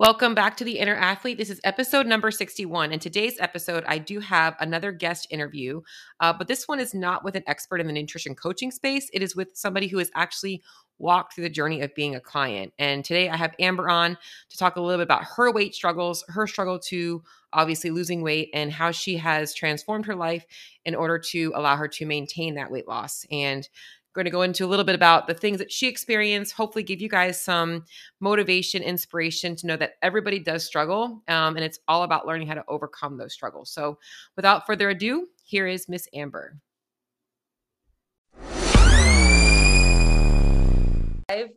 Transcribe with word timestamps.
Welcome 0.00 0.34
back 0.34 0.56
to 0.56 0.64
the 0.64 0.78
Inner 0.78 0.94
Athlete. 0.94 1.36
This 1.36 1.50
is 1.50 1.60
episode 1.62 2.06
number 2.06 2.30
61. 2.30 2.90
And 2.90 3.02
today's 3.02 3.38
episode, 3.38 3.84
I 3.86 3.98
do 3.98 4.18
have 4.20 4.56
another 4.58 4.92
guest 4.92 5.26
interview, 5.28 5.82
uh, 6.20 6.32
but 6.32 6.48
this 6.48 6.66
one 6.66 6.80
is 6.80 6.94
not 6.94 7.22
with 7.22 7.34
an 7.34 7.42
expert 7.46 7.82
in 7.82 7.86
the 7.86 7.92
nutrition 7.92 8.34
coaching 8.34 8.70
space. 8.70 9.10
It 9.12 9.22
is 9.22 9.36
with 9.36 9.50
somebody 9.52 9.88
who 9.88 9.98
has 9.98 10.10
actually 10.14 10.62
walked 10.98 11.34
through 11.34 11.44
the 11.44 11.50
journey 11.50 11.82
of 11.82 11.94
being 11.94 12.14
a 12.14 12.20
client. 12.20 12.72
And 12.78 13.04
today 13.04 13.28
I 13.28 13.36
have 13.36 13.54
Amber 13.58 13.90
on 13.90 14.16
to 14.48 14.56
talk 14.56 14.76
a 14.76 14.80
little 14.80 14.96
bit 14.96 15.02
about 15.02 15.24
her 15.36 15.52
weight 15.52 15.74
struggles, 15.74 16.24
her 16.28 16.46
struggle 16.46 16.78
to 16.88 17.22
obviously 17.52 17.90
losing 17.90 18.22
weight, 18.22 18.48
and 18.54 18.72
how 18.72 18.92
she 18.92 19.18
has 19.18 19.52
transformed 19.52 20.06
her 20.06 20.16
life 20.16 20.46
in 20.86 20.94
order 20.94 21.18
to 21.18 21.52
allow 21.54 21.76
her 21.76 21.88
to 21.88 22.06
maintain 22.06 22.54
that 22.54 22.70
weight 22.70 22.88
loss. 22.88 23.26
And 23.30 23.68
going 24.14 24.24
to 24.24 24.30
go 24.30 24.42
into 24.42 24.64
a 24.64 24.68
little 24.68 24.84
bit 24.84 24.94
about 24.94 25.26
the 25.26 25.34
things 25.34 25.58
that 25.58 25.70
she 25.70 25.88
experienced, 25.88 26.52
hopefully, 26.52 26.82
give 26.82 27.00
you 27.00 27.08
guys 27.08 27.40
some 27.40 27.84
motivation, 28.20 28.82
inspiration 28.82 29.56
to 29.56 29.66
know 29.66 29.76
that 29.76 29.94
everybody 30.02 30.38
does 30.38 30.64
struggle. 30.64 31.22
Um, 31.28 31.56
and 31.56 31.64
it's 31.64 31.78
all 31.88 32.02
about 32.02 32.26
learning 32.26 32.48
how 32.48 32.54
to 32.54 32.64
overcome 32.68 33.16
those 33.16 33.32
struggles. 33.32 33.70
So, 33.70 33.98
without 34.36 34.66
further 34.66 34.90
ado, 34.90 35.28
here 35.42 35.66
is 35.66 35.88
Miss 35.88 36.08
Amber. 36.14 36.56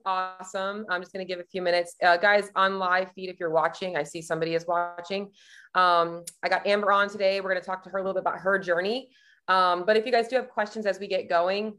Awesome. 0.06 0.86
I'm 0.90 1.02
just 1.02 1.14
going 1.14 1.26
to 1.26 1.32
give 1.32 1.40
a 1.40 1.48
few 1.48 1.62
minutes. 1.62 1.96
Uh, 2.04 2.18
guys, 2.18 2.52
on 2.56 2.78
live 2.78 3.12
feed, 3.14 3.30
if 3.30 3.40
you're 3.40 3.50
watching, 3.50 3.98
I 3.98 4.04
see 4.04 4.22
somebody 4.22 4.54
is 4.54 4.68
watching. 4.68 5.32
Um, 5.74 6.24
I 6.44 6.50
got 6.50 6.68
Amber 6.68 6.92
on 6.92 7.10
today. 7.10 7.42
We're 7.42 7.50
going 7.50 7.62
to 7.62 7.66
talk 7.66 7.84
to 7.84 7.90
her 7.90 7.98
a 7.98 8.02
little 8.02 8.14
bit 8.14 8.22
about 8.22 8.38
her 8.38 8.60
journey. 8.60 9.10
Um, 9.48 9.84
but 9.86 9.98
if 9.98 10.06
you 10.06 10.12
guys 10.12 10.28
do 10.28 10.36
have 10.36 10.50
questions 10.50 10.86
as 10.86 11.00
we 11.00 11.08
get 11.08 11.28
going, 11.28 11.76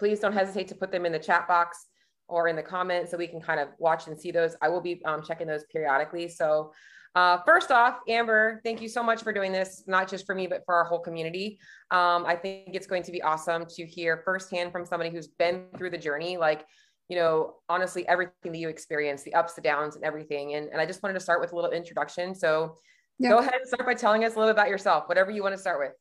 please 0.00 0.18
don't 0.18 0.32
hesitate 0.32 0.66
to 0.66 0.74
put 0.74 0.90
them 0.90 1.06
in 1.06 1.12
the 1.12 1.18
chat 1.18 1.46
box 1.46 1.86
or 2.26 2.48
in 2.48 2.56
the 2.56 2.62
comments 2.62 3.10
so 3.10 3.18
we 3.18 3.26
can 3.28 3.40
kind 3.40 3.60
of 3.60 3.68
watch 3.78 4.08
and 4.08 4.18
see 4.18 4.32
those. 4.32 4.56
I 4.62 4.68
will 4.68 4.80
be 4.80 5.02
um, 5.04 5.22
checking 5.22 5.46
those 5.46 5.64
periodically. 5.70 6.28
So 6.28 6.72
uh, 7.14 7.38
first 7.44 7.70
off, 7.70 7.98
Amber, 8.08 8.60
thank 8.64 8.80
you 8.80 8.88
so 8.88 9.02
much 9.02 9.22
for 9.22 9.32
doing 9.32 9.52
this, 9.52 9.84
not 9.86 10.08
just 10.08 10.24
for 10.26 10.34
me, 10.34 10.46
but 10.46 10.62
for 10.64 10.74
our 10.74 10.84
whole 10.84 11.00
community. 11.00 11.58
Um, 11.90 12.24
I 12.24 12.34
think 12.34 12.70
it's 12.74 12.86
going 12.86 13.02
to 13.02 13.12
be 13.12 13.20
awesome 13.20 13.66
to 13.66 13.84
hear 13.84 14.22
firsthand 14.24 14.72
from 14.72 14.86
somebody 14.86 15.10
who's 15.10 15.28
been 15.28 15.66
through 15.76 15.90
the 15.90 15.98
journey, 15.98 16.36
like, 16.36 16.64
you 17.08 17.16
know, 17.16 17.56
honestly, 17.68 18.06
everything 18.08 18.52
that 18.52 18.58
you 18.58 18.68
experienced, 18.68 19.24
the 19.24 19.34
ups, 19.34 19.54
the 19.54 19.60
downs, 19.60 19.96
and 19.96 20.04
everything. 20.04 20.54
And, 20.54 20.68
and 20.68 20.80
I 20.80 20.86
just 20.86 21.02
wanted 21.02 21.14
to 21.14 21.20
start 21.20 21.40
with 21.40 21.52
a 21.52 21.56
little 21.56 21.72
introduction. 21.72 22.34
So 22.34 22.76
yeah. 23.18 23.30
go 23.30 23.38
ahead 23.38 23.54
and 23.54 23.66
start 23.66 23.84
by 23.84 23.94
telling 23.94 24.24
us 24.24 24.36
a 24.36 24.38
little 24.38 24.54
bit 24.54 24.58
about 24.58 24.68
yourself, 24.70 25.08
whatever 25.08 25.30
you 25.30 25.42
want 25.42 25.54
to 25.54 25.60
start 25.60 25.80
with. 25.80 25.92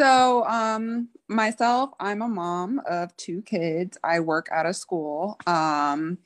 So, 0.00 0.46
um, 0.46 1.08
myself, 1.28 1.90
I'm 2.00 2.22
a 2.22 2.28
mom 2.28 2.80
of 2.88 3.14
two 3.18 3.42
kids. 3.42 3.98
I 4.02 4.20
work 4.20 4.48
at 4.50 4.64
a 4.64 4.72
school. 4.72 5.36
Um, 5.46 6.16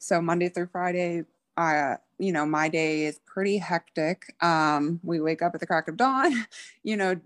so 0.00 0.20
Monday 0.20 0.48
through 0.48 0.66
Friday, 0.72 1.22
I, 1.56 1.98
you 2.18 2.32
know, 2.32 2.44
my 2.44 2.68
day 2.68 3.04
is 3.04 3.20
pretty 3.24 3.58
hectic. 3.58 4.34
Um, 4.42 4.98
we 5.04 5.20
wake 5.20 5.42
up 5.42 5.54
at 5.54 5.60
the 5.60 5.66
crack 5.68 5.86
of 5.86 5.96
dawn, 5.96 6.44
you 6.82 6.96
know, 6.96 7.20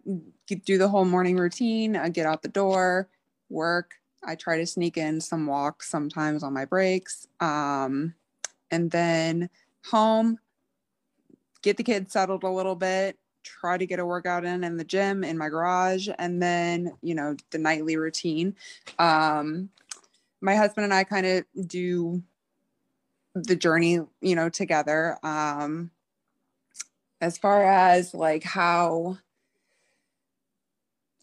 do 0.66 0.76
the 0.76 0.88
whole 0.88 1.06
morning 1.06 1.38
routine, 1.38 1.96
I 1.96 2.10
get 2.10 2.26
out 2.26 2.42
the 2.42 2.48
door, 2.48 3.08
work. 3.48 3.94
I 4.22 4.34
try 4.34 4.58
to 4.58 4.66
sneak 4.66 4.98
in 4.98 5.22
some 5.22 5.46
walks 5.46 5.88
sometimes 5.88 6.42
on 6.42 6.52
my 6.52 6.66
breaks. 6.66 7.26
Um, 7.40 8.12
and 8.70 8.90
then 8.90 9.48
home, 9.86 10.38
get 11.62 11.78
the 11.78 11.82
kids 11.82 12.12
settled 12.12 12.42
a 12.44 12.50
little 12.50 12.76
bit, 12.76 13.16
try 13.44 13.78
to 13.78 13.86
get 13.86 13.98
a 14.00 14.06
workout 14.06 14.44
in 14.44 14.64
in 14.64 14.76
the 14.76 14.84
gym 14.84 15.22
in 15.22 15.38
my 15.38 15.48
garage 15.48 16.08
and 16.18 16.42
then 16.42 16.92
you 17.02 17.14
know 17.14 17.36
the 17.50 17.58
nightly 17.58 17.96
routine. 17.96 18.56
Um 18.98 19.70
my 20.40 20.56
husband 20.56 20.84
and 20.84 20.92
i 20.92 21.04
kind 21.04 21.26
of 21.26 21.44
do 21.66 22.22
the 23.34 23.56
journey 23.56 24.00
you 24.20 24.34
know 24.34 24.48
together. 24.48 25.18
Um 25.22 25.90
as 27.20 27.38
far 27.38 27.64
as 27.64 28.14
like 28.14 28.42
how 28.42 29.18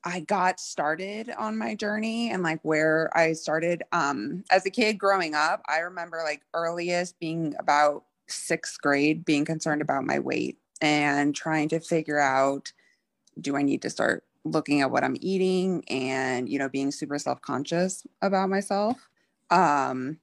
I 0.03 0.22
got 0.22 0.59
started 0.59 1.29
on 1.38 1.57
my 1.57 1.75
journey 1.75 2.31
and 2.31 2.41
like 2.41 2.59
where 2.63 3.16
I 3.16 3.34
started 3.34 3.84
um 3.91 4.44
as 4.50 4.66
a 4.66 4.72
kid 4.72 4.97
growing 4.97 5.35
up 5.35 5.62
I 5.67 5.79
remember 5.79 6.22
like 6.23 6.41
earliest 6.53 7.19
being 7.19 7.56
about 7.59 8.06
6th 8.28 8.79
grade 8.81 9.25
being 9.25 9.46
concerned 9.46 9.81
about 9.81 10.06
my 10.06 10.19
weight 10.19 10.57
and 10.81 11.36
trying 11.36 11.69
to 11.69 11.80
figure 11.80 12.19
out 12.19 12.74
do 13.40 13.56
I 13.56 13.62
need 13.62 13.81
to 13.84 13.90
start 13.90 14.24
looking 14.44 14.81
at 14.81 14.92
what 14.92 15.03
I'm 15.03 15.18
eating 15.22 15.84
and, 15.88 16.50
you 16.50 16.59
know, 16.59 16.68
being 16.68 16.92
super 16.92 17.18
self 17.19 17.42
conscious 17.42 18.06
about 18.22 18.50
myself. 18.50 19.09
Um, 19.50 20.20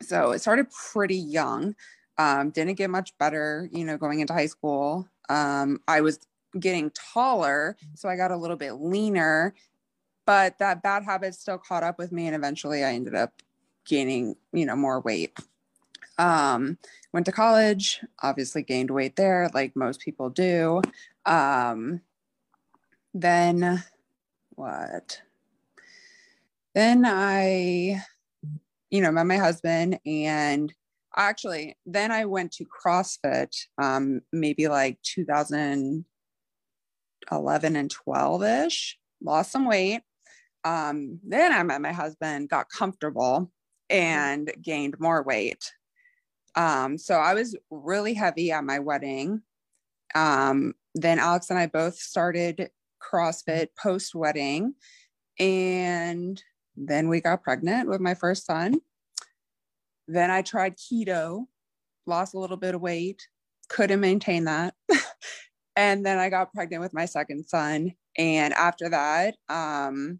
so 0.00 0.30
it 0.30 0.40
started 0.40 0.68
pretty 0.70 1.16
young. 1.16 1.74
Um, 2.18 2.50
didn't 2.50 2.74
get 2.74 2.90
much 2.90 3.16
better, 3.18 3.68
you 3.72 3.84
know, 3.84 3.96
going 3.96 4.20
into 4.20 4.32
high 4.32 4.46
school. 4.46 5.08
Um, 5.28 5.80
I 5.86 6.00
was 6.00 6.20
getting 6.58 6.90
taller, 6.90 7.76
so 7.94 8.08
I 8.08 8.16
got 8.16 8.30
a 8.30 8.36
little 8.36 8.56
bit 8.56 8.72
leaner, 8.74 9.54
but 10.26 10.58
that 10.58 10.82
bad 10.82 11.04
habit 11.04 11.34
still 11.34 11.58
caught 11.58 11.82
up 11.82 11.98
with 11.98 12.12
me. 12.12 12.26
And 12.26 12.34
eventually 12.34 12.84
I 12.84 12.92
ended 12.92 13.14
up 13.14 13.34
gaining, 13.84 14.36
you 14.52 14.66
know, 14.66 14.76
more 14.76 15.00
weight. 15.00 15.36
Um, 16.18 16.78
went 17.12 17.26
to 17.26 17.32
college, 17.32 18.00
obviously 18.22 18.62
gained 18.62 18.90
weight 18.90 19.16
there, 19.16 19.50
like 19.54 19.76
most 19.76 20.00
people 20.00 20.30
do. 20.30 20.82
Um, 21.24 22.00
then 23.14 23.82
what? 24.50 25.22
Then 26.74 27.04
I, 27.06 28.02
you 28.90 29.00
know, 29.00 29.12
met 29.12 29.26
my 29.26 29.36
husband 29.36 29.98
and 30.04 30.72
actually 31.16 31.76
then 31.86 32.12
I 32.12 32.24
went 32.26 32.52
to 32.52 32.64
CrossFit 32.64 33.54
um, 33.78 34.20
maybe 34.32 34.68
like 34.68 34.98
2011 35.02 36.04
and 37.76 37.90
12 37.90 38.44
ish, 38.44 38.98
lost 39.22 39.52
some 39.52 39.66
weight. 39.66 40.02
Um, 40.64 41.20
then 41.26 41.52
I 41.52 41.62
met 41.62 41.80
my 41.80 41.92
husband, 41.92 42.48
got 42.48 42.68
comfortable 42.68 43.50
and 43.88 44.52
gained 44.60 45.00
more 45.00 45.22
weight. 45.22 45.72
Um, 46.54 46.98
so 46.98 47.14
I 47.14 47.34
was 47.34 47.56
really 47.70 48.14
heavy 48.14 48.52
at 48.52 48.64
my 48.64 48.78
wedding. 48.78 49.42
Um, 50.14 50.74
then 50.94 51.18
Alex 51.18 51.50
and 51.50 51.58
I 51.58 51.66
both 51.66 51.96
started 51.96 52.70
CrossFit 53.00 53.68
post 53.80 54.14
wedding. 54.14 54.74
And 55.38 56.42
then 56.76 57.08
we 57.08 57.20
got 57.20 57.42
pregnant 57.42 57.88
with 57.88 58.00
my 58.00 58.14
first 58.14 58.46
son. 58.46 58.80
Then 60.06 60.30
I 60.30 60.42
tried 60.42 60.76
keto, 60.76 61.44
lost 62.06 62.34
a 62.34 62.38
little 62.38 62.56
bit 62.56 62.74
of 62.74 62.80
weight, 62.80 63.28
couldn't 63.68 64.00
maintain 64.00 64.44
that. 64.44 64.74
and 65.76 66.04
then 66.04 66.18
I 66.18 66.30
got 66.30 66.52
pregnant 66.52 66.82
with 66.82 66.94
my 66.94 67.04
second 67.04 67.44
son. 67.44 67.92
And 68.16 68.54
after 68.54 68.88
that, 68.88 69.36
um, 69.48 70.18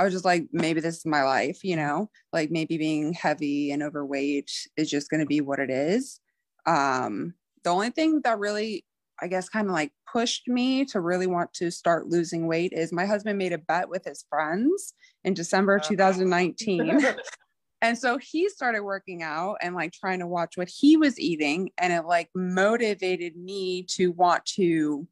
I 0.00 0.04
was 0.04 0.14
just 0.14 0.24
like, 0.24 0.46
maybe 0.50 0.80
this 0.80 0.96
is 0.96 1.04
my 1.04 1.24
life, 1.24 1.62
you 1.62 1.76
know, 1.76 2.08
like 2.32 2.50
maybe 2.50 2.78
being 2.78 3.12
heavy 3.12 3.70
and 3.70 3.82
overweight 3.82 4.50
is 4.78 4.88
just 4.88 5.10
going 5.10 5.20
to 5.20 5.26
be 5.26 5.42
what 5.42 5.58
it 5.58 5.68
is. 5.68 6.20
Um, 6.64 7.34
the 7.64 7.70
only 7.70 7.90
thing 7.90 8.22
that 8.24 8.38
really, 8.38 8.86
I 9.20 9.26
guess, 9.28 9.50
kind 9.50 9.66
of 9.66 9.74
like 9.74 9.92
pushed 10.10 10.48
me 10.48 10.86
to 10.86 11.02
really 11.02 11.26
want 11.26 11.52
to 11.54 11.70
start 11.70 12.06
losing 12.06 12.46
weight 12.46 12.72
is 12.72 12.94
my 12.94 13.04
husband 13.04 13.36
made 13.36 13.52
a 13.52 13.58
bet 13.58 13.90
with 13.90 14.06
his 14.06 14.24
friends 14.30 14.94
in 15.22 15.34
December 15.34 15.78
2019. 15.78 16.98
and 17.82 17.98
so 17.98 18.16
he 18.16 18.48
started 18.48 18.80
working 18.80 19.22
out 19.22 19.56
and 19.60 19.74
like 19.74 19.92
trying 19.92 20.20
to 20.20 20.26
watch 20.26 20.56
what 20.56 20.70
he 20.70 20.96
was 20.96 21.20
eating. 21.20 21.72
And 21.76 21.92
it 21.92 22.06
like 22.06 22.30
motivated 22.34 23.36
me 23.36 23.82
to 23.96 24.12
want 24.12 24.46
to 24.54 25.06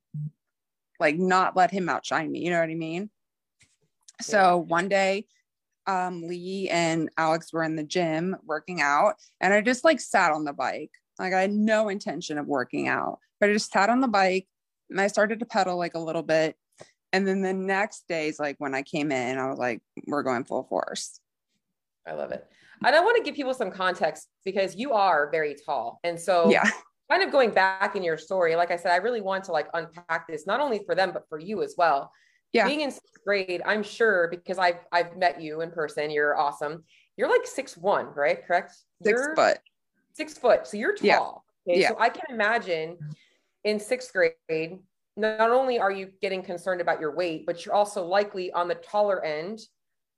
like 0.98 1.18
not 1.18 1.58
let 1.58 1.70
him 1.70 1.90
outshine 1.90 2.32
me. 2.32 2.38
You 2.38 2.52
know 2.52 2.60
what 2.60 2.70
I 2.70 2.74
mean? 2.74 3.10
So 4.20 4.58
one 4.58 4.88
day, 4.88 5.26
um, 5.86 6.22
Lee 6.22 6.68
and 6.68 7.08
Alex 7.16 7.52
were 7.52 7.64
in 7.64 7.76
the 7.76 7.82
gym 7.82 8.36
working 8.44 8.80
out, 8.80 9.14
and 9.40 9.54
I 9.54 9.60
just 9.60 9.84
like 9.84 10.00
sat 10.00 10.32
on 10.32 10.44
the 10.44 10.52
bike. 10.52 10.90
Like 11.18 11.32
I 11.32 11.40
had 11.40 11.52
no 11.52 11.88
intention 11.88 12.38
of 12.38 12.46
working 12.46 12.88
out, 12.88 13.18
but 13.40 13.50
I 13.50 13.52
just 13.52 13.72
sat 13.72 13.90
on 13.90 14.00
the 14.00 14.08
bike 14.08 14.46
and 14.90 15.00
I 15.00 15.08
started 15.08 15.40
to 15.40 15.46
pedal 15.46 15.76
like 15.76 15.94
a 15.94 16.00
little 16.00 16.22
bit. 16.22 16.56
And 17.12 17.26
then 17.26 17.42
the 17.42 17.54
next 17.54 18.06
days, 18.06 18.38
like 18.38 18.56
when 18.58 18.74
I 18.74 18.82
came 18.82 19.10
in, 19.10 19.38
I 19.38 19.48
was 19.48 19.58
like, 19.58 19.80
we're 20.06 20.22
going 20.22 20.44
full 20.44 20.64
force. 20.64 21.20
I 22.06 22.12
love 22.12 22.30
it. 22.32 22.46
And 22.84 22.94
I 22.94 23.00
want 23.00 23.16
to 23.16 23.22
give 23.22 23.34
people 23.34 23.54
some 23.54 23.70
context 23.70 24.28
because 24.44 24.76
you 24.76 24.92
are 24.92 25.30
very 25.30 25.56
tall. 25.66 25.98
And 26.04 26.20
so, 26.20 26.50
yeah, 26.50 26.70
kind 27.10 27.22
of 27.22 27.32
going 27.32 27.50
back 27.50 27.96
in 27.96 28.04
your 28.04 28.18
story, 28.18 28.54
like 28.54 28.70
I 28.70 28.76
said, 28.76 28.92
I 28.92 28.96
really 28.96 29.20
want 29.20 29.44
to 29.44 29.52
like 29.52 29.68
unpack 29.74 30.28
this, 30.28 30.46
not 30.46 30.60
only 30.60 30.82
for 30.84 30.94
them, 30.94 31.10
but 31.12 31.28
for 31.28 31.40
you 31.40 31.62
as 31.62 31.74
well 31.76 32.12
yeah. 32.52 32.66
being 32.66 32.80
in 32.80 32.90
sixth 32.90 33.22
grade, 33.24 33.62
I'm 33.64 33.82
sure 33.82 34.28
because 34.28 34.58
I've 34.58 34.80
I've 34.92 35.16
met 35.16 35.40
you 35.40 35.60
in 35.60 35.70
person. 35.70 36.10
You're 36.10 36.38
awesome. 36.38 36.84
You're 37.16 37.28
like 37.28 37.46
six 37.46 37.76
one, 37.76 38.06
right? 38.14 38.44
Correct. 38.46 38.72
6 39.02 39.10
you're 39.10 39.36
foot. 39.36 39.58
Six 40.14 40.38
foot. 40.38 40.66
So 40.66 40.76
you're 40.76 40.94
tall. 40.94 41.44
Yeah. 41.66 41.72
Okay? 41.72 41.80
yeah. 41.80 41.88
So 41.88 41.96
I 41.98 42.08
can 42.08 42.24
imagine 42.30 42.96
in 43.64 43.78
sixth 43.78 44.12
grade, 44.12 44.78
not 45.16 45.50
only 45.50 45.78
are 45.78 45.90
you 45.90 46.10
getting 46.22 46.42
concerned 46.42 46.80
about 46.80 47.00
your 47.00 47.14
weight, 47.14 47.44
but 47.46 47.64
you're 47.64 47.74
also 47.74 48.04
likely 48.04 48.52
on 48.52 48.68
the 48.68 48.76
taller 48.76 49.24
end 49.24 49.60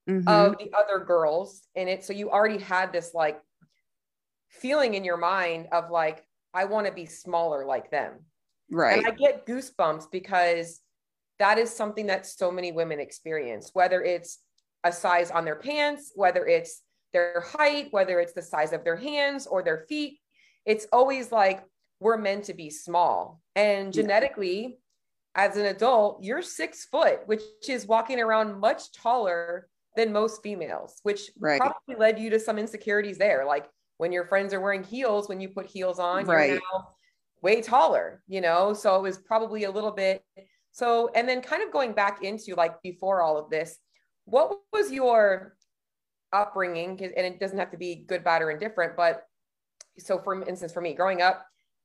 mm-hmm. 0.09 0.29
of 0.29 0.57
the 0.59 0.71
other 0.77 1.05
girls 1.05 1.63
in 1.75 1.89
it. 1.89 2.05
So 2.05 2.13
you 2.13 2.31
already 2.31 2.63
had 2.63 2.93
this 2.93 3.13
like 3.15 3.41
feeling 4.49 4.95
in 4.95 5.05
your 5.05 5.17
mind 5.17 5.69
of 5.73 5.91
like, 5.91 6.25
I 6.53 6.65
want 6.65 6.87
to 6.87 6.93
be 6.93 7.07
smaller 7.07 7.65
like 7.65 7.91
them. 7.91 8.25
Right. 8.71 8.99
And 8.99 9.07
I 9.07 9.11
get 9.11 9.47
goosebumps 9.47 10.11
because 10.11 10.81
that 11.41 11.59
is 11.59 11.75
something 11.75 12.07
that 12.07 12.27
so 12.27 12.53
many 12.53 12.71
women 12.71 13.01
experience, 13.01 13.71
whether 13.73 14.03
it's 14.03 14.39
a 14.85 14.93
size 14.93 15.31
on 15.31 15.45
their 15.45 15.57
pants, 15.57 16.13
whether 16.15 16.47
it's 16.47 16.83
their 17.13 17.41
height, 17.41 17.89
whether 17.91 18.21
it's 18.21 18.35
the 18.35 18.43
size 18.43 18.73
of 18.73 18.85
their 18.85 18.97
hands 18.97 19.47
or 19.47 19.63
their 19.63 19.85
feet. 19.89 20.21
It's 20.65 20.87
always 20.93 21.33
like 21.33 21.65
we're 21.99 22.19
meant 22.19 22.45
to 22.45 22.55
be 22.55 22.71
small. 22.71 23.41
And 23.57 23.93
genetically, 23.93 24.79
as 25.35 25.57
an 25.57 25.67
adult, 25.67 26.23
you're 26.23 26.43
six 26.43 26.85
foot, 26.85 27.21
which 27.27 27.43
is 27.69 27.87
walking 27.87 28.21
around 28.21 28.61
much 28.61 28.93
taller 28.93 29.69
than 29.97 30.13
most 30.13 30.43
females, 30.43 31.01
which 31.03 31.31
right. 31.39 31.61
probably 31.61 31.97
led 31.97 32.19
you 32.19 32.31
to 32.31 32.39
some 32.39 32.59
insecurities 32.59 33.19
there. 33.19 33.45
Like 33.45 33.67
when 33.97 34.13
your 34.13 34.27
friends 34.27 34.55
are 34.55 34.61
wearing 34.61 34.85
heels, 34.85 35.29
when 35.29 35.41
you 35.41 35.49
put 35.49 35.67
heels 35.67 35.99
on, 35.99 36.27
right. 36.27 36.51
you're 36.51 36.61
now 36.73 36.89
way 37.43 37.63
taller, 37.63 38.23
you 38.29 38.41
know? 38.41 38.75
So 38.75 38.97
it 38.97 39.03
was 39.03 39.19
probably 39.19 39.65
a 39.65 39.71
little 39.71 39.93
bit. 39.93 40.23
So, 40.73 41.11
and 41.15 41.29
then 41.29 41.43
kind 41.43 41.63
of 41.63 41.73
going 41.73 41.93
back 41.93 42.23
into 42.23 42.55
like 42.55 42.81
before 42.83 43.23
all 43.23 43.37
of 43.39 43.51
this, 43.51 43.77
what 44.25 44.57
was 44.73 44.93
your 44.93 45.57
upbringing? 46.33 46.91
And 47.01 47.27
it 47.27 47.41
doesn't 47.41 47.59
have 47.59 47.73
to 47.73 47.77
be 47.77 48.05
good, 48.07 48.23
bad, 48.23 48.43
or 48.43 48.51
indifferent, 48.51 48.97
but 48.97 49.23
so 49.99 50.19
for 50.19 50.47
instance, 50.49 50.73
for 50.73 50.81
me 50.81 50.95
growing 50.95 51.23
up, 51.23 51.45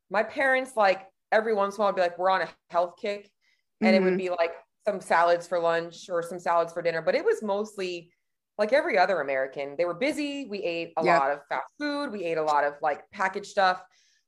my 0.09 0.23
parents, 0.23 0.71
like 0.75 1.07
every 1.31 1.53
once 1.53 1.75
in 1.75 1.81
a 1.81 1.83
while, 1.83 1.89
would 1.89 1.95
be 1.95 2.01
like, 2.01 2.17
we're 2.17 2.29
on 2.29 2.43
a 2.43 2.49
health 2.69 2.93
kick. 3.01 3.29
And 3.81 3.89
mm-hmm. 3.89 3.95
it 3.95 4.03
would 4.03 4.17
mm-hmm. 4.17 4.17
be 4.17 4.29
like 4.29 4.53
some 4.87 5.01
salads 5.01 5.47
for 5.47 5.59
lunch 5.59 6.09
or 6.09 6.21
some 6.21 6.39
salads 6.39 6.71
for 6.71 6.81
dinner, 6.81 7.01
but 7.01 7.15
it 7.15 7.25
was 7.25 7.41
mostly 7.41 8.11
like 8.57 8.71
every 8.71 8.97
other 8.97 9.19
American. 9.19 9.75
They 9.77 9.85
were 9.85 9.95
busy. 9.95 10.45
We 10.45 10.59
ate 10.59 10.93
a 10.97 11.03
yep. 11.03 11.19
lot 11.19 11.31
of 11.31 11.39
fast 11.49 11.67
food. 11.79 12.11
We 12.11 12.23
ate 12.23 12.37
a 12.37 12.43
lot 12.43 12.63
of 12.63 12.75
like 12.81 13.01
packaged 13.11 13.47
stuff. 13.47 13.81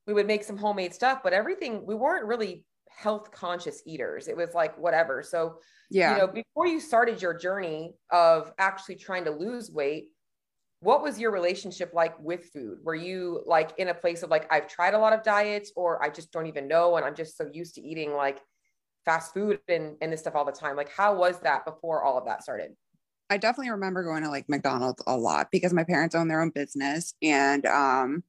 We 0.06 0.14
would 0.14 0.28
make 0.28 0.44
some 0.44 0.58
homemade 0.58 0.94
stuff, 0.94 1.20
but 1.24 1.34
everything, 1.34 1.86
we 1.86 1.96
weren't 1.96 2.26
really 2.26 2.66
health 2.98 3.32
conscious 3.32 3.84
eaters. 3.86 4.28
It 4.28 4.36
was 4.36 4.56
like 4.56 4.76
whatever. 4.76 5.22
So, 5.22 5.60
yeah, 5.92 6.14
you 6.14 6.18
know, 6.18 6.28
before 6.28 6.66
you 6.66 6.80
started 6.80 7.22
your 7.22 7.36
journey 7.36 7.94
of 8.12 8.52
actually 8.58 8.96
trying 8.96 9.24
to 9.26 9.32
lose 9.32 9.72
weight, 9.72 10.10
what 10.80 11.04
was 11.04 11.20
your 11.20 11.30
relationship 11.32 11.92
like 11.94 12.20
with 12.20 12.50
food? 12.52 12.80
Were 12.84 12.96
you 12.96 13.44
like 13.46 13.72
in 13.78 13.90
a 13.90 13.94
place 13.94 14.24
of 14.24 14.32
like, 14.32 14.52
I've 14.52 14.68
tried 14.68 14.96
a 14.96 15.00
lot 15.00 15.14
of 15.14 15.22
diets 15.22 15.72
or 15.76 16.04
I 16.04 16.10
just 16.10 16.32
don't 16.32 16.48
even 16.48 16.68
know. 16.68 16.98
And 16.98 17.06
I'm 17.06 17.16
just 17.16 17.38
so 17.38 17.48
used 17.54 17.76
to 17.76 17.82
eating 17.82 18.14
like 18.14 18.40
fast 19.06 19.32
food 19.32 19.60
and, 19.68 19.96
and 20.02 20.12
this 20.12 20.22
stuff 20.22 20.36
all 20.36 20.46
the 20.46 20.52
time. 20.52 20.76
Like, 20.76 20.90
how 20.90 21.16
was 21.16 21.40
that 21.42 21.66
before 21.66 22.04
all 22.04 22.18
of 22.18 22.26
that 22.26 22.42
started? 22.42 22.72
I 23.30 23.38
definitely 23.38 23.72
remember 23.72 24.04
going 24.04 24.24
to 24.24 24.30
like 24.30 24.50
McDonald's 24.50 25.04
a 25.06 25.16
lot 25.16 25.50
because 25.52 25.72
my 25.72 25.84
parents 25.84 26.16
own 26.16 26.30
their 26.30 26.42
own 26.42 26.50
business 26.50 27.14
and 27.22 27.64
um, 27.68 28.24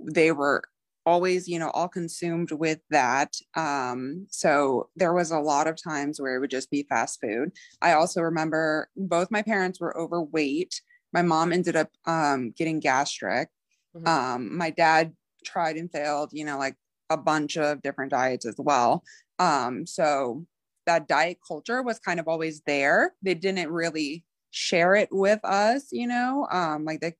they 0.00 0.30
were 0.30 0.62
always, 1.06 1.48
you 1.48 1.58
know, 1.58 1.70
all 1.70 1.88
consumed 1.88 2.50
with 2.50 2.80
that. 2.90 3.34
Um, 3.54 4.26
so 4.30 4.88
there 4.96 5.12
was 5.12 5.30
a 5.30 5.38
lot 5.38 5.66
of 5.66 5.82
times 5.82 6.20
where 6.20 6.34
it 6.34 6.40
would 6.40 6.50
just 6.50 6.70
be 6.70 6.86
fast 6.88 7.20
food. 7.20 7.52
I 7.82 7.92
also 7.92 8.22
remember 8.22 8.88
both 8.96 9.30
my 9.30 9.42
parents 9.42 9.80
were 9.80 9.96
overweight. 9.98 10.80
My 11.12 11.22
mom 11.22 11.52
ended 11.52 11.76
up 11.76 11.90
um, 12.06 12.52
getting 12.56 12.80
gastric. 12.80 13.48
Mm-hmm. 13.94 14.06
Um, 14.08 14.56
my 14.56 14.70
dad 14.70 15.12
tried 15.44 15.76
and 15.76 15.90
failed, 15.90 16.30
you 16.32 16.44
know, 16.44 16.58
like 16.58 16.76
a 17.10 17.16
bunch 17.16 17.56
of 17.56 17.82
different 17.82 18.10
diets 18.10 18.46
as 18.46 18.56
well. 18.58 19.04
Um, 19.38 19.86
so 19.86 20.46
that 20.86 21.08
diet 21.08 21.38
culture 21.46 21.82
was 21.82 21.98
kind 21.98 22.18
of 22.18 22.28
always 22.28 22.62
there. 22.66 23.12
They 23.22 23.34
didn't 23.34 23.70
really 23.70 24.24
share 24.50 24.94
it 24.94 25.08
with 25.10 25.40
us, 25.44 25.88
you 25.90 26.06
know, 26.06 26.46
um, 26.50 26.84
like 26.84 27.00
they, 27.00 27.14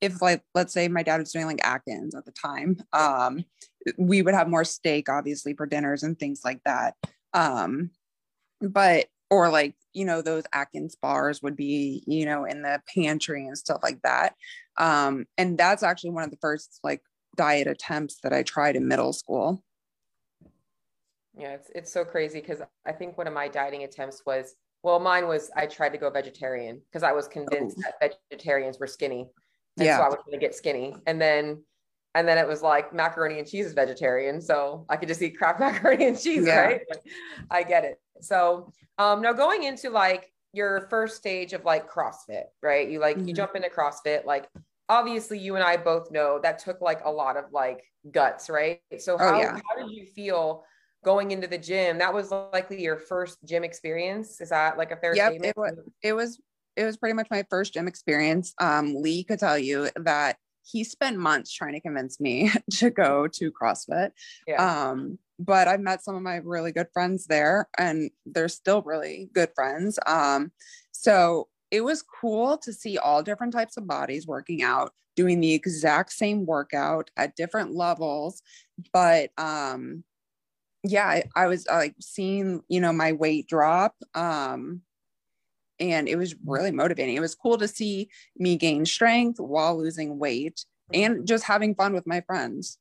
if 0.00 0.22
like, 0.22 0.42
let's 0.54 0.72
say 0.72 0.88
my 0.88 1.02
dad 1.02 1.18
was 1.18 1.32
doing 1.32 1.46
like 1.46 1.66
Atkins 1.66 2.14
at 2.14 2.24
the 2.24 2.32
time, 2.32 2.78
um, 2.92 3.44
we 3.96 4.22
would 4.22 4.34
have 4.34 4.48
more 4.48 4.64
steak 4.64 5.08
obviously 5.08 5.54
for 5.54 5.66
dinners 5.66 6.02
and 6.02 6.18
things 6.18 6.42
like 6.44 6.60
that. 6.64 6.94
Um, 7.32 7.90
but, 8.60 9.06
or 9.30 9.50
like, 9.50 9.74
you 9.92 10.04
know, 10.04 10.22
those 10.22 10.44
Atkins 10.52 10.96
bars 10.96 11.42
would 11.42 11.56
be, 11.56 12.02
you 12.06 12.24
know, 12.24 12.44
in 12.44 12.62
the 12.62 12.80
pantry 12.94 13.46
and 13.46 13.58
stuff 13.58 13.80
like 13.82 14.00
that. 14.02 14.34
Um, 14.78 15.26
and 15.36 15.58
that's 15.58 15.82
actually 15.82 16.10
one 16.10 16.24
of 16.24 16.30
the 16.30 16.38
first 16.40 16.80
like 16.82 17.02
diet 17.36 17.66
attempts 17.66 18.18
that 18.22 18.32
I 18.32 18.42
tried 18.42 18.76
in 18.76 18.88
middle 18.88 19.12
school. 19.12 19.62
Yeah, 21.36 21.52
it's 21.52 21.70
it's 21.74 21.92
so 21.92 22.04
crazy 22.04 22.40
because 22.40 22.60
I 22.86 22.92
think 22.92 23.16
one 23.16 23.26
of 23.26 23.34
my 23.34 23.48
dieting 23.48 23.84
attempts 23.84 24.22
was 24.26 24.56
well, 24.82 24.98
mine 24.98 25.28
was 25.28 25.50
I 25.56 25.66
tried 25.66 25.90
to 25.90 25.98
go 25.98 26.10
vegetarian 26.10 26.80
because 26.90 27.02
I 27.02 27.12
was 27.12 27.28
convinced 27.28 27.76
oh. 27.78 27.90
that 28.00 28.14
vegetarians 28.30 28.78
were 28.78 28.86
skinny. 28.86 29.28
And 29.78 29.86
yeah. 29.86 29.98
so 29.98 30.04
I 30.04 30.08
was 30.08 30.18
gonna 30.24 30.38
get 30.38 30.54
skinny. 30.54 30.94
And 31.06 31.20
then 31.20 31.62
and 32.14 32.26
then 32.26 32.38
it 32.38 32.46
was 32.46 32.62
like 32.62 32.92
macaroni 32.92 33.38
and 33.38 33.46
cheese 33.46 33.66
is 33.66 33.72
vegetarian. 33.72 34.40
So 34.40 34.84
I 34.88 34.96
could 34.96 35.08
just 35.08 35.22
eat 35.22 35.36
crap 35.38 35.60
macaroni 35.60 36.06
and 36.06 36.18
cheese, 36.18 36.46
yeah. 36.46 36.60
right? 36.60 36.80
I 37.50 37.62
get 37.62 37.84
it. 37.84 38.00
So 38.20 38.72
um 38.98 39.22
now 39.22 39.32
going 39.32 39.64
into 39.64 39.90
like 39.90 40.32
your 40.52 40.86
first 40.90 41.16
stage 41.16 41.52
of 41.52 41.64
like 41.64 41.90
CrossFit, 41.90 42.44
right? 42.62 42.88
You 42.88 43.00
like 43.00 43.16
mm-hmm. 43.16 43.28
you 43.28 43.34
jump 43.34 43.54
into 43.54 43.68
CrossFit, 43.68 44.24
like 44.24 44.48
obviously 44.88 45.38
you 45.38 45.56
and 45.56 45.64
I 45.64 45.76
both 45.76 46.10
know 46.10 46.40
that 46.42 46.58
took 46.58 46.80
like 46.80 47.04
a 47.04 47.10
lot 47.10 47.36
of 47.36 47.44
like 47.52 47.84
guts, 48.10 48.48
right? 48.48 48.80
So 48.98 49.14
oh, 49.14 49.18
how, 49.18 49.34
oh, 49.36 49.38
yeah. 49.38 49.52
how 49.52 49.82
did 49.82 49.90
you 49.90 50.06
feel 50.06 50.64
going 51.04 51.30
into 51.30 51.46
the 51.46 51.58
gym? 51.58 51.98
That 51.98 52.12
was 52.12 52.30
likely 52.30 52.82
your 52.82 52.96
first 52.96 53.38
gym 53.44 53.64
experience. 53.64 54.40
Is 54.40 54.50
that 54.50 54.78
like 54.78 54.90
a 54.90 54.96
fair 54.96 55.14
yep, 55.14 55.32
statement? 55.32 55.56
It 55.56 55.60
was, 55.60 55.78
it 56.02 56.12
was 56.14 56.40
it 56.78 56.84
was 56.84 56.96
pretty 56.96 57.14
much 57.14 57.26
my 57.28 57.44
first 57.50 57.74
gym 57.74 57.88
experience. 57.88 58.54
Um, 58.60 58.94
Lee 58.94 59.24
could 59.24 59.40
tell 59.40 59.58
you 59.58 59.90
that 59.96 60.36
he 60.62 60.84
spent 60.84 61.18
months 61.18 61.52
trying 61.52 61.72
to 61.72 61.80
convince 61.80 62.20
me 62.20 62.52
to 62.70 62.88
go 62.90 63.26
to 63.26 63.50
CrossFit. 63.50 64.12
Yeah. 64.46 64.90
Um, 64.90 65.18
but 65.40 65.66
I've 65.66 65.80
met 65.80 66.04
some 66.04 66.14
of 66.14 66.22
my 66.22 66.36
really 66.36 66.70
good 66.70 66.86
friends 66.92 67.26
there 67.26 67.68
and 67.76 68.10
they're 68.26 68.48
still 68.48 68.82
really 68.82 69.28
good 69.34 69.50
friends. 69.56 69.98
Um, 70.06 70.52
so 70.92 71.48
it 71.72 71.80
was 71.80 72.02
cool 72.02 72.56
to 72.58 72.72
see 72.72 72.96
all 72.96 73.22
different 73.24 73.52
types 73.52 73.76
of 73.76 73.88
bodies 73.88 74.26
working 74.26 74.62
out, 74.62 74.92
doing 75.16 75.40
the 75.40 75.54
exact 75.54 76.12
same 76.12 76.46
workout 76.46 77.10
at 77.16 77.34
different 77.34 77.74
levels. 77.74 78.40
But 78.92 79.30
um, 79.36 80.04
yeah, 80.84 81.06
I, 81.06 81.24
I 81.34 81.46
was 81.48 81.66
like 81.66 81.96
seeing, 82.00 82.62
you 82.68 82.80
know, 82.80 82.92
my 82.92 83.12
weight 83.12 83.48
drop. 83.48 83.96
Um, 84.14 84.82
and 85.80 86.08
it 86.08 86.16
was 86.16 86.34
really 86.44 86.70
motivating. 86.70 87.16
It 87.16 87.20
was 87.20 87.34
cool 87.34 87.58
to 87.58 87.68
see 87.68 88.10
me 88.36 88.56
gain 88.56 88.84
strength 88.84 89.40
while 89.40 89.78
losing 89.78 90.18
weight 90.18 90.64
and 90.92 91.26
just 91.26 91.44
having 91.44 91.74
fun 91.74 91.92
with 91.94 92.06
my 92.06 92.20
friends. 92.22 92.78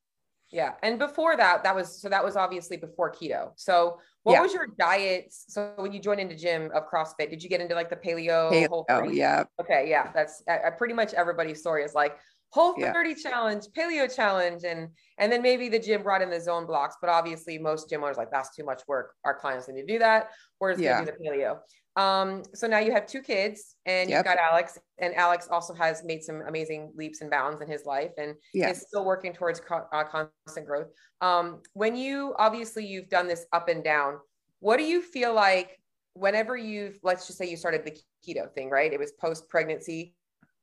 Yeah. 0.49 0.73
And 0.81 0.97
before 0.97 1.35
that, 1.35 1.63
that 1.63 1.75
was 1.75 2.01
so 2.01 2.07
that 2.07 2.23
was 2.23 2.37
obviously 2.37 2.77
before 2.77 3.11
keto. 3.11 3.51
So 3.55 3.99
what 4.23 4.33
yeah. 4.33 4.41
was 4.41 4.53
your 4.53 4.67
diet? 4.79 5.25
So 5.29 5.73
when 5.75 5.91
you 5.91 5.99
joined 5.99 6.21
into 6.21 6.35
gym 6.35 6.71
of 6.73 6.89
CrossFit, 6.89 7.29
did 7.29 7.43
you 7.43 7.49
get 7.49 7.59
into 7.59 7.75
like 7.75 7.89
the 7.89 7.97
paleo, 7.97 8.49
paleo 8.51 8.67
whole 8.69 8.85
30? 8.87 9.15
Yeah. 9.15 9.43
Okay. 9.59 9.89
Yeah. 9.89 10.09
That's 10.13 10.43
pretty 10.77 10.93
much 10.93 11.13
everybody's 11.13 11.59
story 11.59 11.83
is 11.83 11.93
like 11.93 12.17
whole 12.49 12.73
30 12.73 13.09
yeah. 13.09 13.15
challenge, 13.15 13.65
paleo 13.77 14.13
challenge. 14.13 14.63
And 14.63 14.89
and 15.17 15.31
then 15.31 15.41
maybe 15.41 15.69
the 15.69 15.79
gym 15.79 16.03
brought 16.03 16.21
in 16.21 16.29
the 16.29 16.39
zone 16.39 16.65
blocks, 16.65 16.95
but 17.01 17.09
obviously 17.09 17.57
most 17.57 17.89
gym 17.89 18.03
owners 18.03 18.17
like 18.17 18.31
that's 18.31 18.55
too 18.55 18.63
much 18.63 18.81
work. 18.87 19.13
Our 19.25 19.33
clients 19.33 19.67
need 19.67 19.81
to 19.81 19.87
do 19.87 19.99
that. 19.99 20.29
Whereas 20.59 20.79
yeah. 20.79 20.99
they 20.99 21.05
do 21.05 21.11
the 21.11 21.23
paleo. 21.23 21.59
Um, 21.97 22.43
so 22.53 22.67
now 22.67 22.77
you 22.77 22.91
have 22.91 23.07
two 23.07 23.21
kids 23.21 23.75
and 23.87 24.07
yep. 24.07 24.19
you've 24.19 24.25
got 24.25 24.37
Alex 24.37 24.77
and 24.99 25.15
Alex 25.15 25.47
also 25.51 25.73
has 25.73 26.03
made 26.03 26.23
some 26.23 26.43
amazing 26.47 26.91
leaps 26.95 27.21
and 27.21 27.31
bounds 27.31 27.59
in 27.59 27.67
his 27.67 27.85
life 27.85 28.11
and 28.19 28.35
yes. 28.53 28.77
is 28.77 28.87
still 28.87 29.03
working 29.03 29.33
towards 29.33 29.59
co- 29.59 29.87
uh, 29.91 30.03
constant 30.03 30.67
growth. 30.67 30.89
Um, 31.21 31.63
when 31.73 31.95
you, 31.95 32.35
obviously 32.37 32.85
you've 32.85 33.09
done 33.09 33.27
this 33.27 33.47
up 33.51 33.67
and 33.67 33.83
down, 33.83 34.19
what 34.59 34.77
do 34.77 34.83
you 34.83 35.01
feel 35.01 35.33
like 35.33 35.79
whenever 36.13 36.55
you've, 36.55 36.99
let's 37.01 37.25
just 37.25 37.39
say 37.39 37.49
you 37.49 37.57
started 37.57 37.83
the 37.83 37.97
keto 38.27 38.51
thing, 38.53 38.69
right? 38.69 38.93
It 38.93 38.99
was 38.99 39.13
post 39.13 39.49
pregnancy. 39.49 40.13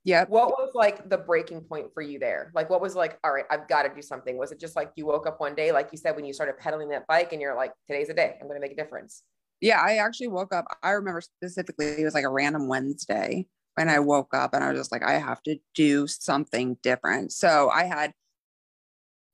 Yeah. 0.05 0.27
What 0.29 0.51
was 0.51 0.73
like 0.75 1.09
the 1.09 1.17
breaking 1.17 1.63
point 1.63 1.87
for 1.95 2.03
you 2.03 2.19
there? 2.19 2.53
Like, 2.55 2.69
what 2.69 2.81
was 2.83 2.95
like, 2.95 3.19
all 3.25 3.33
right, 3.33 3.47
I've 3.51 3.67
got 3.69 3.85
to 3.85 3.95
do 3.95 4.03
something. 4.03 4.37
Was 4.37 4.53
it 4.53 4.61
just 4.61 4.77
like 4.77 4.93
you 4.97 5.07
woke 5.07 5.27
up 5.27 5.41
one 5.41 5.55
day, 5.55 5.73
like 5.73 5.89
you 5.93 5.99
said, 5.99 6.15
when 6.15 6.27
you 6.27 6.35
started 6.35 6.59
pedaling 6.59 6.91
that 6.91 7.07
bike 7.07 7.33
and 7.33 7.41
you're 7.41 7.57
like, 7.57 7.73
today's 7.87 8.11
a 8.11 8.15
day, 8.15 8.37
I'm 8.41 8.47
going 8.47 8.61
to 8.61 8.61
make 8.61 8.73
a 8.73 8.77
difference? 8.77 9.23
yeah, 9.65 9.81
I 9.81 9.97
actually 9.97 10.29
woke 10.29 10.53
up. 10.55 10.67
I 10.83 10.91
remember 10.91 11.23
specifically 11.23 12.01
it 12.01 12.05
was 12.05 12.13
like 12.13 12.25
a 12.25 12.31
random 12.31 12.69
Wednesday 12.69 13.47
when 13.77 13.89
I 13.89 13.99
woke 13.99 14.35
up 14.35 14.53
and 14.53 14.63
I 14.63 14.71
was 14.71 14.79
just 14.79 14.93
like, 14.93 15.03
I 15.03 15.15
have 15.15 15.43
to 15.45 15.57
do 15.75 16.07
something 16.07 16.77
different. 16.83 17.33
So 17.33 17.71
I 17.71 17.85
had, 17.85 18.13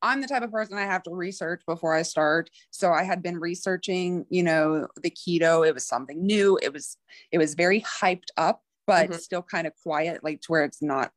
I'm 0.03 0.21
the 0.21 0.29
type 0.29 0.43
of 0.43 0.53
person 0.53 0.79
I 0.79 0.83
have 0.83 1.03
to 1.03 1.11
research 1.11 1.63
before 1.67 1.95
I 1.95 2.03
start. 2.03 2.49
So 2.71 2.93
I 2.93 3.03
had 3.03 3.25
been 3.25 3.41
researching, 3.41 4.25
you 4.31 4.45
know, 4.45 4.87
the 5.03 5.11
keto. 5.11 5.67
It 5.67 5.75
was 5.75 5.87
something 5.87 6.25
new. 6.25 6.59
It 6.63 6.73
was, 6.73 6.97
it 7.33 7.39
was 7.39 7.55
very 7.55 7.81
hyped 7.81 8.29
up, 8.37 8.63
but 8.87 9.11
mm-hmm. 9.11 9.19
still 9.19 9.43
kind 9.43 9.67
of 9.67 9.73
quiet, 9.83 10.25
like 10.25 10.41
to 10.43 10.47
where 10.49 10.65
it's 10.65 10.83
not 10.83 11.11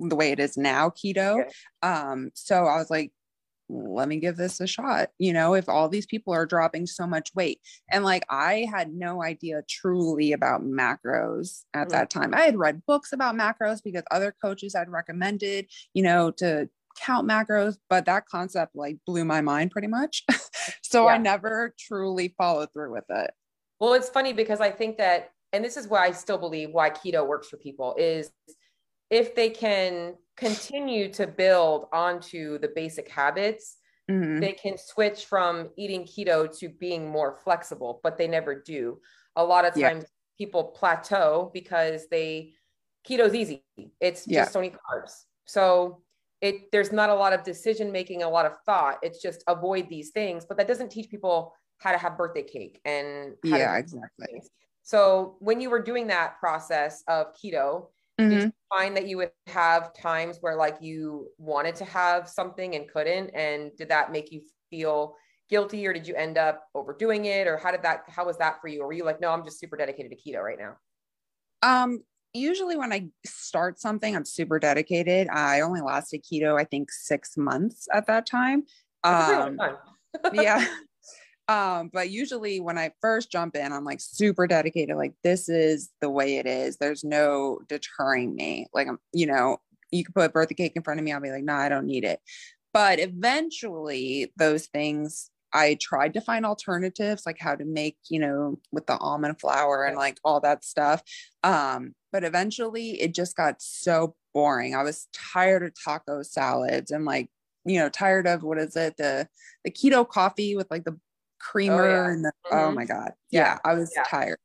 the 0.00 0.16
way 0.16 0.30
it 0.30 0.40
is 0.40 0.56
now 0.56 0.90
keto. 0.90 1.40
Okay. 1.40 1.50
Um, 1.82 2.30
so 2.34 2.66
I 2.66 2.76
was 2.76 2.90
like, 2.90 3.12
let 3.70 4.08
me 4.08 4.16
give 4.18 4.36
this 4.36 4.60
a 4.60 4.66
shot. 4.66 5.10
You 5.18 5.32
know, 5.32 5.54
if 5.54 5.68
all 5.68 5.88
these 5.88 6.06
people 6.06 6.32
are 6.32 6.46
dropping 6.46 6.86
so 6.86 7.06
much 7.06 7.34
weight. 7.34 7.60
And 7.90 8.04
like 8.04 8.24
I 8.30 8.66
had 8.70 8.92
no 8.94 9.22
idea 9.22 9.62
truly 9.68 10.32
about 10.32 10.62
macros 10.62 11.64
at 11.74 11.82
mm-hmm. 11.82 11.90
that 11.90 12.10
time. 12.10 12.34
I 12.34 12.40
had 12.40 12.56
read 12.56 12.82
books 12.86 13.12
about 13.12 13.34
macros 13.34 13.82
because 13.82 14.04
other 14.10 14.34
coaches 14.42 14.74
had 14.74 14.88
recommended, 14.88 15.66
you 15.92 16.02
know, 16.02 16.30
to 16.32 16.68
count 16.98 17.28
macros, 17.28 17.76
but 17.88 18.06
that 18.06 18.26
concept 18.26 18.74
like 18.74 18.96
blew 19.06 19.24
my 19.24 19.40
mind 19.40 19.70
pretty 19.70 19.88
much. 19.88 20.24
so 20.82 21.04
yeah. 21.04 21.14
I 21.14 21.18
never 21.18 21.74
truly 21.78 22.34
followed 22.38 22.72
through 22.72 22.92
with 22.92 23.04
it. 23.10 23.30
Well, 23.80 23.94
it's 23.94 24.08
funny 24.08 24.32
because 24.32 24.60
I 24.60 24.70
think 24.70 24.98
that, 24.98 25.30
and 25.52 25.64
this 25.64 25.76
is 25.76 25.88
why 25.88 26.06
I 26.06 26.12
still 26.12 26.38
believe 26.38 26.70
why 26.72 26.90
keto 26.90 27.26
works 27.26 27.48
for 27.48 27.56
people 27.56 27.94
is 27.98 28.30
if 29.10 29.34
they 29.34 29.50
can 29.50 30.14
continue 30.36 31.10
to 31.14 31.26
build 31.26 31.86
onto 31.92 32.58
the 32.58 32.68
basic 32.68 33.08
habits, 33.08 33.76
mm-hmm. 34.10 34.40
they 34.40 34.52
can 34.52 34.76
switch 34.76 35.24
from 35.24 35.70
eating 35.76 36.04
keto 36.04 36.56
to 36.58 36.68
being 36.68 37.08
more 37.08 37.38
flexible, 37.42 38.00
but 38.02 38.18
they 38.18 38.28
never 38.28 38.54
do. 38.54 39.00
A 39.36 39.44
lot 39.44 39.64
of 39.64 39.72
times 39.72 40.04
yeah. 40.04 40.10
people 40.38 40.64
plateau 40.64 41.50
because 41.54 42.06
they 42.10 42.52
keto's 43.08 43.34
easy. 43.34 43.64
It's 44.00 44.20
just 44.20 44.30
yeah. 44.30 44.48
don't 44.52 44.64
eat 44.64 44.74
carbs. 44.74 45.24
So 45.46 46.02
it 46.40 46.70
there's 46.70 46.92
not 46.92 47.10
a 47.10 47.14
lot 47.14 47.32
of 47.32 47.42
decision 47.42 47.90
making, 47.90 48.22
a 48.22 48.28
lot 48.28 48.46
of 48.46 48.56
thought. 48.66 48.98
It's 49.02 49.22
just 49.22 49.42
avoid 49.46 49.88
these 49.88 50.10
things, 50.10 50.44
but 50.44 50.56
that 50.58 50.68
doesn't 50.68 50.90
teach 50.90 51.10
people 51.10 51.54
how 51.78 51.92
to 51.92 51.98
have 51.98 52.18
birthday 52.18 52.42
cake 52.42 52.80
and 52.84 53.34
yeah, 53.44 53.76
exactly. 53.76 54.26
Things. 54.26 54.50
So 54.88 55.36
when 55.40 55.60
you 55.60 55.68
were 55.68 55.82
doing 55.82 56.06
that 56.06 56.40
process 56.40 57.04
of 57.08 57.34
keto, 57.34 57.88
mm-hmm. 58.18 58.30
did 58.30 58.42
you 58.44 58.52
find 58.70 58.96
that 58.96 59.06
you 59.06 59.18
would 59.18 59.32
have 59.46 59.92
times 59.92 60.38
where 60.40 60.56
like 60.56 60.78
you 60.80 61.28
wanted 61.36 61.74
to 61.74 61.84
have 61.84 62.26
something 62.26 62.74
and 62.74 62.88
couldn't? 62.88 63.28
And 63.34 63.70
did 63.76 63.90
that 63.90 64.12
make 64.12 64.32
you 64.32 64.40
feel 64.70 65.14
guilty 65.50 65.86
or 65.86 65.92
did 65.92 66.08
you 66.08 66.14
end 66.14 66.38
up 66.38 66.64
overdoing 66.74 67.26
it? 67.26 67.46
Or 67.46 67.58
how 67.58 67.70
did 67.70 67.82
that 67.82 68.04
how 68.08 68.24
was 68.24 68.38
that 68.38 68.62
for 68.62 68.68
you? 68.68 68.80
Or 68.80 68.86
were 68.86 68.94
you 68.94 69.04
like, 69.04 69.20
no, 69.20 69.28
I'm 69.28 69.44
just 69.44 69.60
super 69.60 69.76
dedicated 69.76 70.10
to 70.10 70.16
keto 70.16 70.42
right 70.42 70.58
now? 70.58 70.78
Um, 71.60 72.02
usually 72.32 72.78
when 72.78 72.90
I 72.90 73.08
start 73.26 73.78
something, 73.78 74.16
I'm 74.16 74.24
super 74.24 74.58
dedicated. 74.58 75.28
I 75.28 75.60
only 75.60 75.82
lasted 75.82 76.24
keto, 76.24 76.58
I 76.58 76.64
think 76.64 76.90
six 76.90 77.36
months 77.36 77.88
at 77.92 78.06
that 78.06 78.24
time. 78.24 78.64
Um, 79.04 79.58
yeah. 80.32 80.66
Um, 81.48 81.90
but 81.92 82.10
usually 82.10 82.60
when 82.60 82.76
I 82.76 82.92
first 83.00 83.32
jump 83.32 83.56
in, 83.56 83.72
I'm 83.72 83.84
like 83.84 84.00
super 84.00 84.46
dedicated. 84.46 84.96
Like 84.96 85.14
this 85.24 85.48
is 85.48 85.90
the 86.00 86.10
way 86.10 86.36
it 86.36 86.46
is. 86.46 86.76
There's 86.76 87.04
no 87.04 87.60
deterring 87.68 88.34
me. 88.34 88.66
Like 88.74 88.86
I'm, 88.86 88.98
you 89.12 89.26
know, 89.26 89.58
you 89.90 90.04
can 90.04 90.12
put 90.12 90.34
birthday 90.34 90.54
cake 90.54 90.72
in 90.76 90.82
front 90.82 91.00
of 91.00 91.04
me. 91.04 91.12
I'll 91.12 91.20
be 91.20 91.30
like, 91.30 91.44
no, 91.44 91.54
I 91.54 91.70
don't 91.70 91.86
need 91.86 92.04
it. 92.04 92.20
But 92.74 93.00
eventually 93.00 94.30
those 94.36 94.66
things 94.66 95.30
I 95.52 95.78
tried 95.80 96.12
to 96.14 96.20
find 96.20 96.44
alternatives, 96.44 97.24
like 97.24 97.38
how 97.38 97.54
to 97.54 97.64
make, 97.64 97.96
you 98.10 98.20
know, 98.20 98.58
with 98.70 98.86
the 98.86 98.98
almond 98.98 99.40
flour 99.40 99.84
and 99.84 99.96
like 99.96 100.18
all 100.22 100.40
that 100.40 100.64
stuff. 100.64 101.02
Um, 101.42 101.94
but 102.12 102.24
eventually 102.24 103.00
it 103.00 103.14
just 103.14 103.36
got 103.36 103.62
so 103.62 104.14
boring. 104.34 104.74
I 104.74 104.82
was 104.82 105.08
tired 105.14 105.62
of 105.62 105.72
taco 105.82 106.22
salads 106.22 106.90
and 106.90 107.06
like, 107.06 107.30
you 107.64 107.78
know, 107.78 107.88
tired 107.88 108.26
of 108.26 108.42
what 108.42 108.58
is 108.58 108.76
it, 108.76 108.96
the 108.98 109.28
the 109.64 109.70
keto 109.70 110.06
coffee 110.06 110.54
with 110.54 110.70
like 110.70 110.84
the 110.84 110.98
creamer 111.38 111.84
oh, 111.84 112.06
yeah. 112.06 112.12
and 112.12 112.24
the, 112.24 112.32
oh 112.46 112.54
mm-hmm. 112.54 112.68
oh 112.68 112.72
my 112.72 112.84
god. 112.84 113.12
Yeah, 113.30 113.40
yeah 113.40 113.58
I 113.64 113.74
was 113.74 113.92
yeah. 113.94 114.04
tired. 114.04 114.38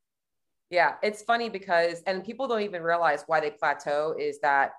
Yeah, 0.70 0.96
it's 1.04 1.22
funny 1.22 1.50
because 1.50 2.02
and 2.08 2.24
people 2.24 2.48
don't 2.48 2.62
even 2.62 2.82
realize 2.82 3.24
why 3.28 3.40
they 3.40 3.52
plateau 3.52 4.16
is 4.18 4.40
that 4.42 4.72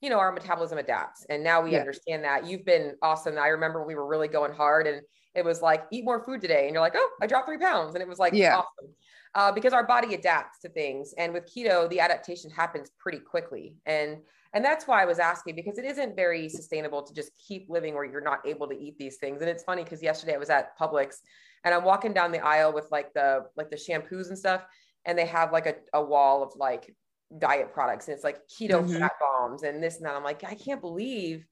you 0.00 0.10
know 0.10 0.18
our 0.18 0.30
metabolism 0.30 0.78
adapts 0.78 1.26
and 1.28 1.42
now 1.42 1.60
we 1.60 1.76
understand 1.76 2.24
that. 2.24 2.46
You've 2.46 2.64
been 2.64 2.94
awesome. 3.02 3.38
I 3.38 3.48
remember 3.48 3.84
we 3.84 3.94
were 3.94 4.06
really 4.06 4.28
going 4.28 4.52
hard 4.52 4.86
and 4.86 5.02
it 5.34 5.44
was 5.44 5.62
like 5.62 5.86
eat 5.90 6.04
more 6.04 6.24
food 6.24 6.40
today 6.40 6.66
and 6.66 6.72
you're 6.72 6.82
like, 6.82 6.94
"Oh, 6.96 7.10
I 7.22 7.26
dropped 7.26 7.46
3 7.46 7.58
pounds." 7.58 7.94
And 7.94 8.02
it 8.02 8.08
was 8.08 8.18
like 8.18 8.32
yeah. 8.32 8.56
awesome 8.56 8.94
uh, 9.34 9.52
because 9.52 9.72
our 9.72 9.86
body 9.86 10.14
adapts 10.14 10.60
to 10.60 10.68
things. 10.68 11.14
And 11.16 11.32
with 11.32 11.44
keto, 11.46 11.88
the 11.88 12.00
adaptation 12.00 12.50
happens 12.50 12.90
pretty 12.98 13.18
quickly. 13.18 13.76
And 13.86 14.18
and 14.54 14.64
that's 14.64 14.86
why 14.86 15.02
I 15.02 15.04
was 15.04 15.18
asking 15.18 15.56
because 15.56 15.76
it 15.76 15.84
isn't 15.84 16.16
very 16.16 16.48
sustainable 16.48 17.02
to 17.02 17.12
just 17.12 17.32
keep 17.36 17.68
living 17.68 17.94
where 17.94 18.04
you're 18.04 18.22
not 18.22 18.40
able 18.46 18.66
to 18.68 18.74
eat 18.74 18.96
these 18.98 19.18
things. 19.18 19.42
And 19.42 19.50
it's 19.50 19.62
funny 19.62 19.84
because 19.84 20.02
yesterday 20.02 20.34
I 20.34 20.38
was 20.38 20.48
at 20.48 20.76
Publix 20.78 21.16
and 21.64 21.74
I'm 21.74 21.84
walking 21.84 22.12
down 22.12 22.32
the 22.32 22.44
aisle 22.44 22.72
with 22.72 22.88
like 22.90 23.12
the 23.14 23.46
like 23.56 23.70
the 23.70 23.76
shampoos 23.76 24.28
and 24.28 24.38
stuff, 24.38 24.64
and 25.04 25.18
they 25.18 25.26
have 25.26 25.52
like 25.52 25.66
a, 25.66 25.74
a 25.92 26.02
wall 26.02 26.42
of 26.42 26.52
like 26.56 26.94
diet 27.36 27.72
products 27.74 28.08
and 28.08 28.14
it's 28.14 28.24
like 28.24 28.38
keto 28.48 28.82
mm-hmm. 28.82 28.98
fat 28.98 29.12
bombs 29.20 29.62
and 29.62 29.82
this 29.82 29.96
and 29.96 30.06
that. 30.06 30.14
I'm 30.14 30.24
like, 30.24 30.44
I 30.44 30.54
can't 30.54 30.80
believe 30.80 31.44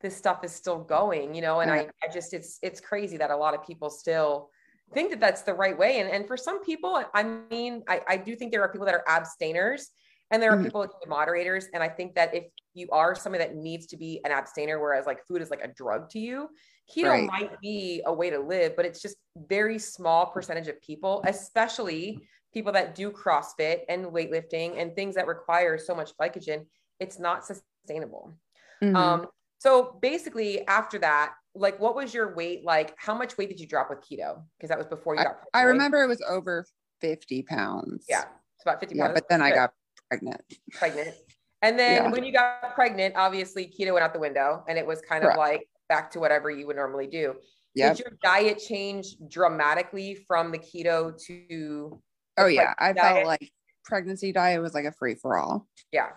this 0.00 0.16
stuff 0.16 0.44
is 0.44 0.52
still 0.52 0.78
going, 0.78 1.34
you 1.34 1.42
know, 1.42 1.60
and 1.60 1.70
I, 1.70 1.88
I 2.02 2.12
just 2.12 2.34
it's 2.34 2.58
it's 2.62 2.80
crazy 2.80 3.16
that 3.16 3.30
a 3.30 3.36
lot 3.36 3.54
of 3.54 3.66
people 3.66 3.90
still 3.90 4.50
think 4.94 5.10
that 5.10 5.20
that's 5.20 5.42
the 5.42 5.54
right 5.54 5.76
way. 5.76 6.00
And, 6.00 6.08
and 6.08 6.26
for 6.26 6.36
some 6.36 6.62
people, 6.62 7.02
I 7.12 7.22
mean, 7.50 7.82
I, 7.88 8.02
I 8.08 8.16
do 8.16 8.36
think 8.36 8.52
there 8.52 8.62
are 8.62 8.68
people 8.70 8.86
that 8.86 8.94
are 8.94 9.04
abstainers 9.08 9.90
and 10.30 10.42
there 10.42 10.52
are 10.52 10.56
mm-hmm. 10.56 10.64
people 10.64 10.86
moderators. 11.08 11.66
And 11.72 11.82
I 11.82 11.88
think 11.88 12.14
that 12.14 12.34
if 12.34 12.44
you 12.74 12.88
are 12.92 13.14
somebody 13.14 13.44
that 13.44 13.56
needs 13.56 13.86
to 13.86 13.96
be 13.96 14.20
an 14.24 14.32
abstainer, 14.32 14.80
whereas 14.80 15.06
like 15.06 15.26
food 15.26 15.42
is 15.42 15.50
like 15.50 15.62
a 15.62 15.68
drug 15.68 16.10
to 16.10 16.18
you, 16.18 16.48
keto 16.94 17.10
right. 17.10 17.26
might 17.26 17.60
be 17.60 18.02
a 18.06 18.12
way 18.12 18.30
to 18.30 18.38
live, 18.38 18.76
but 18.76 18.84
it's 18.84 19.02
just 19.02 19.16
very 19.48 19.78
small 19.78 20.26
percentage 20.26 20.68
of 20.68 20.80
people, 20.80 21.22
especially 21.26 22.20
people 22.52 22.72
that 22.72 22.94
do 22.94 23.10
CrossFit 23.10 23.80
and 23.88 24.06
weightlifting 24.06 24.80
and 24.80 24.94
things 24.94 25.14
that 25.14 25.26
require 25.26 25.78
so 25.78 25.94
much 25.94 26.12
glycogen. 26.20 26.64
It's 27.00 27.18
not 27.18 27.44
sustainable. 27.44 28.36
Mm-hmm. 28.82 28.96
Um, 28.96 29.26
so 29.58 29.98
basically, 30.00 30.66
after 30.66 30.98
that, 30.98 31.34
like 31.56 31.80
what 31.80 31.94
was 31.94 32.12
your 32.12 32.34
weight 32.34 32.64
like 32.64 32.94
how 32.98 33.14
much 33.14 33.36
weight 33.38 33.48
did 33.48 33.58
you 33.58 33.66
drop 33.66 33.90
with 33.90 34.00
keto 34.00 34.42
because 34.56 34.68
that 34.68 34.78
was 34.78 34.86
before 34.86 35.14
you 35.14 35.22
got 35.22 35.40
pregnant, 35.40 35.48
i 35.54 35.62
remember 35.62 36.02
it 36.02 36.06
was 36.06 36.22
over 36.28 36.64
50 37.00 37.42
pounds 37.42 38.04
yeah 38.08 38.24
it's 38.56 38.62
about 38.64 38.80
50 38.80 38.98
pounds 38.98 39.08
yeah, 39.08 39.14
but 39.14 39.28
then 39.28 39.42
i 39.42 39.50
got 39.50 39.72
pregnant 40.08 40.40
pregnant 40.72 41.14
and 41.62 41.78
then 41.78 42.04
yeah. 42.04 42.10
when 42.10 42.24
you 42.24 42.32
got 42.32 42.74
pregnant 42.74 43.14
obviously 43.16 43.66
keto 43.66 43.92
went 43.92 44.04
out 44.04 44.12
the 44.12 44.20
window 44.20 44.64
and 44.68 44.78
it 44.78 44.86
was 44.86 45.00
kind 45.00 45.22
Correct. 45.22 45.38
of 45.38 45.40
like 45.40 45.68
back 45.88 46.10
to 46.10 46.20
whatever 46.20 46.50
you 46.50 46.66
would 46.66 46.76
normally 46.76 47.06
do 47.06 47.34
yep. 47.74 47.96
did 47.96 48.04
your 48.04 48.18
diet 48.22 48.58
change 48.58 49.16
dramatically 49.28 50.14
from 50.26 50.50
the 50.50 50.58
keto 50.58 51.16
to 51.24 52.00
oh 52.38 52.46
yeah 52.46 52.74
i 52.78 52.92
diet? 52.92 53.16
felt 53.16 53.26
like 53.26 53.50
pregnancy 53.84 54.32
diet 54.32 54.60
was 54.60 54.74
like 54.74 54.84
a 54.84 54.92
free 54.92 55.14
for 55.14 55.38
all 55.38 55.66
yeah 55.92 56.08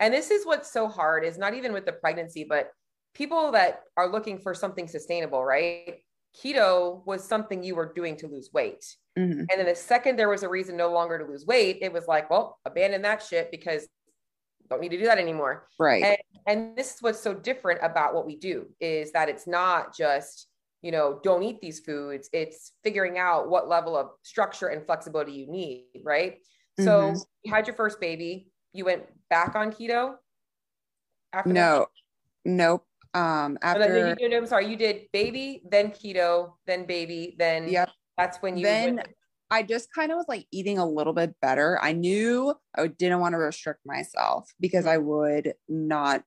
and 0.00 0.12
this 0.12 0.30
is 0.30 0.44
what's 0.44 0.72
so 0.72 0.88
hard 0.88 1.24
is 1.24 1.38
not 1.38 1.54
even 1.54 1.72
with 1.72 1.86
the 1.86 1.92
pregnancy 1.92 2.44
but 2.44 2.70
people 3.14 3.52
that 3.52 3.82
are 3.96 4.10
looking 4.10 4.38
for 4.38 4.54
something 4.54 4.88
sustainable, 4.88 5.44
right? 5.44 6.00
Keto 6.36 7.04
was 7.06 7.24
something 7.24 7.62
you 7.62 7.74
were 7.74 7.92
doing 7.92 8.16
to 8.16 8.26
lose 8.26 8.50
weight. 8.52 8.84
Mm-hmm. 9.18 9.40
And 9.40 9.50
then 9.56 9.66
the 9.66 9.74
second 9.74 10.18
there 10.18 10.30
was 10.30 10.42
a 10.42 10.48
reason 10.48 10.76
no 10.76 10.90
longer 10.90 11.18
to 11.18 11.24
lose 11.24 11.44
weight, 11.46 11.78
it 11.82 11.92
was 11.92 12.06
like, 12.08 12.30
well, 12.30 12.58
abandon 12.64 13.02
that 13.02 13.22
shit 13.22 13.50
because 13.50 13.86
don't 14.72 14.80
need 14.80 14.90
to 14.90 14.98
do 14.98 15.04
that 15.04 15.18
anymore. 15.18 15.68
Right. 15.78 16.02
And, 16.02 16.16
and 16.46 16.76
this 16.76 16.94
is 16.94 17.02
what's 17.02 17.20
so 17.20 17.34
different 17.34 17.80
about 17.82 18.14
what 18.14 18.26
we 18.26 18.36
do 18.36 18.66
is 18.80 19.12
that 19.12 19.28
it's 19.28 19.46
not 19.46 19.94
just, 19.94 20.48
you 20.82 20.90
know, 20.90 21.20
don't 21.22 21.42
eat 21.42 21.60
these 21.60 21.80
foods. 21.80 22.28
It's 22.32 22.72
figuring 22.82 23.18
out 23.18 23.48
what 23.48 23.68
level 23.68 23.96
of 23.96 24.10
structure 24.22 24.68
and 24.68 24.84
flexibility 24.84 25.32
you 25.32 25.50
need. 25.50 25.86
Right. 26.02 26.38
Mm-hmm. 26.80 26.84
So 26.84 27.14
you 27.42 27.52
had 27.52 27.66
your 27.66 27.76
first 27.76 28.00
baby, 28.00 28.50
you 28.72 28.84
went 28.84 29.04
back 29.30 29.54
on 29.54 29.72
keto. 29.72 30.14
After 31.32 31.52
no, 31.52 31.86
that? 32.44 32.50
nope 32.50 32.84
um 33.14 33.58
after 33.60 34.16
you, 34.18 34.36
I'm 34.36 34.46
sorry, 34.46 34.66
you 34.68 34.76
did 34.76 35.02
baby, 35.12 35.62
then 35.70 35.90
keto, 35.90 36.54
then 36.66 36.86
baby, 36.86 37.36
then 37.38 37.68
yep. 37.68 37.90
That's 38.18 38.38
when 38.38 38.56
you 38.56 38.64
then 38.64 39.02
I 39.52 39.62
just 39.62 39.92
kind 39.92 40.10
of 40.10 40.16
was 40.16 40.24
like 40.28 40.46
eating 40.50 40.78
a 40.78 40.88
little 40.88 41.12
bit 41.12 41.34
better. 41.42 41.78
I 41.82 41.92
knew 41.92 42.54
I 42.74 42.86
didn't 42.86 43.20
want 43.20 43.34
to 43.34 43.38
restrict 43.38 43.80
myself 43.84 44.50
because 44.58 44.86
I 44.86 44.96
would 44.96 45.52
not 45.68 46.24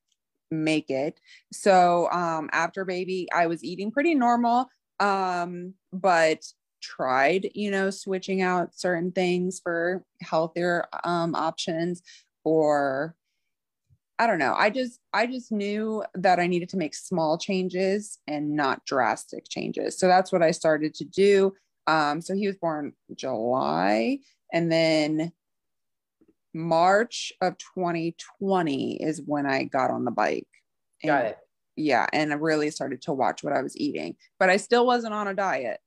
make 0.51 0.91
it. 0.91 1.19
So 1.51 2.07
um 2.11 2.51
after 2.53 2.85
baby, 2.85 3.27
I 3.33 3.47
was 3.47 3.63
eating 3.63 3.91
pretty 3.91 4.13
normal. 4.13 4.67
Um, 4.99 5.73
but 5.91 6.45
tried, 6.83 7.49
you 7.55 7.71
know, 7.71 7.89
switching 7.89 8.43
out 8.43 8.75
certain 8.75 9.11
things 9.11 9.59
for 9.59 10.03
healthier 10.21 10.85
um 11.03 11.33
options 11.33 12.03
or 12.43 13.15
I 14.19 14.27
don't 14.27 14.39
know. 14.39 14.53
I 14.55 14.69
just 14.69 14.99
I 15.13 15.25
just 15.25 15.51
knew 15.51 16.03
that 16.13 16.39
I 16.39 16.45
needed 16.45 16.69
to 16.69 16.77
make 16.77 16.93
small 16.93 17.39
changes 17.39 18.19
and 18.27 18.55
not 18.55 18.85
drastic 18.85 19.49
changes. 19.49 19.97
So 19.97 20.07
that's 20.07 20.31
what 20.31 20.43
I 20.43 20.51
started 20.51 20.93
to 20.95 21.05
do. 21.05 21.53
Um, 21.87 22.21
so 22.21 22.35
he 22.35 22.47
was 22.47 22.55
born 22.55 22.93
July, 23.13 24.19
and 24.51 24.71
then 24.71 25.31
March 26.53 27.33
of 27.41 27.57
2020 27.75 29.03
is 29.03 29.21
when 29.25 29.45
I 29.45 29.63
got 29.63 29.91
on 29.91 30.05
the 30.05 30.11
bike. 30.11 30.47
And, 31.03 31.09
got 31.09 31.25
it. 31.25 31.37
Yeah, 31.75 32.07
and 32.13 32.31
I 32.31 32.35
really 32.35 32.71
started 32.71 33.01
to 33.03 33.13
watch 33.13 33.43
what 33.43 33.53
I 33.53 33.61
was 33.61 33.77
eating, 33.77 34.15
but 34.39 34.49
I 34.49 34.57
still 34.57 34.85
wasn't 34.85 35.13
on 35.13 35.27
a 35.27 35.33
diet 35.33 35.79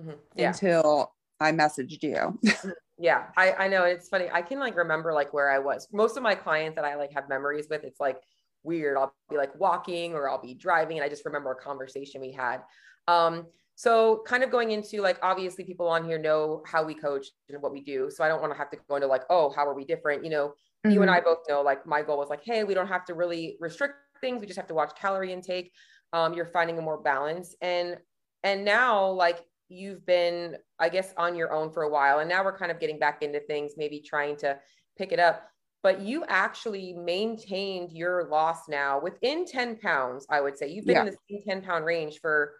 mm-hmm. 0.00 0.12
yeah. 0.34 0.48
until 0.48 1.12
I 1.40 1.52
messaged 1.52 2.02
you. 2.02 2.38
yeah 2.98 3.24
i 3.36 3.52
i 3.54 3.68
know 3.68 3.84
it's 3.84 4.08
funny 4.08 4.28
i 4.32 4.40
can 4.40 4.60
like 4.60 4.76
remember 4.76 5.12
like 5.12 5.32
where 5.32 5.50
i 5.50 5.58
was 5.58 5.88
most 5.92 6.16
of 6.16 6.22
my 6.22 6.34
clients 6.34 6.76
that 6.76 6.84
i 6.84 6.94
like 6.94 7.12
have 7.12 7.28
memories 7.28 7.66
with 7.68 7.82
it's 7.82 7.98
like 7.98 8.20
weird 8.62 8.96
i'll 8.96 9.12
be 9.28 9.36
like 9.36 9.54
walking 9.58 10.14
or 10.14 10.28
i'll 10.28 10.40
be 10.40 10.54
driving 10.54 10.96
and 10.96 11.04
i 11.04 11.08
just 11.08 11.24
remember 11.24 11.50
a 11.50 11.56
conversation 11.56 12.20
we 12.20 12.30
had 12.30 12.60
um 13.08 13.46
so 13.76 14.22
kind 14.26 14.42
of 14.44 14.50
going 14.50 14.70
into 14.70 15.00
like 15.00 15.18
obviously 15.22 15.64
people 15.64 15.88
on 15.88 16.04
here 16.04 16.18
know 16.18 16.62
how 16.66 16.84
we 16.84 16.94
coach 16.94 17.26
and 17.48 17.60
what 17.60 17.72
we 17.72 17.80
do 17.80 18.08
so 18.10 18.22
i 18.22 18.28
don't 18.28 18.40
want 18.40 18.52
to 18.52 18.58
have 18.58 18.70
to 18.70 18.76
go 18.88 18.96
into 18.96 19.06
like 19.06 19.22
oh 19.30 19.52
how 19.54 19.66
are 19.66 19.74
we 19.74 19.84
different 19.84 20.24
you 20.24 20.30
know 20.30 20.48
mm-hmm. 20.48 20.90
you 20.90 21.02
and 21.02 21.10
mm-hmm. 21.10 21.18
i 21.18 21.20
both 21.20 21.38
know 21.48 21.60
like 21.60 21.84
my 21.86 22.02
goal 22.02 22.18
was 22.18 22.28
like 22.28 22.42
hey 22.44 22.64
we 22.64 22.74
don't 22.74 22.88
have 22.88 23.04
to 23.04 23.14
really 23.14 23.56
restrict 23.60 23.94
things 24.20 24.40
we 24.40 24.46
just 24.46 24.58
have 24.58 24.68
to 24.68 24.74
watch 24.74 24.92
calorie 24.96 25.32
intake 25.32 25.72
Um, 26.12 26.34
you're 26.34 26.46
finding 26.46 26.78
a 26.78 26.82
more 26.82 27.00
balance 27.00 27.54
and 27.60 27.98
and 28.44 28.64
now 28.64 29.08
like 29.10 29.40
you've 29.68 30.04
been, 30.06 30.56
I 30.78 30.88
guess, 30.88 31.12
on 31.16 31.34
your 31.34 31.52
own 31.52 31.70
for 31.70 31.82
a 31.82 31.88
while, 31.90 32.20
and 32.20 32.28
now 32.28 32.44
we're 32.44 32.56
kind 32.56 32.70
of 32.70 32.80
getting 32.80 32.98
back 32.98 33.22
into 33.22 33.40
things, 33.40 33.72
maybe 33.76 34.00
trying 34.00 34.36
to 34.38 34.58
pick 34.96 35.12
it 35.12 35.18
up. 35.18 35.48
But 35.82 36.00
you 36.00 36.24
actually 36.28 36.94
maintained 36.94 37.92
your 37.92 38.28
loss 38.30 38.68
now 38.68 39.00
within 39.00 39.44
10 39.44 39.78
pounds, 39.80 40.26
I 40.30 40.40
would 40.40 40.56
say. 40.56 40.68
You've 40.68 40.86
been 40.86 40.96
yeah. 40.96 41.06
in 41.06 41.06
the 41.06 41.16
same 41.30 41.42
10 41.46 41.62
pound 41.62 41.84
range 41.84 42.20
for, 42.20 42.54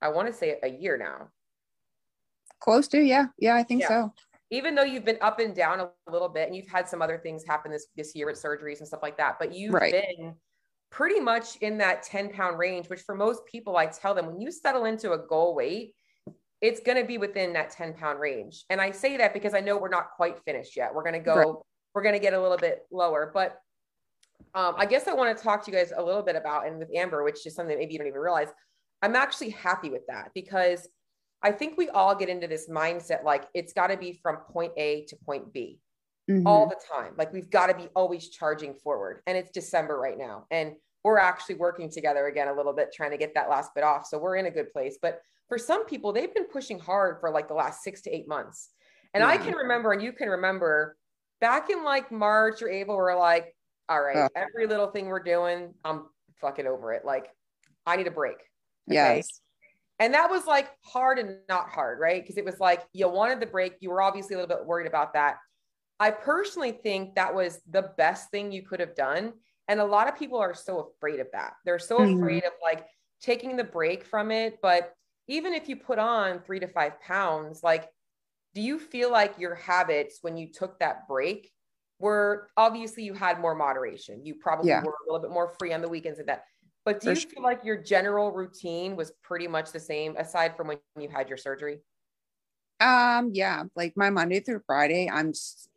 I 0.00 0.08
want 0.08 0.28
to 0.28 0.32
say, 0.32 0.58
a 0.62 0.68
year 0.68 0.96
now. 0.96 1.28
Close 2.60 2.88
to, 2.88 3.00
yeah. 3.00 3.26
Yeah, 3.38 3.54
I 3.54 3.62
think 3.62 3.82
yeah. 3.82 3.88
so. 3.88 4.12
Even 4.50 4.74
though 4.74 4.84
you've 4.84 5.04
been 5.04 5.18
up 5.20 5.40
and 5.40 5.54
down 5.54 5.80
a 5.80 5.90
little 6.10 6.28
bit, 6.28 6.46
and 6.46 6.56
you've 6.56 6.68
had 6.68 6.88
some 6.88 7.02
other 7.02 7.18
things 7.18 7.44
happen 7.46 7.70
this 7.70 7.88
this 7.96 8.14
year 8.14 8.26
with 8.26 8.40
surgeries 8.40 8.78
and 8.78 8.88
stuff 8.88 9.02
like 9.02 9.18
that, 9.18 9.36
but 9.38 9.54
you've 9.54 9.74
right. 9.74 9.92
been 9.92 10.34
pretty 10.90 11.20
much 11.20 11.56
in 11.56 11.78
that 11.78 12.02
10 12.02 12.30
pound 12.30 12.58
range, 12.58 12.88
which 12.88 13.00
for 13.00 13.14
most 13.14 13.44
people, 13.46 13.76
I 13.76 13.86
tell 13.86 14.14
them 14.14 14.26
when 14.26 14.40
you 14.40 14.50
settle 14.50 14.86
into 14.86 15.12
a 15.12 15.18
goal 15.18 15.54
weight, 15.54 15.94
it's 16.60 16.80
going 16.80 16.98
to 16.98 17.04
be 17.04 17.18
within 17.18 17.52
that 17.52 17.70
10 17.70 17.94
pound 17.94 18.20
range. 18.20 18.64
And 18.70 18.80
I 18.80 18.90
say 18.90 19.16
that 19.18 19.32
because 19.32 19.54
I 19.54 19.60
know 19.60 19.76
we're 19.76 19.88
not 19.88 20.10
quite 20.16 20.38
finished 20.44 20.76
yet. 20.76 20.94
We're 20.94 21.02
going 21.04 21.14
to 21.14 21.20
go, 21.20 21.36
right. 21.36 21.54
we're 21.94 22.02
going 22.02 22.14
to 22.14 22.20
get 22.20 22.32
a 22.32 22.40
little 22.40 22.56
bit 22.56 22.86
lower. 22.90 23.30
But 23.32 23.58
um, 24.54 24.74
I 24.76 24.86
guess 24.86 25.06
I 25.06 25.14
want 25.14 25.36
to 25.36 25.42
talk 25.42 25.64
to 25.64 25.70
you 25.70 25.76
guys 25.76 25.92
a 25.96 26.02
little 26.02 26.22
bit 26.22 26.36
about, 26.36 26.66
and 26.66 26.78
with 26.78 26.90
Amber, 26.94 27.22
which 27.22 27.46
is 27.46 27.54
something 27.54 27.76
maybe 27.76 27.92
you 27.92 27.98
don't 27.98 28.08
even 28.08 28.20
realize, 28.20 28.48
I'm 29.02 29.16
actually 29.16 29.50
happy 29.50 29.90
with 29.90 30.06
that 30.08 30.30
because 30.34 30.88
I 31.42 31.52
think 31.52 31.78
we 31.78 31.88
all 31.88 32.14
get 32.14 32.28
into 32.28 32.48
this 32.48 32.68
mindset 32.68 33.24
like 33.24 33.44
it's 33.54 33.72
got 33.72 33.88
to 33.88 33.96
be 33.96 34.12
from 34.12 34.38
point 34.38 34.72
A 34.76 35.04
to 35.08 35.16
point 35.16 35.52
B 35.52 35.78
mm-hmm. 36.28 36.46
all 36.46 36.68
the 36.68 36.76
time. 36.92 37.12
Like 37.16 37.32
we've 37.32 37.50
got 37.50 37.68
to 37.68 37.74
be 37.74 37.88
always 37.94 38.28
charging 38.28 38.74
forward. 38.74 39.22
And 39.26 39.38
it's 39.38 39.50
December 39.50 39.98
right 39.98 40.18
now. 40.18 40.46
And 40.50 40.74
we're 41.04 41.18
actually 41.18 41.54
working 41.56 41.90
together 41.90 42.26
again 42.26 42.48
a 42.48 42.52
little 42.52 42.72
bit, 42.72 42.92
trying 42.92 43.12
to 43.12 43.16
get 43.16 43.34
that 43.34 43.48
last 43.48 43.74
bit 43.74 43.84
off. 43.84 44.06
So 44.06 44.18
we're 44.18 44.36
in 44.36 44.46
a 44.46 44.50
good 44.50 44.72
place. 44.72 44.98
But 45.00 45.20
for 45.48 45.58
some 45.58 45.86
people, 45.86 46.12
they've 46.12 46.34
been 46.34 46.46
pushing 46.46 46.78
hard 46.78 47.20
for 47.20 47.30
like 47.30 47.48
the 47.48 47.54
last 47.54 47.82
six 47.82 48.02
to 48.02 48.10
eight 48.10 48.28
months. 48.28 48.70
And 49.14 49.24
I 49.24 49.38
can 49.38 49.54
remember, 49.54 49.92
and 49.92 50.02
you 50.02 50.12
can 50.12 50.28
remember 50.28 50.96
back 51.40 51.70
in 51.70 51.82
like 51.82 52.12
March 52.12 52.60
or 52.62 52.68
April, 52.68 52.96
we're 52.96 53.18
like, 53.18 53.54
all 53.88 54.02
right, 54.02 54.16
uh, 54.16 54.28
every 54.36 54.66
little 54.66 54.88
thing 54.88 55.06
we're 55.06 55.22
doing, 55.22 55.72
I'm 55.82 56.04
fucking 56.42 56.66
over 56.66 56.92
it. 56.92 57.06
Like, 57.06 57.30
I 57.86 57.96
need 57.96 58.06
a 58.06 58.10
break. 58.10 58.36
Yes. 58.88 59.40
And 60.00 60.14
that 60.14 60.30
was 60.30 60.46
like 60.46 60.70
hard 60.84 61.18
and 61.18 61.38
not 61.48 61.70
hard, 61.70 61.98
right? 61.98 62.22
Because 62.22 62.36
it 62.36 62.44
was 62.44 62.60
like 62.60 62.84
you 62.92 63.08
wanted 63.08 63.40
the 63.40 63.46
break. 63.46 63.74
You 63.80 63.90
were 63.90 64.02
obviously 64.02 64.34
a 64.34 64.38
little 64.38 64.56
bit 64.56 64.64
worried 64.64 64.86
about 64.86 65.14
that. 65.14 65.38
I 66.00 66.10
personally 66.12 66.72
think 66.72 67.16
that 67.16 67.34
was 67.34 67.60
the 67.68 67.90
best 67.96 68.30
thing 68.30 68.52
you 68.52 68.62
could 68.62 68.80
have 68.80 68.94
done. 68.94 69.32
And 69.66 69.80
a 69.80 69.84
lot 69.84 70.08
of 70.08 70.16
people 70.16 70.38
are 70.38 70.54
so 70.54 70.92
afraid 70.96 71.20
of 71.20 71.26
that. 71.32 71.54
They're 71.64 71.78
so 71.78 71.98
mm-hmm. 71.98 72.18
afraid 72.18 72.44
of 72.44 72.52
like 72.62 72.86
taking 73.20 73.56
the 73.56 73.64
break 73.64 74.04
from 74.04 74.30
it. 74.30 74.58
But 74.62 74.92
even 75.26 75.52
if 75.52 75.68
you 75.68 75.76
put 75.76 75.98
on 75.98 76.40
three 76.40 76.60
to 76.60 76.68
five 76.68 77.00
pounds, 77.00 77.62
like, 77.62 77.88
do 78.54 78.62
you 78.62 78.78
feel 78.78 79.10
like 79.10 79.38
your 79.38 79.56
habits 79.56 80.18
when 80.22 80.36
you 80.36 80.50
took 80.52 80.78
that 80.78 81.06
break 81.06 81.50
were 81.98 82.48
obviously 82.56 83.02
you 83.02 83.12
had 83.12 83.40
more 83.40 83.54
moderation? 83.54 84.24
You 84.24 84.36
probably 84.36 84.70
yeah. 84.70 84.82
were 84.82 84.92
a 84.92 85.12
little 85.12 85.20
bit 85.20 85.32
more 85.32 85.52
free 85.58 85.72
on 85.72 85.82
the 85.82 85.88
weekends 85.88 86.18
and 86.18 86.28
that. 86.28 86.44
But 86.88 87.00
do 87.00 87.10
you 87.10 87.16
feel 87.16 87.42
like 87.42 87.62
your 87.64 87.76
general 87.76 88.32
routine 88.32 88.96
was 88.96 89.12
pretty 89.22 89.46
much 89.46 89.72
the 89.72 89.78
same 89.78 90.16
aside 90.16 90.56
from 90.56 90.68
when 90.68 90.78
you 90.98 91.10
had 91.10 91.28
your 91.28 91.36
surgery? 91.36 91.80
Um, 92.80 93.30
yeah, 93.34 93.64
like 93.76 93.92
my 93.94 94.08
Monday 94.08 94.40
through 94.40 94.62
Friday, 94.66 95.10
I'm 95.12 95.34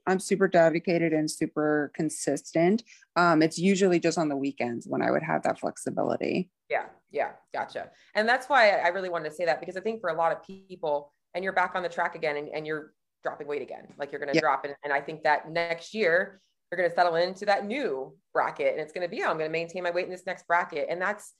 I'm 0.07 0.21
super 0.21 0.47
dedicated 0.47 1.11
and 1.11 1.29
super 1.29 1.91
consistent. 1.93 2.83
Um, 3.17 3.41
it's 3.41 3.59
usually 3.59 3.99
just 3.99 4.17
on 4.17 4.29
the 4.29 4.37
weekends 4.37 4.87
when 4.87 5.01
I 5.01 5.11
would 5.11 5.21
have 5.21 5.43
that 5.43 5.59
flexibility. 5.59 6.49
Yeah, 6.69 6.85
yeah, 7.11 7.31
gotcha. 7.53 7.89
And 8.15 8.25
that's 8.25 8.47
why 8.47 8.69
I 8.69 8.87
really 8.87 9.09
wanted 9.09 9.31
to 9.31 9.35
say 9.35 9.43
that 9.43 9.59
because 9.59 9.75
I 9.75 9.81
think 9.81 9.99
for 9.99 10.11
a 10.11 10.15
lot 10.15 10.31
of 10.31 10.41
people, 10.47 11.11
and 11.33 11.43
you're 11.43 11.51
back 11.51 11.75
on 11.75 11.83
the 11.83 11.89
track 11.89 12.15
again 12.15 12.37
and, 12.37 12.47
and 12.47 12.65
you're 12.65 12.93
dropping 13.21 13.47
weight 13.47 13.61
again, 13.61 13.85
like 13.97 14.13
you're 14.13 14.19
going 14.21 14.31
to 14.31 14.35
yeah. 14.35 14.39
drop. 14.39 14.63
And, 14.63 14.75
and 14.85 14.93
I 14.93 15.01
think 15.01 15.23
that 15.23 15.51
next 15.51 15.93
year, 15.93 16.39
you're 16.71 16.77
going 16.77 16.89
to 16.89 16.95
settle 16.95 17.15
into 17.15 17.45
that 17.45 17.65
new 17.65 18.13
bracket 18.33 18.73
and 18.73 18.79
it's 18.79 18.93
going 18.93 19.05
to 19.05 19.13
be, 19.13 19.21
oh, 19.23 19.29
I'm 19.29 19.37
going 19.37 19.49
to 19.49 19.51
maintain 19.51 19.83
my 19.83 19.91
weight 19.91 20.05
in 20.05 20.11
this 20.11 20.25
next 20.25 20.47
bracket. 20.47 20.87
And 20.89 21.01
that's, 21.01 21.33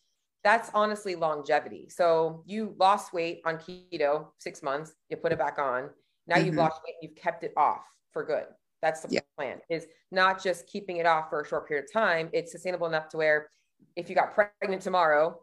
that's 0.44 0.70
honestly 0.74 1.16
longevity. 1.16 1.88
So 1.90 2.44
you 2.46 2.76
lost 2.78 3.14
weight 3.14 3.42
on 3.46 3.58
keto 3.58 4.28
six 4.40 4.62
months, 4.62 4.94
you 5.10 5.18
put 5.18 5.32
it 5.32 5.38
back 5.38 5.58
on. 5.58 5.90
Now 6.28 6.36
mm-hmm. 6.36 6.48
you've 6.48 6.56
lost 6.56 6.82
weight, 6.86 6.96
you've 7.02 7.16
kept 7.16 7.44
it 7.44 7.54
off 7.56 7.86
for 8.12 8.26
good. 8.26 8.46
That's 8.82 9.02
the 9.02 9.14
yeah. 9.14 9.20
plan 9.38 9.60
is 9.70 9.86
not 10.12 10.44
just 10.44 10.68
keeping 10.68 10.98
it 10.98 11.06
off 11.06 11.30
for 11.30 11.42
a 11.42 11.48
short 11.48 11.68
period 11.68 11.86
of 11.86 11.94
time. 11.94 12.30
It's 12.34 12.52
sustainable 12.52 12.88
enough 12.88 13.08
to 13.10 13.18
where 13.18 13.50
if 13.96 14.10
you 14.10 14.16
got 14.16 14.34
pregnant 14.34 14.82
tomorrow, 14.82 15.40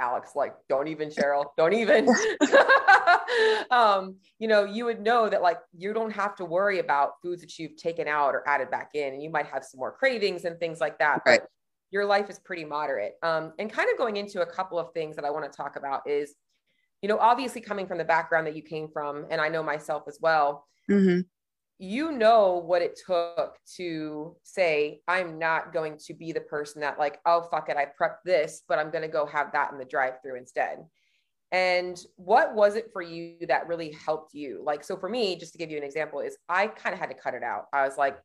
Alex, 0.00 0.32
like, 0.34 0.54
don't 0.68 0.88
even, 0.88 1.08
Cheryl, 1.08 1.46
don't 1.56 1.72
even. 1.72 2.06
um, 3.70 4.16
you 4.38 4.48
know, 4.48 4.64
you 4.64 4.84
would 4.84 5.00
know 5.00 5.28
that 5.28 5.42
like 5.42 5.58
you 5.76 5.92
don't 5.92 6.10
have 6.10 6.34
to 6.36 6.44
worry 6.44 6.78
about 6.78 7.12
foods 7.22 7.40
that 7.42 7.58
you've 7.58 7.76
taken 7.76 8.08
out 8.08 8.34
or 8.34 8.46
added 8.48 8.70
back 8.70 8.90
in, 8.94 9.14
and 9.14 9.22
you 9.22 9.30
might 9.30 9.46
have 9.46 9.64
some 9.64 9.78
more 9.78 9.92
cravings 9.92 10.44
and 10.44 10.58
things 10.58 10.80
like 10.80 10.98
that. 10.98 11.22
Right. 11.26 11.40
But 11.40 11.48
your 11.90 12.04
life 12.04 12.30
is 12.30 12.38
pretty 12.38 12.64
moderate. 12.64 13.14
Um, 13.22 13.52
and 13.58 13.72
kind 13.72 13.88
of 13.90 13.98
going 13.98 14.16
into 14.16 14.42
a 14.42 14.46
couple 14.46 14.78
of 14.78 14.92
things 14.92 15.16
that 15.16 15.24
I 15.24 15.30
want 15.30 15.50
to 15.50 15.56
talk 15.56 15.76
about 15.76 16.08
is, 16.08 16.34
you 17.02 17.08
know, 17.08 17.18
obviously 17.18 17.60
coming 17.60 17.86
from 17.86 17.98
the 17.98 18.04
background 18.04 18.46
that 18.46 18.54
you 18.54 18.62
came 18.62 18.88
from, 18.88 19.26
and 19.30 19.40
I 19.40 19.48
know 19.48 19.62
myself 19.62 20.04
as 20.06 20.18
well. 20.20 20.66
Mm-hmm 20.90 21.20
you 21.82 22.12
know 22.12 22.62
what 22.66 22.82
it 22.82 23.00
took 23.06 23.56
to 23.64 24.36
say 24.42 25.00
i'm 25.08 25.38
not 25.38 25.72
going 25.72 25.96
to 25.96 26.12
be 26.12 26.30
the 26.30 26.42
person 26.42 26.82
that 26.82 26.98
like 26.98 27.18
oh 27.24 27.48
fuck 27.50 27.70
it 27.70 27.76
i 27.78 27.86
prepped 27.86 28.22
this 28.22 28.62
but 28.68 28.78
i'm 28.78 28.90
going 28.90 29.00
to 29.00 29.08
go 29.08 29.24
have 29.24 29.50
that 29.52 29.72
in 29.72 29.78
the 29.78 29.84
drive 29.86 30.12
through 30.22 30.36
instead 30.36 30.84
and 31.52 32.00
what 32.16 32.54
was 32.54 32.76
it 32.76 32.90
for 32.92 33.02
you 33.02 33.34
that 33.48 33.66
really 33.66 33.92
helped 33.92 34.34
you? 34.34 34.62
Like 34.64 34.84
so 34.84 34.96
for 34.96 35.08
me 35.08 35.36
just 35.36 35.52
to 35.52 35.58
give 35.58 35.70
you 35.70 35.76
an 35.76 35.82
example 35.84 36.20
is 36.20 36.36
i 36.48 36.66
kind 36.66 36.92
of 36.92 37.00
had 37.00 37.10
to 37.10 37.14
cut 37.14 37.34
it 37.34 37.42
out. 37.42 37.66
I 37.72 37.84
was 37.84 37.98
like 37.98 38.18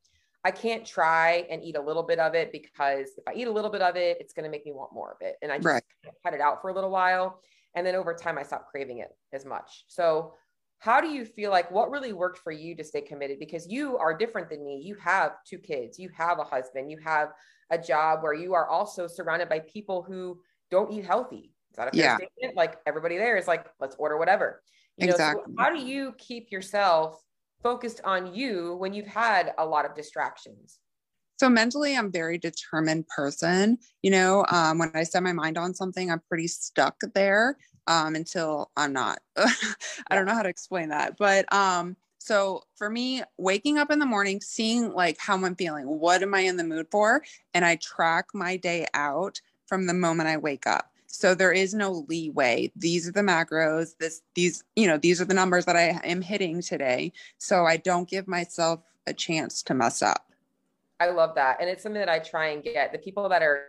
i 0.44 0.52
can't 0.52 0.86
try 0.86 1.46
and 1.50 1.64
eat 1.64 1.76
a 1.76 1.82
little 1.82 2.04
bit 2.04 2.20
of 2.20 2.36
it 2.36 2.52
because 2.52 3.08
if 3.18 3.24
i 3.28 3.34
eat 3.34 3.48
a 3.48 3.52
little 3.52 3.72
bit 3.72 3.82
of 3.82 3.96
it 3.96 4.18
it's 4.20 4.34
going 4.34 4.44
to 4.44 4.50
make 4.50 4.66
me 4.66 4.72
want 4.72 4.94
more 4.94 5.12
of 5.12 5.18
it. 5.22 5.36
And 5.42 5.52
i 5.52 5.58
just 5.58 5.66
right. 5.66 5.84
cut 6.24 6.34
it 6.34 6.42
out 6.42 6.62
for 6.62 6.70
a 6.70 6.74
little 6.74 6.92
while 6.92 7.40
and 7.76 7.86
then 7.86 7.96
over 7.96 8.14
time 8.14 8.38
i 8.38 8.44
stopped 8.44 8.70
craving 8.70 9.00
it 9.00 9.10
as 9.34 9.46
much. 9.46 9.86
So 9.88 10.34
how 10.80 11.02
do 11.02 11.08
you 11.08 11.26
feel 11.26 11.50
like 11.50 11.72
what 11.72 11.90
really 11.90 12.14
worked 12.14 12.40
for 12.40 12.52
you 12.52 12.76
to 12.76 12.84
stay 12.84 13.02
committed? 13.02 13.40
Because 13.40 13.68
you 13.68 13.98
are 13.98 14.16
different 14.16 14.50
than 14.50 14.64
me. 14.64 14.82
You 14.84 14.96
have 14.96 15.32
two 15.48 15.58
kids. 15.58 15.98
You 15.98 16.10
have 16.16 16.38
a 16.38 16.44
husband. 16.44 16.92
You 16.92 17.00
have 17.04 17.30
a 17.72 17.78
job 17.78 18.22
where 18.22 18.34
you 18.36 18.54
are 18.54 18.68
also 18.68 19.08
surrounded 19.08 19.50
by 19.50 19.60
people 19.62 20.04
who 20.04 20.40
don't 20.70 20.92
eat 20.92 21.06
healthy 21.06 21.55
is 21.76 21.78
that 21.78 21.88
a 21.90 21.92
fair 21.92 22.06
yeah. 22.06 22.18
statement 22.18 22.56
like 22.56 22.78
everybody 22.86 23.18
there 23.18 23.38
is 23.38 23.48
like 23.48 23.68
let's 23.80 23.96
order 23.98 24.18
whatever 24.18 24.62
you 24.98 25.08
exactly. 25.08 25.42
know 25.48 25.56
so 25.58 25.64
how 25.64 25.76
do 25.76 25.82
you 25.82 26.14
keep 26.18 26.52
yourself 26.52 27.22
focused 27.62 28.02
on 28.04 28.34
you 28.34 28.76
when 28.78 28.94
you've 28.94 29.08
had 29.08 29.54
a 29.58 29.66
lot 29.66 29.86
of 29.86 29.94
distractions 29.96 30.80
so 31.38 31.50
mentally 31.50 31.98
i'm 31.98 32.12
very 32.12 32.38
determined 32.38 33.06
person 33.08 33.78
you 34.02 34.12
know 34.12 34.46
um, 34.52 34.78
when 34.78 34.92
i 34.94 35.04
set 35.04 35.22
my 35.22 35.34
mind 35.34 35.58
on 35.58 35.74
something 35.74 36.10
i'm 36.10 36.22
pretty 36.30 36.48
stuck 36.48 36.96
there 37.14 37.58
um, 37.88 38.16
until 38.16 38.72
I'm 38.76 38.94
not. 38.94 39.20
I 39.38 40.16
don't 40.16 40.26
know 40.26 40.34
how 40.34 40.44
to 40.44 40.50
explain 40.50 40.90
that, 40.90 41.18
but 41.18 41.52
um, 41.54 41.96
so 42.18 42.64
for 42.76 42.90
me, 42.90 43.22
waking 43.38 43.78
up 43.78 43.92
in 43.92 44.00
the 44.00 44.06
morning, 44.06 44.42
seeing 44.42 44.92
like 44.92 45.18
how 45.20 45.36
I'm 45.36 45.56
feeling, 45.56 45.86
what 45.86 46.24
am 46.24 46.34
I 46.34 46.42
in 46.42 46.58
the 46.58 46.64
mood 46.64 46.88
for, 46.92 47.24
and 47.54 47.64
I 47.64 47.76
track 47.78 48.28
my 48.34 48.58
day 48.58 48.88
out 48.94 49.40
from 49.68 49.88
the 49.88 49.94
moment 49.94 50.30
I 50.30 50.38
wake 50.38 50.68
up. 50.68 50.90
So 51.18 51.34
there 51.34 51.52
is 51.54 51.74
no 51.74 52.06
leeway. 52.10 52.72
These 52.76 53.08
are 53.08 53.12
the 53.12 53.22
macros. 53.22 53.96
This, 54.00 54.22
these, 54.34 54.64
you 54.76 54.88
know, 54.88 54.98
these 54.98 55.22
are 55.22 55.26
the 55.26 55.34
numbers 55.34 55.66
that 55.66 55.76
I 55.76 56.00
am 56.04 56.22
hitting 56.22 56.62
today. 56.62 57.14
So 57.38 57.66
I 57.66 57.78
don't 57.78 58.10
give 58.10 58.28
myself 58.28 58.82
a 59.08 59.14
chance 59.14 59.64
to 59.64 59.74
mess 59.74 60.02
up. 60.02 60.32
I 61.00 61.10
love 61.10 61.36
that, 61.36 61.58
and 61.60 61.70
it's 61.70 61.84
something 61.84 62.00
that 62.00 62.08
I 62.08 62.20
try 62.20 62.48
and 62.50 62.64
get 62.64 62.94
the 62.94 62.98
people 62.98 63.28
that 63.28 63.42
are 63.42 63.66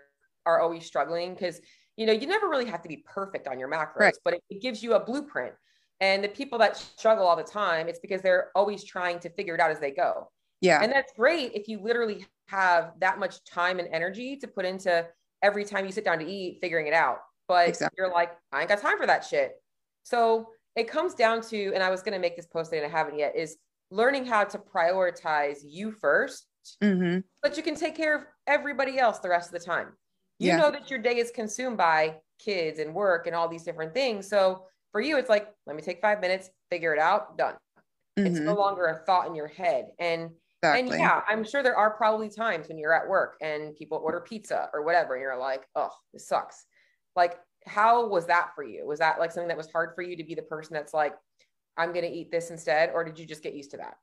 are 0.46 0.60
always 0.60 0.86
struggling 0.86 1.34
because 1.34 1.60
you 1.96 2.06
know, 2.06 2.12
you 2.12 2.26
never 2.26 2.48
really 2.48 2.66
have 2.66 2.82
to 2.82 2.88
be 2.88 2.98
perfect 2.98 3.48
on 3.48 3.58
your 3.58 3.68
macros, 3.68 4.00
right. 4.00 4.16
but 4.22 4.34
it, 4.34 4.44
it 4.50 4.60
gives 4.60 4.82
you 4.82 4.94
a 4.94 5.00
blueprint. 5.00 5.54
And 6.00 6.22
the 6.22 6.28
people 6.28 6.58
that 6.58 6.76
struggle 6.76 7.26
all 7.26 7.36
the 7.36 7.42
time, 7.42 7.88
it's 7.88 7.98
because 7.98 8.20
they're 8.20 8.50
always 8.54 8.84
trying 8.84 9.18
to 9.20 9.30
figure 9.30 9.54
it 9.54 9.60
out 9.60 9.70
as 9.70 9.80
they 9.80 9.90
go. 9.90 10.30
Yeah. 10.60 10.82
And 10.82 10.92
that's 10.92 11.12
great 11.16 11.52
if 11.54 11.68
you 11.68 11.80
literally 11.80 12.26
have 12.48 12.92
that 13.00 13.18
much 13.18 13.42
time 13.44 13.78
and 13.78 13.88
energy 13.90 14.36
to 14.36 14.46
put 14.46 14.66
into 14.66 15.06
every 15.42 15.64
time 15.64 15.86
you 15.86 15.92
sit 15.92 16.04
down 16.04 16.18
to 16.18 16.26
eat, 16.26 16.58
figuring 16.60 16.86
it 16.86 16.92
out. 16.92 17.20
But 17.48 17.68
exactly. 17.68 17.96
you're 17.98 18.12
like, 18.12 18.32
I 18.52 18.60
ain't 18.60 18.68
got 18.68 18.80
time 18.80 18.98
for 18.98 19.06
that 19.06 19.24
shit. 19.24 19.52
So 20.02 20.48
it 20.74 20.88
comes 20.88 21.14
down 21.14 21.42
to, 21.42 21.72
and 21.74 21.82
I 21.82 21.90
was 21.90 22.02
going 22.02 22.14
to 22.14 22.18
make 22.18 22.36
this 22.36 22.46
post 22.46 22.72
and 22.72 22.84
I 22.84 22.88
haven't 22.88 23.18
yet, 23.18 23.36
is 23.36 23.56
learning 23.90 24.26
how 24.26 24.44
to 24.44 24.58
prioritize 24.58 25.58
you 25.64 25.92
1st 25.92 26.40
mm-hmm. 26.82 27.18
but 27.40 27.56
you 27.56 27.62
can 27.62 27.76
take 27.76 27.94
care 27.94 28.16
of 28.16 28.22
everybody 28.48 28.98
else 28.98 29.20
the 29.20 29.28
rest 29.28 29.46
of 29.46 29.52
the 29.52 29.64
time 29.64 29.92
you 30.38 30.48
yeah. 30.48 30.56
know 30.56 30.70
that 30.70 30.90
your 30.90 30.98
day 30.98 31.18
is 31.18 31.30
consumed 31.30 31.76
by 31.76 32.16
kids 32.38 32.78
and 32.78 32.94
work 32.94 33.26
and 33.26 33.34
all 33.34 33.48
these 33.48 33.62
different 33.62 33.94
things. 33.94 34.28
So 34.28 34.64
for 34.92 35.00
you, 35.00 35.16
it's 35.16 35.28
like, 35.28 35.48
let 35.66 35.76
me 35.76 35.82
take 35.82 36.00
five 36.00 36.20
minutes, 36.20 36.50
figure 36.70 36.92
it 36.92 36.98
out, 36.98 37.38
done. 37.38 37.54
Mm-hmm. 38.18 38.26
It's 38.26 38.38
no 38.38 38.52
mm-hmm. 38.52 38.60
longer 38.60 38.86
a 38.86 39.04
thought 39.04 39.26
in 39.26 39.34
your 39.34 39.48
head. 39.48 39.86
And 39.98 40.30
exactly. 40.62 40.92
and 40.92 41.00
yeah, 41.00 41.22
I'm 41.28 41.44
sure 41.44 41.62
there 41.62 41.76
are 41.76 41.90
probably 41.90 42.28
times 42.28 42.68
when 42.68 42.78
you're 42.78 42.94
at 42.94 43.08
work 43.08 43.36
and 43.40 43.74
people 43.76 43.98
order 43.98 44.20
pizza 44.20 44.68
or 44.72 44.82
whatever, 44.82 45.14
and 45.14 45.22
you're 45.22 45.38
like, 45.38 45.64
oh, 45.74 45.90
this 46.12 46.28
sucks. 46.28 46.64
Like, 47.16 47.38
how 47.66 48.06
was 48.06 48.26
that 48.26 48.54
for 48.54 48.62
you? 48.62 48.86
Was 48.86 49.00
that 49.00 49.18
like 49.18 49.32
something 49.32 49.48
that 49.48 49.56
was 49.56 49.70
hard 49.70 49.94
for 49.94 50.02
you 50.02 50.16
to 50.16 50.24
be 50.24 50.34
the 50.34 50.42
person 50.42 50.74
that's 50.74 50.94
like, 50.94 51.14
I'm 51.76 51.92
going 51.92 52.04
to 52.04 52.10
eat 52.10 52.30
this 52.30 52.50
instead? 52.50 52.90
Or 52.94 53.04
did 53.04 53.18
you 53.18 53.26
just 53.26 53.42
get 53.42 53.54
used 53.54 53.72
to 53.72 53.76
that? 53.78 53.96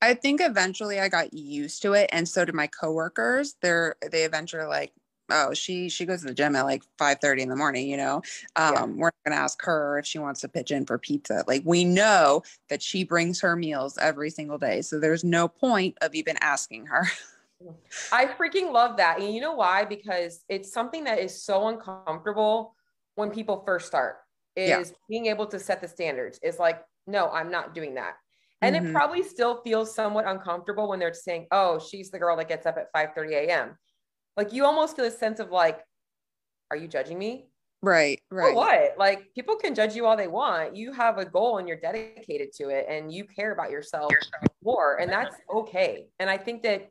I 0.00 0.14
think 0.14 0.40
eventually 0.42 1.00
I 1.00 1.08
got 1.08 1.32
used 1.32 1.82
to 1.82 1.94
it. 1.94 2.10
And 2.12 2.28
so 2.28 2.44
did 2.44 2.54
my 2.54 2.66
coworkers. 2.66 3.54
They're, 3.62 3.96
they 4.10 4.24
eventually 4.24 4.66
like, 4.66 4.92
oh, 5.30 5.54
she, 5.54 5.88
she 5.88 6.04
goes 6.04 6.20
to 6.20 6.26
the 6.26 6.34
gym 6.34 6.56
at 6.56 6.64
like 6.64 6.82
5 6.98 7.18
30 7.20 7.42
in 7.42 7.48
the 7.48 7.56
morning, 7.56 7.88
you 7.88 7.96
know, 7.96 8.16
um, 8.56 8.74
yeah. 8.74 8.84
we're 8.84 9.12
going 9.24 9.36
to 9.36 9.42
ask 9.42 9.62
her 9.62 9.98
if 9.98 10.06
she 10.06 10.18
wants 10.18 10.40
to 10.40 10.48
pitch 10.48 10.70
in 10.72 10.84
for 10.84 10.98
pizza. 10.98 11.44
Like 11.46 11.62
we 11.64 11.84
know 11.84 12.42
that 12.68 12.82
she 12.82 13.04
brings 13.04 13.40
her 13.40 13.56
meals 13.56 13.96
every 13.98 14.30
single 14.30 14.58
day. 14.58 14.82
So 14.82 14.98
there's 14.98 15.24
no 15.24 15.48
point 15.48 15.96
of 16.02 16.14
even 16.14 16.36
asking 16.40 16.86
her. 16.86 17.06
I 18.12 18.26
freaking 18.26 18.72
love 18.72 18.96
that. 18.96 19.20
And 19.20 19.34
you 19.34 19.40
know 19.40 19.54
why? 19.54 19.84
Because 19.84 20.44
it's 20.48 20.72
something 20.72 21.04
that 21.04 21.18
is 21.18 21.44
so 21.44 21.68
uncomfortable 21.68 22.74
when 23.14 23.30
people 23.30 23.62
first 23.66 23.86
start 23.86 24.16
is 24.56 24.68
yeah. 24.68 24.96
being 25.08 25.26
able 25.26 25.46
to 25.46 25.58
set 25.58 25.80
the 25.80 25.88
standards 25.88 26.38
is 26.42 26.58
like, 26.58 26.82
no, 27.06 27.28
I'm 27.30 27.50
not 27.50 27.74
doing 27.74 27.94
that. 27.94 28.14
And 28.60 28.76
mm-hmm. 28.76 28.86
it 28.86 28.92
probably 28.92 29.22
still 29.22 29.60
feels 29.62 29.94
somewhat 29.94 30.26
uncomfortable 30.26 30.88
when 30.88 30.98
they're 30.98 31.14
saying, 31.14 31.46
oh, 31.50 31.78
she's 31.78 32.10
the 32.10 32.18
girl 32.18 32.36
that 32.36 32.48
gets 32.48 32.66
up 32.66 32.76
at 32.76 32.92
5 32.92 33.10
30 33.14 33.34
a.m. 33.34 33.76
Like 34.36 34.52
you 34.52 34.64
almost 34.64 34.96
feel 34.96 35.04
a 35.04 35.10
sense 35.10 35.40
of 35.40 35.50
like, 35.50 35.80
are 36.70 36.76
you 36.76 36.88
judging 36.88 37.18
me? 37.18 37.46
Right, 37.82 38.20
right. 38.30 38.50
For 38.50 38.54
what? 38.54 38.94
Like 38.96 39.34
people 39.34 39.56
can 39.56 39.74
judge 39.74 39.96
you 39.96 40.06
all 40.06 40.16
they 40.16 40.28
want. 40.28 40.76
You 40.76 40.92
have 40.92 41.18
a 41.18 41.24
goal 41.24 41.58
and 41.58 41.66
you're 41.66 41.80
dedicated 41.80 42.52
to 42.54 42.68
it 42.68 42.86
and 42.88 43.12
you 43.12 43.24
care 43.24 43.52
about 43.52 43.72
yourself 43.72 44.12
more. 44.62 45.00
And 45.00 45.10
that's 45.10 45.34
okay. 45.52 46.06
And 46.20 46.30
I 46.30 46.38
think 46.38 46.62
that 46.62 46.88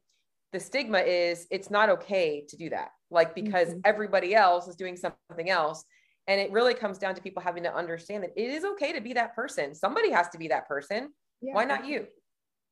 the 0.54 0.60
stigma 0.60 1.00
is 1.00 1.48
it's 1.50 1.70
not 1.70 1.90
okay 1.90 2.46
to 2.50 2.58
do 2.58 2.70
that 2.70 2.90
like 3.12 3.36
because 3.36 3.70
mm-hmm. 3.70 3.80
everybody 3.86 4.34
else 4.34 4.68
is 4.68 4.76
doing 4.76 4.96
something 4.96 5.50
else. 5.50 5.84
And 6.28 6.40
it 6.40 6.52
really 6.52 6.74
comes 6.74 6.98
down 6.98 7.14
to 7.16 7.22
people 7.22 7.42
having 7.42 7.64
to 7.64 7.76
understand 7.76 8.24
that 8.24 8.32
it 8.36 8.50
is 8.50 8.64
okay 8.64 8.94
to 8.94 9.02
be 9.02 9.14
that 9.14 9.36
person. 9.36 9.76
Somebody 9.76 10.12
has 10.12 10.30
to 10.30 10.38
be 10.38 10.48
that 10.48 10.68
person. 10.68 11.10
Yeah. 11.42 11.56
why 11.56 11.66
not 11.66 11.86
you? 11.86 12.08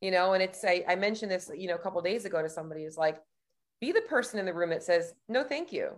You 0.02 0.12
know 0.12 0.34
and 0.34 0.42
it's 0.42 0.64
I, 0.64 0.84
I 0.88 0.96
mentioned 0.96 1.32
this 1.32 1.52
you 1.54 1.68
know 1.68 1.76
a 1.76 1.80
couple 1.80 2.02
days 2.02 2.24
ago 2.24 2.42
to 2.42 2.50
somebody 2.50 2.84
is 2.84 2.98
like 2.98 3.20
be 3.82 3.92
the 3.92 4.02
person 4.02 4.40
in 4.40 4.46
the 4.46 4.54
room 4.54 4.70
that 4.70 4.84
says 4.84 5.14
no 5.28 5.44
thank 5.44 5.74
you 5.74 5.90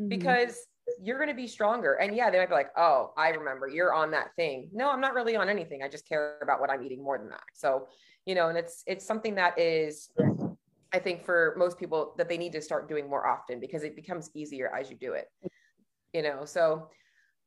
mm-hmm. 0.00 0.08
because 0.08 0.56
you're 1.00 1.18
going 1.18 1.28
to 1.28 1.34
be 1.34 1.46
stronger. 1.46 1.94
And 1.94 2.16
yeah 2.16 2.30
they 2.30 2.38
might 2.38 2.48
be 2.48 2.54
like 2.54 2.70
oh 2.78 3.12
i 3.18 3.28
remember 3.28 3.68
you're 3.68 3.92
on 3.92 4.12
that 4.12 4.34
thing. 4.36 4.70
No 4.72 4.90
i'm 4.90 5.00
not 5.00 5.12
really 5.14 5.36
on 5.36 5.50
anything. 5.50 5.82
I 5.82 5.88
just 5.88 6.08
care 6.08 6.38
about 6.40 6.60
what 6.60 6.70
i'm 6.70 6.82
eating 6.82 7.02
more 7.02 7.18
than 7.18 7.28
that. 7.28 7.44
So 7.52 7.88
you 8.24 8.34
know 8.34 8.48
and 8.48 8.56
it's 8.56 8.84
it's 8.86 9.04
something 9.04 9.34
that 9.34 9.58
is 9.58 10.08
I 10.94 10.98
think 10.98 11.24
for 11.24 11.54
most 11.56 11.78
people 11.78 12.14
that 12.18 12.28
they 12.28 12.36
need 12.36 12.52
to 12.52 12.62
start 12.62 12.88
doing 12.88 13.08
more 13.08 13.26
often 13.26 13.60
because 13.60 13.82
it 13.82 13.96
becomes 13.96 14.30
easier 14.34 14.72
as 14.74 14.90
you 14.90 14.96
do 14.96 15.12
it. 15.14 15.26
You 16.12 16.22
know, 16.22 16.44
so 16.44 16.88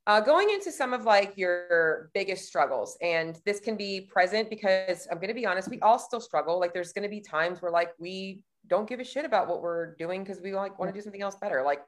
uh, 0.08 0.20
going 0.20 0.50
into 0.50 0.72
some 0.72 0.94
of 0.94 1.06
like 1.06 1.34
your 1.36 2.10
biggest 2.14 2.46
struggles, 2.46 2.98
and 3.02 3.40
this 3.46 3.60
can 3.60 3.76
be 3.76 4.10
present 4.12 4.50
because 4.50 5.08
I'm 5.12 5.18
going 5.18 5.30
to 5.30 5.36
be 5.36 5.46
honest, 5.46 5.70
we 5.70 5.80
all 5.82 6.00
still 6.00 6.22
struggle. 6.22 6.60
Like 6.60 6.74
there's 6.74 6.94
going 6.94 7.04
to 7.04 7.10
be 7.10 7.22
times 7.22 7.62
where 7.62 7.72
like 7.72 7.92
we 8.00 8.42
don't 8.68 8.88
give 8.90 9.00
a 9.00 9.04
shit 9.04 9.26
about 9.26 9.48
what 9.48 9.62
we're 9.62 9.96
doing 9.96 10.24
because 10.24 10.42
we 10.42 10.54
like 10.54 10.78
want 10.80 10.94
to 10.94 11.00
do 11.00 11.04
something 11.04 11.22
else 11.22 11.36
better. 11.36 11.64
Like 11.64 11.82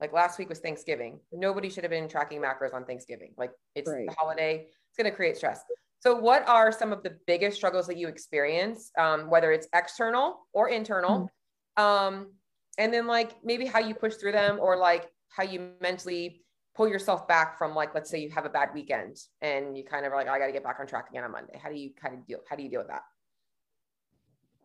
like 0.00 0.12
last 0.12 0.38
week 0.38 0.48
was 0.48 0.58
Thanksgiving. 0.58 1.20
Nobody 1.32 1.70
should 1.70 1.84
have 1.84 1.90
been 1.90 2.08
tracking 2.08 2.40
macros 2.40 2.74
on 2.74 2.84
Thanksgiving. 2.84 3.32
Like 3.36 3.52
it's 3.74 3.90
right. 3.90 4.06
the 4.08 4.14
holiday. 4.14 4.66
It's 4.88 4.96
going 4.96 5.10
to 5.10 5.16
create 5.16 5.36
stress. 5.36 5.62
So, 6.04 6.14
what 6.14 6.46
are 6.46 6.70
some 6.70 6.92
of 6.92 7.02
the 7.02 7.16
biggest 7.26 7.56
struggles 7.56 7.86
that 7.86 7.96
you 7.96 8.08
experience, 8.08 8.90
um, 8.98 9.30
whether 9.30 9.52
it's 9.52 9.66
external 9.74 10.46
or 10.52 10.68
internal? 10.68 11.30
Mm-hmm. 11.78 11.82
Um, 11.82 12.32
and 12.76 12.92
then, 12.92 13.06
like, 13.06 13.42
maybe 13.42 13.64
how 13.64 13.78
you 13.78 13.94
push 13.94 14.16
through 14.16 14.32
them 14.32 14.58
or 14.60 14.76
like 14.76 15.10
how 15.30 15.44
you 15.44 15.70
mentally 15.80 16.42
pull 16.74 16.86
yourself 16.86 17.26
back 17.26 17.56
from, 17.56 17.74
like, 17.74 17.94
let's 17.94 18.10
say 18.10 18.18
you 18.18 18.28
have 18.28 18.44
a 18.44 18.50
bad 18.50 18.68
weekend 18.74 19.16
and 19.40 19.78
you 19.78 19.82
kind 19.82 20.04
of 20.04 20.12
are 20.12 20.16
like, 20.16 20.28
I 20.28 20.38
got 20.38 20.44
to 20.44 20.52
get 20.52 20.62
back 20.62 20.76
on 20.78 20.86
track 20.86 21.08
again 21.08 21.24
on 21.24 21.32
Monday. 21.32 21.58
How 21.58 21.70
do 21.70 21.76
you 21.76 21.92
kind 21.98 22.12
of 22.12 22.26
deal? 22.26 22.40
How 22.50 22.56
do 22.56 22.62
you 22.62 22.68
deal 22.68 22.80
with 22.80 22.88
that? 22.88 23.02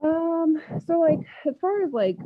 Um, 0.05 0.61
so 0.85 0.99
like 0.99 1.19
as 1.47 1.55
far 1.61 1.83
as 1.83 1.93
like 1.93 2.17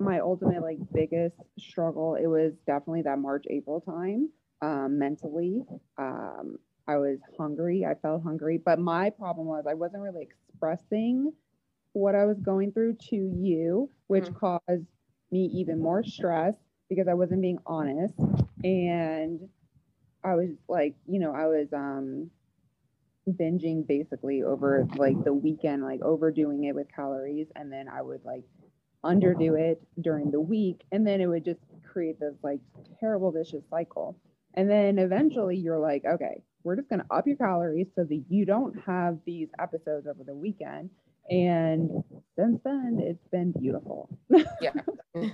my 0.00 0.18
ultimate 0.18 0.62
like 0.62 0.78
biggest 0.92 1.36
struggle, 1.60 2.16
it 2.16 2.26
was 2.26 2.54
definitely 2.66 3.02
that 3.02 3.20
March 3.20 3.44
April 3.48 3.80
time 3.80 4.30
um 4.62 4.98
mentally. 4.98 5.62
Um 5.96 6.58
I 6.88 6.96
was 6.96 7.18
hungry. 7.38 7.84
I 7.84 7.94
felt 7.94 8.22
hungry. 8.22 8.58
But 8.64 8.78
my 8.78 9.10
problem 9.10 9.46
was 9.46 9.66
I 9.68 9.74
wasn't 9.74 10.02
really 10.02 10.22
expressing 10.22 11.32
what 11.92 12.14
I 12.14 12.24
was 12.24 12.38
going 12.40 12.72
through 12.72 12.96
to 13.10 13.16
you, 13.16 13.90
which 14.06 14.24
mm. 14.24 14.40
caused 14.40 14.86
me 15.30 15.50
even 15.54 15.80
more 15.80 16.02
stress 16.02 16.56
because 16.88 17.06
I 17.06 17.14
wasn't 17.14 17.42
being 17.42 17.58
honest. 17.66 18.14
And 18.64 19.48
I 20.24 20.34
was 20.34 20.48
like, 20.68 20.94
you 21.06 21.20
know, 21.20 21.34
I 21.34 21.46
was 21.46 21.68
um 21.74 22.30
binging 23.28 23.86
basically 23.86 24.42
over 24.42 24.86
like 24.96 25.22
the 25.24 25.34
weekend, 25.34 25.82
like 25.82 26.00
overdoing 26.02 26.64
it 26.64 26.74
with 26.74 26.86
calories. 26.94 27.48
And 27.54 27.70
then 27.70 27.86
I 27.88 28.00
would 28.00 28.24
like 28.24 28.44
underdo 29.04 29.58
it 29.58 29.82
during 30.00 30.30
the 30.30 30.40
week. 30.40 30.82
And 30.90 31.06
then 31.06 31.20
it 31.20 31.26
would 31.26 31.44
just 31.44 31.60
create 31.92 32.18
this 32.18 32.34
like 32.42 32.60
terrible 32.98 33.30
vicious 33.30 33.64
cycle. 33.68 34.16
And 34.54 34.70
then 34.70 34.98
eventually 34.98 35.56
you're 35.56 35.78
like, 35.78 36.04
okay, 36.06 36.42
we're 36.64 36.76
just 36.76 36.88
going 36.88 37.00
to 37.00 37.14
up 37.14 37.26
your 37.26 37.36
calories 37.36 37.86
so 37.94 38.04
that 38.04 38.24
you 38.28 38.44
don't 38.44 38.78
have 38.84 39.18
these 39.24 39.48
episodes 39.58 40.06
over 40.06 40.24
the 40.24 40.34
weekend. 40.34 40.90
And 41.30 42.02
since 42.36 42.60
then, 42.64 42.98
it's 43.02 43.26
been 43.30 43.52
beautiful. 43.52 44.08
Yeah. 44.60 44.72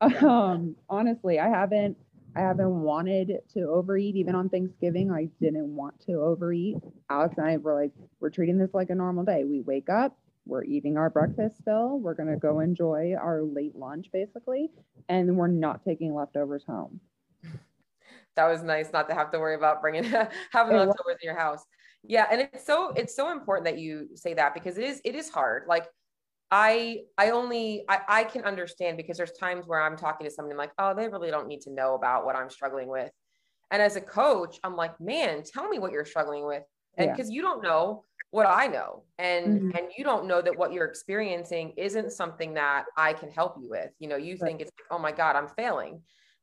um, 0.00 0.76
honestly, 0.88 1.38
I 1.38 1.48
haven't. 1.48 1.96
I 2.36 2.42
haven't 2.42 2.82
wanted 2.82 3.40
to 3.54 3.62
overeat 3.62 4.14
even 4.14 4.36
on 4.36 4.48
Thanksgiving. 4.48 5.10
I 5.10 5.28
didn't 5.40 5.74
want 5.74 5.98
to 6.06 6.20
overeat. 6.20 6.76
Alex 7.10 7.34
and 7.36 7.44
I 7.44 7.56
were 7.56 7.74
like, 7.74 7.90
we're 8.20 8.30
treating 8.30 8.56
this 8.56 8.72
like 8.72 8.90
a 8.90 8.94
normal 8.94 9.24
day. 9.24 9.42
We 9.42 9.62
wake 9.62 9.88
up, 9.88 10.16
we're 10.46 10.62
eating 10.62 10.96
our 10.96 11.10
breakfast 11.10 11.58
still. 11.58 11.98
We're 11.98 12.14
going 12.14 12.28
to 12.28 12.36
go 12.36 12.60
enjoy 12.60 13.14
our 13.20 13.42
late 13.42 13.74
lunch 13.74 14.06
basically. 14.12 14.70
And 15.08 15.36
we're 15.36 15.48
not 15.48 15.84
taking 15.84 16.14
leftovers 16.14 16.62
home 16.64 17.00
that 18.40 18.50
was 18.50 18.62
nice 18.62 18.90
not 18.92 19.06
to 19.08 19.14
have 19.14 19.30
to 19.32 19.38
worry 19.38 19.54
about 19.54 19.82
bringing 19.82 20.04
having 20.52 20.76
leftovers 20.76 21.16
in 21.22 21.26
your 21.26 21.36
house. 21.36 21.62
Yeah, 22.02 22.26
and 22.30 22.40
it's 22.40 22.64
so 22.64 22.92
it's 22.96 23.14
so 23.14 23.30
important 23.30 23.66
that 23.66 23.78
you 23.78 24.08
say 24.14 24.32
that 24.34 24.54
because 24.54 24.78
it 24.78 24.84
is 24.84 25.00
it 25.04 25.14
is 25.14 25.28
hard. 25.28 25.64
Like 25.68 25.86
I 26.50 27.00
I 27.18 27.30
only 27.30 27.84
I, 27.88 28.00
I 28.08 28.24
can 28.24 28.44
understand 28.44 28.96
because 28.96 29.18
there's 29.18 29.32
times 29.32 29.66
where 29.66 29.80
I'm 29.80 29.96
talking 29.96 30.26
to 30.26 30.30
somebody 30.30 30.54
I'm 30.54 30.58
like, 30.58 30.72
oh, 30.78 30.94
they 30.94 31.08
really 31.08 31.30
don't 31.30 31.48
need 31.48 31.60
to 31.62 31.70
know 31.70 31.94
about 31.94 32.24
what 32.24 32.34
I'm 32.34 32.48
struggling 32.48 32.88
with. 32.88 33.10
And 33.70 33.82
as 33.82 33.96
a 33.96 34.00
coach, 34.00 34.58
I'm 34.64 34.74
like, 34.74 34.98
man, 35.00 35.42
tell 35.44 35.68
me 35.68 35.78
what 35.78 35.92
you're 35.92 36.06
struggling 36.06 36.46
with. 36.46 36.62
And 36.96 37.10
because 37.10 37.30
yeah. 37.30 37.36
you 37.36 37.42
don't 37.42 37.62
know 37.62 38.04
what 38.30 38.46
I 38.46 38.66
know. 38.66 39.02
And 39.18 39.46
mm-hmm. 39.46 39.76
and 39.76 39.88
you 39.96 40.02
don't 40.02 40.26
know 40.26 40.40
that 40.40 40.56
what 40.56 40.72
you're 40.72 40.86
experiencing 40.86 41.74
isn't 41.76 42.12
something 42.12 42.54
that 42.54 42.86
I 42.96 43.12
can 43.12 43.30
help 43.30 43.56
you 43.60 43.68
with. 43.68 43.90
You 43.98 44.08
know, 44.08 44.16
you 44.16 44.32
right. 44.32 44.40
think 44.40 44.60
it's 44.62 44.70
like, 44.70 44.86
oh 44.90 44.98
my 44.98 45.12
God, 45.12 45.36
I'm 45.36 45.48
failing. 45.48 46.00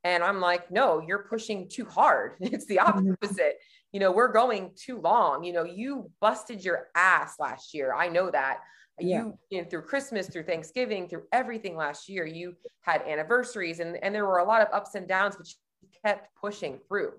And 0.07 0.23
I'm 0.23 0.39
like, 0.39 0.71
no, 0.71 1.03
you're 1.05 1.27
pushing 1.29 1.67
too 1.67 1.83
hard. 1.83 2.35
It's 2.39 2.65
the 2.65 2.79
mm-hmm. 2.81 3.11
opposite. 3.11 3.57
You 3.91 3.99
know, 3.99 4.11
we're 4.13 4.31
going 4.31 4.71
too 4.77 5.01
long. 5.01 5.43
You 5.43 5.51
know, 5.51 5.65
you 5.65 6.09
busted 6.21 6.63
your 6.63 6.87
ass 6.95 7.35
last 7.39 7.73
year. 7.73 7.93
I 7.93 8.07
know 8.07 8.31
that. 8.31 8.59
Yeah. 8.99 9.25
You, 9.25 9.37
you 9.49 9.61
know, 9.61 9.67
through 9.69 9.81
Christmas, 9.81 10.29
through 10.29 10.43
Thanksgiving, 10.43 11.09
through 11.09 11.23
everything 11.33 11.75
last 11.75 12.07
year, 12.07 12.25
you 12.25 12.55
had 12.81 13.01
anniversaries 13.01 13.81
and, 13.81 13.97
and 14.01 14.15
there 14.15 14.25
were 14.25 14.37
a 14.37 14.45
lot 14.45 14.61
of 14.61 14.69
ups 14.73 14.95
and 14.95 15.09
downs, 15.09 15.35
but 15.35 15.45
you 15.81 15.89
kept 16.05 16.29
pushing 16.39 16.79
through. 16.87 17.11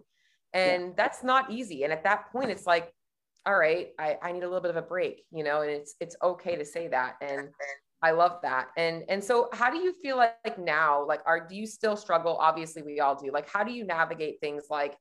And 0.55 0.83
yeah. 0.83 0.93
that's 0.97 1.23
not 1.23 1.51
easy. 1.51 1.85
And 1.85 1.93
at 1.93 2.05
that 2.05 2.33
point, 2.33 2.51
it's 2.51 2.67
like, 2.67 2.91
all 3.45 3.59
right, 3.59 3.89
I, 3.99 4.17
I 4.23 4.33
need 4.33 4.45
a 4.45 4.49
little 4.49 4.63
bit 4.63 4.71
of 4.71 4.77
a 4.77 4.83
break, 4.83 5.25
you 5.31 5.45
know, 5.45 5.61
and 5.61 5.71
it's 5.71 5.95
it's 6.01 6.17
okay 6.23 6.57
to 6.57 6.65
say 6.65 6.89
that. 6.89 7.17
And 7.21 7.49
I 8.03 8.13
love 8.13 8.39
that. 8.43 8.69
And 8.77 9.05
and 9.09 9.23
so 9.23 9.49
how 9.53 9.71
do 9.71 9.79
you 9.79 9.93
feel 9.93 10.17
like, 10.17 10.37
like 10.45 10.59
now? 10.59 11.05
Like 11.07 11.21
are 11.27 11.47
do 11.47 11.57
you 11.57 11.67
still 11.67 11.97
struggle? 11.97 12.37
Obviously 12.41 12.83
we 12.83 13.01
all 13.01 13.17
do. 13.17 13.31
Like 13.33 13.49
how 13.49 13.65
do 13.65 13.73
you 13.73 13.85
navigate 13.85 14.41
things 14.41 14.65
like 14.71 14.97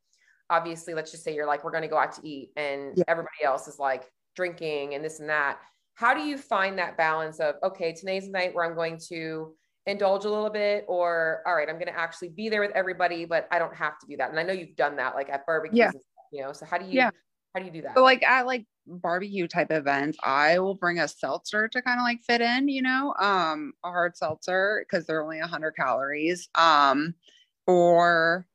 obviously 0.50 0.94
let's 0.94 1.12
just 1.12 1.24
say 1.24 1.36
you're 1.36 1.46
like 1.46 1.64
we're 1.64 1.72
going 1.72 1.84
to 1.84 1.90
go 1.90 1.98
out 1.98 2.14
to 2.14 2.28
eat 2.28 2.52
and 2.56 2.98
yeah. 2.98 3.04
everybody 3.08 3.44
else 3.44 3.68
is 3.68 3.78
like 3.80 4.10
drinking 4.36 4.96
and 4.96 5.04
this 5.04 5.20
and 5.20 5.30
that. 5.30 5.60
How 5.96 6.14
do 6.14 6.22
you 6.22 6.38
find 6.38 6.78
that 6.80 6.98
balance 6.98 7.40
of 7.40 7.56
okay, 7.64 7.94
today's 7.94 8.26
the 8.26 8.32
night 8.32 8.56
where 8.56 8.66
I'm 8.66 8.76
going 8.76 9.00
to 9.10 9.54
indulge 9.86 10.26
a 10.26 10.30
little 10.30 10.50
bit 10.50 10.86
or 10.88 11.44
all 11.46 11.56
right, 11.56 11.70
I'm 11.70 11.76
going 11.76 11.88
to 11.88 11.98
actually 11.98 12.30
be 12.30 12.50
there 12.50 12.62
with 12.62 12.72
everybody 12.72 13.26
but 13.26 13.48
I 13.52 13.60
don't 13.60 13.76
have 13.76 14.00
to 14.00 14.08
do 14.08 14.18
that. 14.18 14.32
And 14.32 14.40
I 14.40 14.44
know 14.44 14.54
you've 14.54 14.76
done 14.76 14.96
that 14.96 15.14
like 15.14 15.30
at 15.30 15.46
barbecues 15.46 15.78
yeah. 15.78 15.90
Stuff, 15.92 16.02
you 16.32 16.42
know. 16.42 16.52
So 16.52 16.66
how 16.66 16.80
do 16.80 16.86
you 16.86 16.94
yeah. 16.94 17.12
How 17.54 17.60
do 17.60 17.66
you 17.66 17.72
do 17.72 17.82
that? 17.84 17.96
So 17.96 18.04
like 18.04 18.24
at 18.24 18.46
like 18.46 18.66
barbecue 18.86 19.48
type 19.48 19.72
events, 19.72 20.18
I 20.24 20.60
will 20.60 20.76
bring 20.76 21.00
a 21.00 21.08
seltzer 21.08 21.68
to 21.68 21.82
kind 21.82 22.00
of 22.00 22.04
like 22.04 22.22
fit 22.22 22.42
in, 22.42 22.68
you 22.70 22.82
know, 22.82 23.14
um, 23.20 23.74
a 23.84 23.90
hard 23.90 24.16
seltzer 24.16 24.86
because 24.88 25.06
they're 25.06 25.24
only 25.24 25.40
100 25.40 25.72
calories. 25.76 26.50
Um, 26.56 27.16
or 27.66 28.48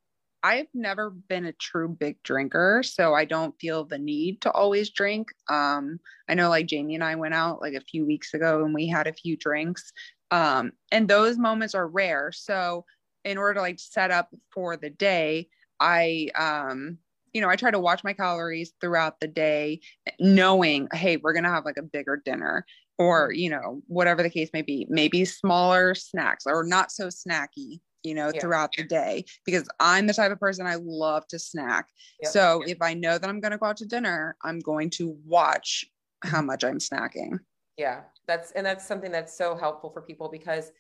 I've 0.43 0.69
never 0.75 1.11
been 1.11 1.45
a 1.45 1.53
true 1.53 1.89
big 1.89 2.23
drinker, 2.25 2.83
so 2.85 3.15
I 3.15 3.25
don't 3.25 3.55
feel 3.61 3.85
the 3.85 3.99
need 3.99 4.41
to 4.43 4.51
always 4.51 4.91
drink. 4.91 5.29
Um, 5.49 6.01
I 6.29 6.35
know 6.35 6.49
like 6.49 6.67
Jamie 6.67 6.95
and 6.95 7.05
I 7.05 7.15
went 7.15 7.35
out 7.35 7.61
like 7.61 7.75
a 7.75 7.81
few 7.81 8.05
weeks 8.05 8.35
ago 8.35 8.65
and 8.65 8.75
we 8.75 8.89
had 8.89 9.07
a 9.07 9.13
few 9.13 9.37
drinks. 9.37 9.93
Um, 10.31 10.73
and 10.91 11.07
those 11.07 11.39
moments 11.39 11.75
are 11.75 11.87
rare. 11.87 12.33
So 12.33 12.85
in 13.25 13.39
order 13.39 13.55
to 13.55 13.61
like 13.61 13.79
set 13.79 14.11
up 14.11 14.31
for 14.51 14.77
the 14.77 14.91
day, 14.91 15.49
I 15.79 16.29
um 16.37 16.99
you 17.33 17.41
know, 17.41 17.49
I 17.49 17.57
try 17.57 17.71
to 17.71 17.81
watch 17.81 18.05
my 18.05 18.13
calories 18.13 18.73
throughout 18.81 19.21
the 19.21 19.29
day, 19.29 19.81
knowing, 20.21 20.89
hey, 20.93 21.17
we're 21.17 21.33
going 21.33 21.45
to 21.45 21.51
have 21.51 21.65
like 21.65 21.79
a 21.79 21.83
bigger 21.83 22.21
dinner 22.23 22.67
or, 22.99 23.29
mm-hmm. 23.29 23.39
you 23.39 23.51
know, 23.51 23.83
whatever 23.87 24.23
the 24.23 24.31
case 24.31 24.51
may 24.53 24.63
be, 24.63 24.87
maybe 24.89 25.25
smaller 25.25 25.95
snacks 25.95 26.45
or 26.47 26.65
not 26.65 26.93
so 26.93 27.09
snacky, 27.09 27.81
you 28.03 28.15
know, 28.15 28.31
yeah. 28.35 28.41
throughout 28.41 28.71
the 28.77 28.85
day 28.85 29.25
because 29.47 29.67
I'm 29.81 30.07
the 30.07 30.15
type 30.15 30.33
of 30.33 30.41
person 30.41 30.67
I 30.67 30.77
love 30.81 31.27
to 31.29 31.39
snack. 31.39 31.89
Yep. 32.23 32.33
So 32.33 32.63
if 32.67 32.79
I 32.83 32.95
know 32.95 33.19
that 33.19 33.29
I'm 33.29 33.41
going 33.41 33.53
to 33.53 33.59
go 33.59 33.67
out 33.67 33.79
to 33.79 33.87
dinner, 33.87 34.37
I'm 34.43 34.59
going 34.61 34.91
to 34.91 35.17
watch 35.25 35.87
how 36.23 36.39
mm-hmm. 36.39 36.49
much 36.49 36.65
I'm 36.65 36.79
snacking. 36.79 37.39
Yeah. 37.79 38.03
That's, 38.27 38.53
and 38.53 38.67
that's 38.67 38.87
something 38.87 39.11
that's 39.11 39.37
so 39.37 39.57
helpful 39.57 39.91
for 39.91 40.03
people 40.03 40.29
because 40.29 40.71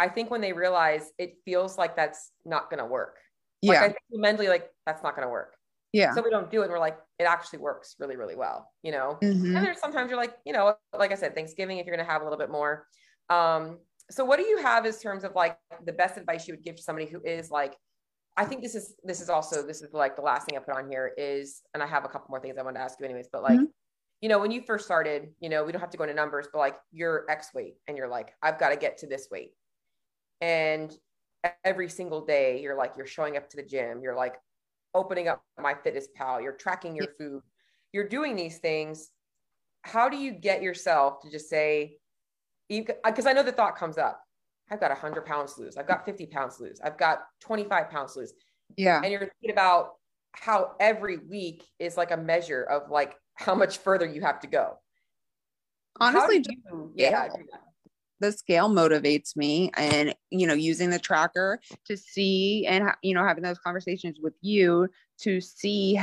I 0.00 0.08
think 0.08 0.30
when 0.30 0.40
they 0.40 0.52
realize 0.52 1.12
it 1.18 1.38
feels 1.44 1.78
like 1.78 1.96
that's 1.96 2.32
not 2.44 2.68
going 2.68 2.78
to 2.78 2.84
work. 2.84 3.16
Like 3.62 3.74
yeah. 3.74 3.82
I 3.82 3.86
think 3.86 3.98
mentally, 4.12 4.48
like 4.48 4.70
that's 4.86 5.02
not 5.02 5.16
going 5.16 5.26
to 5.26 5.32
work 5.32 5.57
yeah 5.92 6.12
so 6.12 6.22
we 6.22 6.30
don't 6.30 6.50
do 6.50 6.60
it 6.60 6.64
and 6.64 6.72
we're 6.72 6.78
like 6.78 6.98
it 7.18 7.24
actually 7.24 7.58
works 7.58 7.96
really 7.98 8.16
really 8.16 8.36
well 8.36 8.70
you 8.82 8.92
know 8.92 9.18
mm-hmm. 9.22 9.56
and 9.56 9.64
there's 9.64 9.80
sometimes 9.80 10.10
you're 10.10 10.18
like 10.18 10.34
you 10.44 10.52
know 10.52 10.74
like 10.96 11.12
i 11.12 11.14
said 11.14 11.34
thanksgiving 11.34 11.78
if 11.78 11.86
you're 11.86 11.96
going 11.96 12.04
to 12.04 12.10
have 12.10 12.20
a 12.20 12.24
little 12.24 12.38
bit 12.38 12.50
more 12.50 12.86
um 13.30 13.78
so 14.10 14.24
what 14.24 14.38
do 14.38 14.44
you 14.44 14.58
have 14.58 14.86
as 14.86 15.00
terms 15.00 15.24
of 15.24 15.34
like 15.34 15.58
the 15.84 15.92
best 15.92 16.16
advice 16.16 16.46
you 16.46 16.54
would 16.54 16.64
give 16.64 16.76
to 16.76 16.82
somebody 16.82 17.06
who 17.06 17.20
is 17.24 17.50
like 17.50 17.74
i 18.36 18.44
think 18.44 18.62
this 18.62 18.74
is 18.74 18.94
this 19.04 19.20
is 19.20 19.28
also 19.28 19.66
this 19.66 19.80
is 19.80 19.92
like 19.92 20.16
the 20.16 20.22
last 20.22 20.46
thing 20.46 20.58
i 20.58 20.60
put 20.60 20.76
on 20.76 20.88
here 20.88 21.12
is 21.16 21.62
and 21.74 21.82
i 21.82 21.86
have 21.86 22.04
a 22.04 22.08
couple 22.08 22.26
more 22.30 22.40
things 22.40 22.56
i 22.58 22.62
want 22.62 22.76
to 22.76 22.82
ask 22.82 22.98
you 23.00 23.06
anyways 23.06 23.28
but 23.32 23.42
like 23.42 23.54
mm-hmm. 23.54 23.64
you 24.20 24.28
know 24.28 24.38
when 24.38 24.50
you 24.50 24.60
first 24.60 24.84
started 24.84 25.28
you 25.40 25.48
know 25.48 25.64
we 25.64 25.72
don't 25.72 25.80
have 25.80 25.90
to 25.90 25.98
go 25.98 26.04
into 26.04 26.14
numbers 26.14 26.48
but 26.52 26.58
like 26.58 26.76
you're 26.92 27.24
x 27.30 27.48
weight 27.54 27.76
and 27.86 27.96
you're 27.96 28.08
like 28.08 28.34
i've 28.42 28.58
got 28.58 28.70
to 28.70 28.76
get 28.76 28.98
to 28.98 29.06
this 29.06 29.28
weight 29.30 29.52
and 30.40 30.94
every 31.64 31.88
single 31.88 32.24
day 32.24 32.60
you're 32.60 32.76
like 32.76 32.94
you're 32.96 33.06
showing 33.06 33.36
up 33.36 33.48
to 33.48 33.56
the 33.56 33.62
gym 33.62 34.00
you're 34.02 34.16
like 34.16 34.34
opening 34.94 35.28
up 35.28 35.42
MyFitnessPal 35.58 36.42
you're 36.42 36.52
tracking 36.52 36.96
your 36.96 37.08
food, 37.18 37.42
you're 37.92 38.08
doing 38.08 38.36
these 38.36 38.58
things. 38.58 39.10
How 39.82 40.08
do 40.08 40.16
you 40.16 40.32
get 40.32 40.62
yourself 40.62 41.20
to 41.22 41.30
just 41.30 41.48
say, 41.48 41.98
because 42.68 43.26
uh, 43.26 43.30
I 43.30 43.32
know 43.32 43.42
the 43.42 43.52
thought 43.52 43.76
comes 43.76 43.98
up, 43.98 44.22
I've 44.70 44.80
got 44.80 44.90
100 44.90 45.24
pounds 45.24 45.54
to 45.54 45.62
lose, 45.62 45.76
I've 45.76 45.86
got 45.86 46.04
50 46.04 46.26
pounds 46.26 46.56
to 46.56 46.64
lose, 46.64 46.80
I've 46.82 46.98
got 46.98 47.20
25 47.40 47.90
pounds 47.90 48.14
to 48.14 48.20
lose. 48.20 48.32
Yeah. 48.76 49.00
And 49.02 49.10
you're 49.10 49.20
thinking 49.20 49.50
about 49.50 49.92
how 50.32 50.72
every 50.78 51.16
week 51.16 51.64
is 51.78 51.96
like 51.96 52.10
a 52.10 52.16
measure 52.16 52.62
of 52.62 52.90
like 52.90 53.14
how 53.34 53.54
much 53.54 53.78
further 53.78 54.06
you 54.06 54.20
have 54.20 54.40
to 54.40 54.46
go. 54.46 54.78
Honestly, 56.00 56.44
you, 56.48 56.92
yeah, 56.94 57.28
the 58.20 58.32
scale 58.32 58.68
motivates 58.68 59.36
me 59.36 59.70
and 59.76 60.14
you 60.30 60.46
know 60.46 60.54
using 60.54 60.90
the 60.90 60.98
tracker 60.98 61.60
to 61.84 61.96
see 61.96 62.66
and 62.66 62.90
you 63.02 63.14
know 63.14 63.24
having 63.24 63.42
those 63.42 63.58
conversations 63.58 64.18
with 64.20 64.34
you 64.40 64.88
to 65.18 65.40
see 65.40 66.00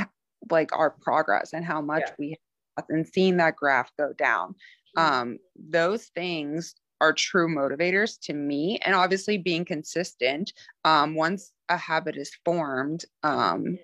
like 0.50 0.70
our 0.72 0.90
progress 0.90 1.52
and 1.52 1.64
how 1.64 1.80
much 1.80 2.04
yeah. 2.06 2.14
we 2.18 2.30
have 2.76 2.84
and 2.88 3.06
seeing 3.06 3.38
that 3.38 3.56
graph 3.56 3.90
go 3.98 4.12
down. 4.12 4.54
Mm-hmm. 4.96 5.12
um 5.12 5.38
those 5.56 6.06
things 6.14 6.74
are 7.00 7.12
true 7.12 7.48
motivators 7.48 8.18
to 8.20 8.32
me 8.32 8.78
and 8.84 8.94
obviously 8.94 9.36
being 9.36 9.64
consistent 9.64 10.52
um 10.84 11.14
once 11.14 11.52
a 11.68 11.76
habit 11.76 12.16
is 12.16 12.30
formed 12.44 13.04
um 13.22 13.78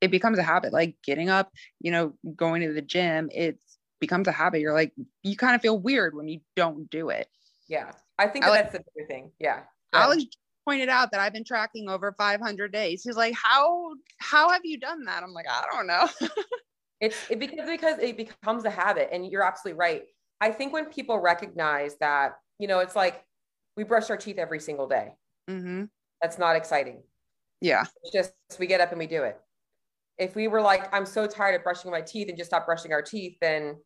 it 0.00 0.10
becomes 0.10 0.38
a 0.38 0.42
habit. 0.42 0.70
Like 0.72 0.96
getting 1.02 1.30
up 1.30 1.50
you 1.80 1.90
know 1.90 2.14
going 2.36 2.62
to 2.62 2.72
the 2.72 2.82
gym 2.82 3.30
it 3.32 3.58
becomes 4.00 4.28
a 4.28 4.32
habit. 4.32 4.60
You're 4.60 4.74
like 4.74 4.92
you 5.22 5.36
kind 5.36 5.54
of 5.54 5.62
feel 5.62 5.78
weird 5.78 6.14
when 6.14 6.28
you 6.28 6.40
don't 6.56 6.90
do 6.90 7.08
it 7.08 7.28
yeah. 7.74 7.90
I 8.18 8.28
think 8.28 8.44
that 8.44 8.52
Alex, 8.52 8.72
that's 8.72 8.84
the 8.84 8.90
bigger 8.94 9.08
thing. 9.08 9.32
Yeah. 9.40 9.62
Alex 9.92 10.24
pointed 10.64 10.88
out 10.88 11.10
that 11.10 11.20
I've 11.20 11.32
been 11.32 11.44
tracking 11.44 11.88
over 11.88 12.14
500 12.16 12.72
days. 12.72 13.02
He's 13.02 13.16
like, 13.16 13.34
how, 13.34 13.94
how 14.18 14.50
have 14.50 14.62
you 14.64 14.78
done 14.78 15.04
that? 15.04 15.22
I'm 15.22 15.32
like, 15.32 15.46
I 15.48 15.64
don't 15.72 15.86
know. 15.86 16.08
it's 17.00 17.16
it, 17.28 17.40
because, 17.40 17.68
because 17.68 17.98
it 17.98 18.16
becomes 18.16 18.64
a 18.64 18.70
habit 18.70 19.08
and 19.12 19.26
you're 19.26 19.42
absolutely 19.42 19.78
right. 19.78 20.04
I 20.40 20.52
think 20.52 20.72
when 20.72 20.86
people 20.86 21.18
recognize 21.18 21.96
that, 21.98 22.36
you 22.58 22.68
know, 22.68 22.78
it's 22.78 22.94
like 22.94 23.24
we 23.76 23.82
brush 23.82 24.08
our 24.10 24.16
teeth 24.16 24.38
every 24.38 24.60
single 24.60 24.86
day. 24.86 25.08
Mm-hmm. 25.50 25.84
That's 26.22 26.38
not 26.38 26.54
exciting. 26.54 27.02
Yeah. 27.60 27.84
It's 28.02 28.12
just, 28.12 28.32
we 28.58 28.66
get 28.66 28.80
up 28.80 28.90
and 28.90 28.98
we 28.98 29.06
do 29.06 29.24
it. 29.24 29.38
If 30.16 30.36
we 30.36 30.46
were 30.46 30.60
like, 30.60 30.94
I'm 30.94 31.06
so 31.06 31.26
tired 31.26 31.56
of 31.56 31.64
brushing 31.64 31.90
my 31.90 32.00
teeth 32.00 32.28
and 32.28 32.38
just 32.38 32.50
stop 32.50 32.66
brushing 32.66 32.92
our 32.92 33.02
teeth, 33.02 33.36
then 33.40 33.76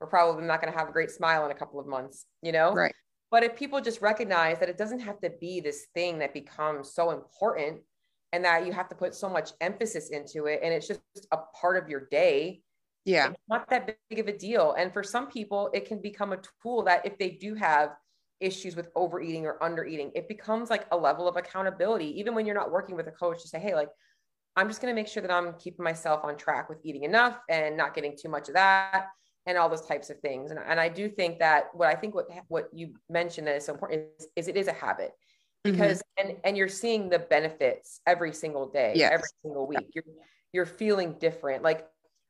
we're 0.00 0.06
probably 0.06 0.44
not 0.44 0.62
going 0.62 0.72
to 0.72 0.78
have 0.78 0.88
a 0.88 0.92
great 0.92 1.10
smile 1.10 1.44
in 1.44 1.50
a 1.50 1.54
couple 1.54 1.78
of 1.78 1.86
months, 1.86 2.24
you 2.42 2.52
know? 2.52 2.72
Right. 2.72 2.94
But 3.30 3.42
if 3.42 3.56
people 3.56 3.80
just 3.80 4.00
recognize 4.00 4.58
that 4.60 4.68
it 4.68 4.78
doesn't 4.78 5.00
have 5.00 5.20
to 5.20 5.30
be 5.30 5.60
this 5.60 5.86
thing 5.94 6.18
that 6.18 6.32
becomes 6.32 6.92
so 6.94 7.10
important 7.10 7.80
and 8.32 8.44
that 8.44 8.66
you 8.66 8.72
have 8.72 8.88
to 8.88 8.94
put 8.94 9.14
so 9.14 9.28
much 9.28 9.50
emphasis 9.60 10.10
into 10.10 10.46
it 10.46 10.60
and 10.62 10.72
it's 10.72 10.88
just 10.88 11.00
a 11.32 11.38
part 11.60 11.76
of 11.76 11.88
your 11.88 12.08
day, 12.10 12.62
yeah, 13.04 13.32
not 13.48 13.68
that 13.70 13.96
big 14.10 14.18
of 14.18 14.28
a 14.28 14.36
deal. 14.36 14.74
And 14.78 14.92
for 14.92 15.02
some 15.02 15.28
people, 15.28 15.70
it 15.72 15.86
can 15.86 16.00
become 16.00 16.32
a 16.32 16.38
tool 16.62 16.82
that 16.84 17.06
if 17.06 17.18
they 17.18 17.30
do 17.30 17.54
have 17.54 17.90
issues 18.40 18.76
with 18.76 18.88
overeating 18.94 19.46
or 19.46 19.58
undereating, 19.60 20.10
it 20.14 20.28
becomes 20.28 20.70
like 20.70 20.86
a 20.92 20.96
level 20.96 21.26
of 21.26 21.36
accountability, 21.36 22.18
even 22.18 22.34
when 22.34 22.46
you're 22.46 22.54
not 22.54 22.70
working 22.70 22.96
with 22.96 23.08
a 23.08 23.12
coach 23.12 23.42
to 23.42 23.48
say, 23.48 23.58
hey, 23.58 23.74
like, 23.74 23.88
I'm 24.56 24.68
just 24.68 24.82
going 24.82 24.94
to 24.94 25.00
make 25.00 25.08
sure 25.08 25.22
that 25.22 25.30
I'm 25.30 25.54
keeping 25.54 25.84
myself 25.84 26.24
on 26.24 26.36
track 26.36 26.68
with 26.68 26.78
eating 26.84 27.04
enough 27.04 27.38
and 27.48 27.76
not 27.76 27.94
getting 27.94 28.16
too 28.16 28.28
much 28.28 28.48
of 28.48 28.54
that 28.54 29.06
and 29.48 29.56
all 29.56 29.68
those 29.68 29.86
types 29.86 30.10
of 30.10 30.20
things. 30.20 30.50
And, 30.50 30.60
and 30.60 30.78
I 30.78 30.88
do 30.90 31.08
think 31.08 31.38
that 31.38 31.68
what 31.72 31.88
I 31.88 31.94
think 31.94 32.14
what 32.14 32.26
what 32.48 32.68
you 32.72 32.94
mentioned 33.08 33.46
that 33.48 33.56
is 33.56 33.64
so 33.64 33.72
important 33.72 34.02
is, 34.20 34.28
is 34.36 34.48
it 34.48 34.56
is 34.56 34.68
a 34.68 34.72
habit 34.72 35.12
mm-hmm. 35.66 35.72
because 35.72 35.98
mm-hmm. 35.98 36.28
and 36.28 36.38
and 36.44 36.56
you're 36.56 36.68
seeing 36.68 37.08
the 37.08 37.18
benefits 37.18 38.00
every 38.06 38.32
single 38.32 38.68
day, 38.68 38.92
yes. 38.94 39.10
every 39.12 39.28
single 39.42 39.66
week. 39.66 39.90
You're 39.94 40.04
you're 40.52 40.66
feeling 40.66 41.14
different. 41.18 41.64
Like 41.64 41.86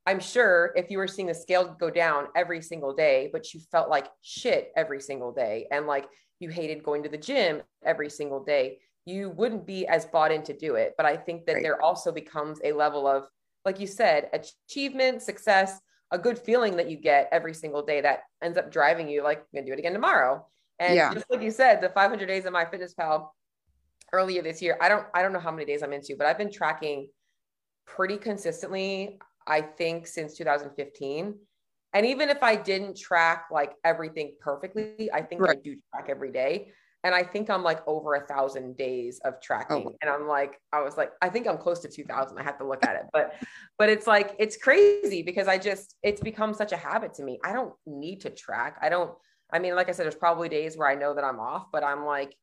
I'm 0.06 0.20
sure 0.20 0.72
if 0.76 0.90
you 0.90 0.98
were 0.98 1.08
seeing 1.08 1.26
the 1.26 1.34
scale 1.34 1.76
go 1.78 1.90
down 1.90 2.28
every 2.36 2.62
single 2.62 2.94
day, 2.94 3.28
but 3.32 3.52
you 3.52 3.60
felt 3.72 3.90
like 3.90 4.06
shit 4.22 4.70
every 4.76 5.00
single 5.00 5.32
day, 5.32 5.66
and 5.72 5.86
like 5.86 6.06
you 6.38 6.48
hated 6.50 6.84
going 6.84 7.02
to 7.02 7.08
the 7.08 7.18
gym 7.18 7.62
every 7.84 8.08
single 8.08 8.44
day, 8.44 8.78
you 9.06 9.30
wouldn't 9.30 9.66
be 9.66 9.88
as 9.88 10.06
bought 10.06 10.30
in 10.30 10.44
to 10.44 10.56
do 10.56 10.76
it. 10.76 10.94
But 10.96 11.04
I 11.04 11.16
think 11.16 11.46
that 11.46 11.54
right. 11.54 11.62
there 11.64 11.82
also 11.82 12.12
becomes 12.12 12.60
a 12.62 12.72
level 12.72 13.08
of, 13.08 13.24
like 13.64 13.80
you 13.80 13.88
said, 13.88 14.30
achievement, 14.32 15.20
success, 15.20 15.80
a 16.10 16.18
good 16.18 16.38
feeling 16.38 16.76
that 16.76 16.90
you 16.90 16.96
get 16.96 17.28
every 17.32 17.54
single 17.54 17.82
day 17.82 18.00
that 18.00 18.24
ends 18.42 18.56
up 18.56 18.72
driving 18.72 19.08
you 19.08 19.22
like 19.22 19.38
I'm 19.38 19.44
gonna 19.54 19.66
do 19.66 19.72
it 19.72 19.78
again 19.78 19.92
tomorrow. 19.92 20.46
And 20.78 20.94
yeah. 20.94 21.12
just 21.12 21.26
like 21.30 21.42
you 21.42 21.50
said, 21.50 21.80
the 21.80 21.88
500 21.90 22.26
days 22.26 22.44
of 22.44 22.52
MyFitnessPal 22.52 23.28
earlier 24.12 24.42
this 24.42 24.62
year, 24.62 24.78
I 24.80 24.88
don't 24.88 25.06
I 25.14 25.22
don't 25.22 25.32
know 25.32 25.40
how 25.40 25.50
many 25.50 25.64
days 25.64 25.82
I'm 25.82 25.92
into, 25.92 26.14
but 26.16 26.26
I've 26.26 26.38
been 26.38 26.52
tracking 26.52 27.08
pretty 27.86 28.16
consistently. 28.16 29.18
I 29.46 29.62
think 29.62 30.06
since 30.06 30.36
2015. 30.36 31.34
And 31.94 32.06
even 32.06 32.28
if 32.28 32.42
I 32.42 32.54
didn't 32.54 32.98
track 32.98 33.46
like 33.50 33.72
everything 33.82 34.34
perfectly, 34.40 35.10
I 35.12 35.22
think 35.22 35.40
right. 35.40 35.56
I 35.56 35.60
do 35.60 35.76
track 35.90 36.08
every 36.10 36.30
day 36.30 36.72
and 37.04 37.14
I 37.14 37.22
think 37.22 37.48
I'm 37.48 37.62
like 37.62 37.86
over 37.86 38.14
a 38.14 38.26
thousand 38.26 38.76
days 38.76 39.20
of 39.24 39.34
oh, 39.34 39.38
tracking. 39.42 39.84
Oh. 39.86 39.94
And 40.02 40.10
I'm 40.10 40.26
like, 40.26 40.60
I 40.72 40.82
was 40.82 40.96
like, 40.96 41.12
I 41.22 41.28
think 41.28 41.46
I'm 41.46 41.58
close 41.58 41.80
to 41.80 41.88
2000. 41.88 42.36
I 42.36 42.42
have 42.42 42.58
to 42.58 42.66
look 42.66 42.84
at 42.84 42.96
it, 42.96 43.02
but, 43.12 43.34
but 43.78 43.88
it's 43.88 44.06
like, 44.06 44.34
it's 44.38 44.56
crazy 44.56 45.22
because 45.22 45.46
I 45.46 45.58
just, 45.58 45.96
it's 46.02 46.20
become 46.20 46.52
such 46.54 46.72
a 46.72 46.76
habit 46.76 47.14
to 47.14 47.22
me. 47.22 47.38
I 47.44 47.52
don't 47.52 47.72
need 47.86 48.22
to 48.22 48.30
track. 48.30 48.78
I 48.82 48.88
don't, 48.88 49.12
I 49.52 49.58
mean, 49.60 49.76
like 49.76 49.88
I 49.88 49.92
said, 49.92 50.04
there's 50.04 50.14
probably 50.14 50.48
days 50.48 50.76
where 50.76 50.88
I 50.88 50.94
know 50.94 51.14
that 51.14 51.24
I'm 51.24 51.38
off, 51.38 51.66
but 51.72 51.84
I'm 51.84 52.04
like, 52.04 52.34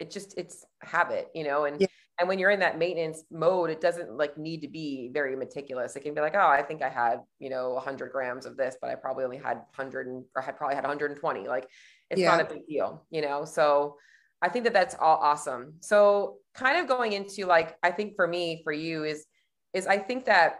it 0.00 0.10
just, 0.10 0.36
it's 0.36 0.64
habit, 0.82 1.28
you 1.34 1.44
know? 1.44 1.64
And, 1.64 1.80
yeah. 1.80 1.86
and 2.18 2.28
when 2.28 2.38
you're 2.38 2.50
in 2.50 2.60
that 2.60 2.78
maintenance 2.78 3.22
mode, 3.30 3.70
it 3.70 3.80
doesn't 3.80 4.16
like 4.16 4.36
need 4.36 4.60
to 4.62 4.68
be 4.68 5.10
very 5.12 5.36
meticulous. 5.36 5.94
It 5.94 6.00
can 6.00 6.14
be 6.14 6.20
like, 6.20 6.34
oh, 6.34 6.48
I 6.48 6.62
think 6.62 6.82
I 6.82 6.88
had, 6.88 7.20
you 7.38 7.48
know, 7.48 7.74
100 7.74 8.10
grams 8.10 8.44
of 8.44 8.56
this, 8.56 8.76
but 8.80 8.90
I 8.90 8.96
probably 8.96 9.24
only 9.24 9.38
had 9.38 9.58
100 9.76 10.08
and, 10.08 10.24
or 10.34 10.42
had 10.42 10.56
probably 10.56 10.74
had 10.74 10.84
120. 10.84 11.46
Like 11.46 11.68
it's 12.10 12.20
yeah. 12.20 12.30
not 12.30 12.40
a 12.40 12.54
big 12.54 12.66
deal, 12.66 13.06
you 13.10 13.22
know? 13.22 13.44
So 13.44 13.96
I 14.42 14.48
think 14.48 14.64
that 14.64 14.72
that's 14.72 14.96
all 15.00 15.16
awesome. 15.18 15.74
So 15.80 16.36
kind 16.54 16.78
of 16.78 16.88
going 16.88 17.12
into 17.12 17.46
like, 17.46 17.76
I 17.82 17.90
think 17.90 18.16
for 18.16 18.26
me, 18.26 18.60
for 18.64 18.72
you 18.72 19.04
is, 19.04 19.26
is 19.72 19.86
I 19.86 19.98
think 19.98 20.24
that 20.26 20.56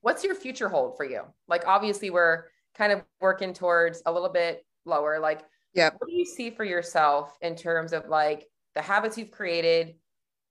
what's 0.00 0.24
your 0.24 0.34
future 0.34 0.68
hold 0.68 0.96
for 0.96 1.04
you? 1.04 1.22
Like, 1.46 1.66
obviously 1.66 2.10
we're 2.10 2.44
kind 2.76 2.92
of 2.92 3.02
working 3.20 3.52
towards 3.52 4.02
a 4.06 4.12
little 4.12 4.30
bit 4.30 4.64
lower, 4.84 5.18
like, 5.20 5.42
yeah. 5.74 5.88
What 5.96 6.10
do 6.10 6.14
you 6.14 6.26
see 6.26 6.50
for 6.50 6.64
yourself 6.64 7.38
in 7.40 7.56
terms 7.56 7.94
of 7.94 8.06
like 8.06 8.46
the 8.74 8.82
habits 8.82 9.16
you've 9.16 9.30
created, 9.30 9.94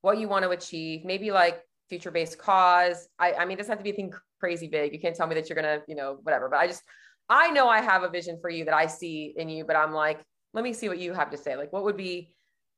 what 0.02 0.18
you 0.18 0.28
want 0.28 0.44
to 0.46 0.50
achieve, 0.50 1.06
maybe 1.06 1.30
like 1.30 1.62
future 1.90 2.10
based 2.10 2.40
cause? 2.40 3.08
I, 3.20 3.34
I 3.34 3.46
mean, 3.46 3.52
it 3.52 3.58
doesn't 3.58 3.72
have 3.72 3.78
to 3.78 3.84
be 3.84 3.92
anything 3.92 4.14
crazy 4.40 4.68
big. 4.68 4.94
You 4.94 5.00
can't 5.00 5.16
tell 5.16 5.28
me 5.28 5.36
that 5.36 5.48
you're 5.48 5.62
going 5.62 5.80
to, 5.80 5.84
you 5.88 5.96
know, 5.96 6.18
whatever, 6.24 6.50
but 6.50 6.58
I 6.58 6.66
just, 6.66 6.82
I 7.32 7.50
know 7.52 7.70
I 7.70 7.82
have 7.82 8.04
a 8.04 8.10
vision 8.10 8.38
for 8.42 8.50
you 8.50 8.66
that 8.66 8.74
I 8.74 8.88
see 8.88 9.34
in 9.38 9.48
you, 9.48 9.64
but 9.64 9.78
I'm 9.78 9.94
like, 9.94 10.20
let 10.54 10.66
me 10.66 10.74
see 10.74 10.90
what 10.90 11.00
you 11.00 11.14
have 11.14 11.32
to 11.32 11.38
say. 11.38 11.56
Like, 11.56 11.72
what 11.72 11.86
would 11.86 11.96
be 11.96 12.34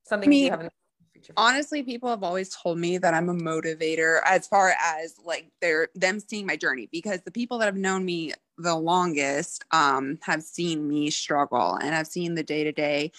something 0.06 0.30
me, 0.30 0.46
you 0.46 0.52
have 0.52 0.60
in 0.60 0.68
the 0.68 0.72
future? 1.12 1.34
Honestly, 1.36 1.82
people 1.82 2.08
have 2.08 2.22
always 2.22 2.56
told 2.56 2.78
me 2.78 3.00
that 3.00 3.16
I'm 3.16 3.30
a 3.30 3.34
motivator 3.34 4.20
as 4.26 4.46
far 4.48 4.76
as 4.80 5.16
like 5.26 5.52
they're 5.60 5.88
them 5.96 6.20
seeing 6.20 6.46
my 6.46 6.56
journey 6.56 6.88
because 6.92 7.22
the 7.22 7.32
people 7.32 7.58
that 7.58 7.66
have 7.66 7.76
known 7.76 8.06
me 8.06 8.34
the 8.60 8.76
longest 8.76 9.66
um, 9.72 10.20
have 10.22 10.44
seen 10.44 10.88
me 10.88 11.10
struggle 11.10 11.74
and 11.82 11.96
I've 11.96 12.06
seen 12.06 12.36
the 12.36 12.44
day 12.44 12.64
to 12.64 12.72
day 12.72 13.12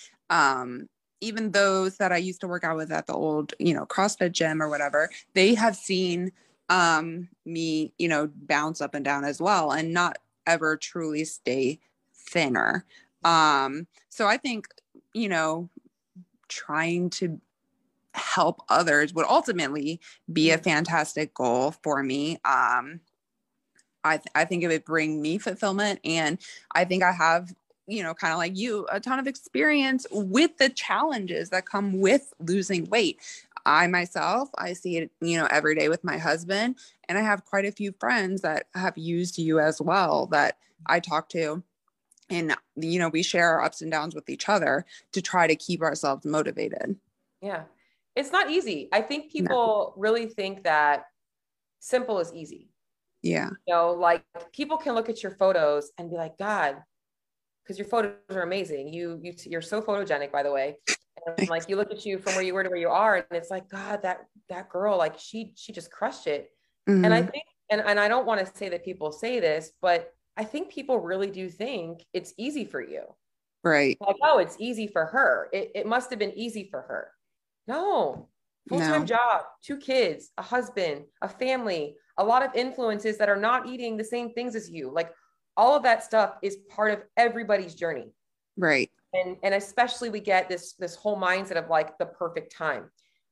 even 1.24 1.52
those 1.52 1.96
that 1.96 2.12
I 2.12 2.18
used 2.18 2.42
to 2.42 2.48
work 2.48 2.64
out 2.64 2.76
with 2.76 2.92
at 2.92 3.06
the 3.06 3.14
old, 3.14 3.54
you 3.58 3.72
know, 3.72 3.86
CrossFit 3.86 4.32
gym 4.32 4.62
or 4.62 4.68
whatever, 4.68 5.10
they 5.34 5.54
have 5.54 5.74
seen 5.74 6.30
um 6.68 7.28
me, 7.44 7.92
you 7.98 8.08
know, 8.08 8.30
bounce 8.34 8.80
up 8.80 8.94
and 8.94 9.04
down 9.04 9.24
as 9.24 9.40
well 9.40 9.72
and 9.72 9.92
not 9.92 10.18
ever 10.46 10.76
truly 10.76 11.24
stay 11.24 11.80
thinner. 12.14 12.84
Um 13.24 13.86
so 14.08 14.26
I 14.26 14.36
think, 14.36 14.68
you 15.12 15.28
know, 15.28 15.68
trying 16.48 17.10
to 17.10 17.40
help 18.14 18.62
others 18.68 19.12
would 19.12 19.26
ultimately 19.28 20.00
be 20.32 20.50
a 20.50 20.58
fantastic 20.58 21.34
goal 21.34 21.72
for 21.82 22.02
me. 22.02 22.38
Um 22.44 23.00
I, 24.06 24.18
th- 24.18 24.26
I 24.34 24.44
think 24.44 24.62
it 24.62 24.68
would 24.68 24.84
bring 24.84 25.22
me 25.22 25.38
fulfillment 25.38 25.98
and 26.04 26.38
I 26.74 26.84
think 26.84 27.02
I 27.02 27.12
have 27.12 27.54
you 27.86 28.02
know, 28.02 28.14
kind 28.14 28.32
of 28.32 28.38
like 28.38 28.56
you, 28.56 28.86
a 28.90 28.98
ton 28.98 29.18
of 29.18 29.26
experience 29.26 30.06
with 30.10 30.56
the 30.58 30.70
challenges 30.70 31.50
that 31.50 31.66
come 31.66 32.00
with 32.00 32.32
losing 32.38 32.88
weight. 32.88 33.20
I 33.66 33.86
myself, 33.86 34.50
I 34.56 34.72
see 34.72 34.98
it, 34.98 35.10
you 35.20 35.38
know, 35.38 35.48
every 35.50 35.74
day 35.74 35.88
with 35.88 36.04
my 36.04 36.18
husband, 36.18 36.76
and 37.08 37.16
I 37.16 37.22
have 37.22 37.44
quite 37.44 37.64
a 37.64 37.72
few 37.72 37.92
friends 37.98 38.42
that 38.42 38.66
have 38.74 38.96
used 38.98 39.38
you 39.38 39.58
as 39.58 39.80
well 39.80 40.26
that 40.26 40.58
I 40.86 41.00
talk 41.00 41.28
to. 41.30 41.62
And, 42.30 42.56
you 42.76 42.98
know, 42.98 43.08
we 43.08 43.22
share 43.22 43.50
our 43.50 43.62
ups 43.62 43.82
and 43.82 43.90
downs 43.90 44.14
with 44.14 44.28
each 44.28 44.48
other 44.48 44.86
to 45.12 45.20
try 45.20 45.46
to 45.46 45.56
keep 45.56 45.82
ourselves 45.82 46.24
motivated. 46.24 46.96
Yeah. 47.40 47.64
It's 48.16 48.32
not 48.32 48.50
easy. 48.50 48.88
I 48.92 49.02
think 49.02 49.30
people 49.30 49.94
no. 49.96 50.00
really 50.00 50.26
think 50.26 50.64
that 50.64 51.06
simple 51.80 52.20
is 52.20 52.32
easy. 52.32 52.70
Yeah. 53.22 53.50
You 53.66 53.74
know, 53.74 53.92
like 53.92 54.22
people 54.52 54.76
can 54.76 54.94
look 54.94 55.08
at 55.08 55.22
your 55.22 55.32
photos 55.32 55.90
and 55.98 56.10
be 56.10 56.16
like, 56.16 56.38
God, 56.38 56.76
because 57.62 57.78
your 57.78 57.88
photos 57.88 58.14
are 58.30 58.42
amazing. 58.42 58.92
You 58.92 59.18
you 59.22 59.34
you're 59.46 59.62
so 59.62 59.80
photogenic, 59.80 60.30
by 60.30 60.42
the 60.42 60.52
way. 60.52 60.76
And 61.38 61.48
like 61.48 61.68
you 61.68 61.76
look 61.76 61.90
at 61.90 62.04
you 62.04 62.18
from 62.18 62.34
where 62.34 62.42
you 62.42 62.54
were 62.54 62.62
to 62.62 62.68
where 62.68 62.78
you 62.78 62.88
are, 62.88 63.16
and 63.16 63.26
it's 63.30 63.50
like 63.50 63.68
God, 63.68 64.02
that 64.02 64.26
that 64.48 64.68
girl, 64.68 64.98
like 64.98 65.18
she 65.18 65.52
she 65.56 65.72
just 65.72 65.90
crushed 65.90 66.26
it. 66.26 66.50
Mm-hmm. 66.88 67.04
And 67.04 67.14
I 67.14 67.22
mm-hmm. 67.22 67.30
think, 67.30 67.44
and 67.70 67.80
and 67.80 67.98
I 67.98 68.08
don't 68.08 68.26
want 68.26 68.44
to 68.44 68.56
say 68.56 68.68
that 68.68 68.84
people 68.84 69.12
say 69.12 69.40
this, 69.40 69.72
but 69.80 70.12
I 70.36 70.44
think 70.44 70.70
people 70.70 70.98
really 70.98 71.30
do 71.30 71.48
think 71.48 72.04
it's 72.12 72.34
easy 72.36 72.64
for 72.64 72.80
you. 72.80 73.02
Right. 73.62 73.96
Like, 74.00 74.16
oh, 74.22 74.38
it's 74.38 74.56
easy 74.58 74.86
for 74.86 75.06
her. 75.06 75.48
It, 75.52 75.70
it 75.74 75.86
must 75.86 76.10
have 76.10 76.18
been 76.18 76.36
easy 76.36 76.68
for 76.70 76.82
her. 76.82 77.10
No, 77.66 78.28
full 78.68 78.80
time 78.80 79.00
no. 79.00 79.06
job, 79.06 79.42
two 79.62 79.78
kids, 79.78 80.30
a 80.36 80.42
husband, 80.42 81.04
a 81.22 81.28
family, 81.28 81.96
a 82.18 82.24
lot 82.24 82.44
of 82.44 82.54
influences 82.54 83.16
that 83.18 83.30
are 83.30 83.40
not 83.40 83.66
eating 83.68 83.96
the 83.96 84.04
same 84.04 84.34
things 84.34 84.54
as 84.54 84.70
you. 84.70 84.90
Like 84.92 85.10
all 85.56 85.74
of 85.74 85.82
that 85.84 86.04
stuff 86.04 86.36
is 86.42 86.58
part 86.68 86.92
of 86.92 87.02
everybody's 87.16 87.74
journey 87.74 88.12
right. 88.56 88.90
And 89.12 89.36
and 89.42 89.54
especially 89.54 90.10
we 90.10 90.20
get 90.20 90.48
this 90.48 90.74
this 90.74 90.94
whole 90.94 91.20
mindset 91.20 91.56
of 91.56 91.68
like 91.68 91.98
the 91.98 92.06
perfect 92.06 92.54
time. 92.54 92.90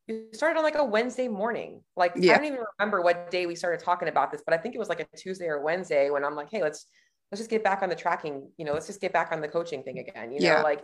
You 0.09 0.27
started 0.33 0.59
on 0.59 0.65
like 0.65 0.77
a 0.77 0.85
wednesday 0.85 1.29
morning. 1.29 1.83
Like 1.97 2.13
yeah. 2.17 2.35
i 2.35 2.37
don't 2.37 2.47
even 2.47 2.61
remember 2.79 3.03
what 3.03 3.31
day 3.31 3.47
we 3.47 3.55
started 3.55 3.81
talking 3.85 4.09
about 4.09 4.31
this 4.31 4.43
but 4.45 4.55
i 4.55 4.59
think 4.59 4.75
it 4.75 4.79
was 4.79 4.89
like 4.89 5.01
a 5.01 5.17
tuesday 5.17 5.47
or 5.47 5.63
wednesday 5.63 6.11
when 6.11 6.25
i'm 6.25 6.35
like 6.35 6.51
hey 6.51 6.63
let's 6.63 6.87
let's 7.31 7.41
just 7.41 7.51
get 7.51 7.65
back 7.65 7.83
on 7.83 7.89
the 7.89 7.95
tracking 7.95 8.49
you 8.59 8.65
know 8.65 8.73
let's 8.73 8.87
just 8.87 9.01
get 9.01 9.13
back 9.13 9.33
on 9.33 9.41
the 9.41 9.49
coaching 9.49 9.83
thing 9.83 9.99
again 9.99 10.33
you 10.33 10.41
know 10.41 10.61
like 10.63 10.83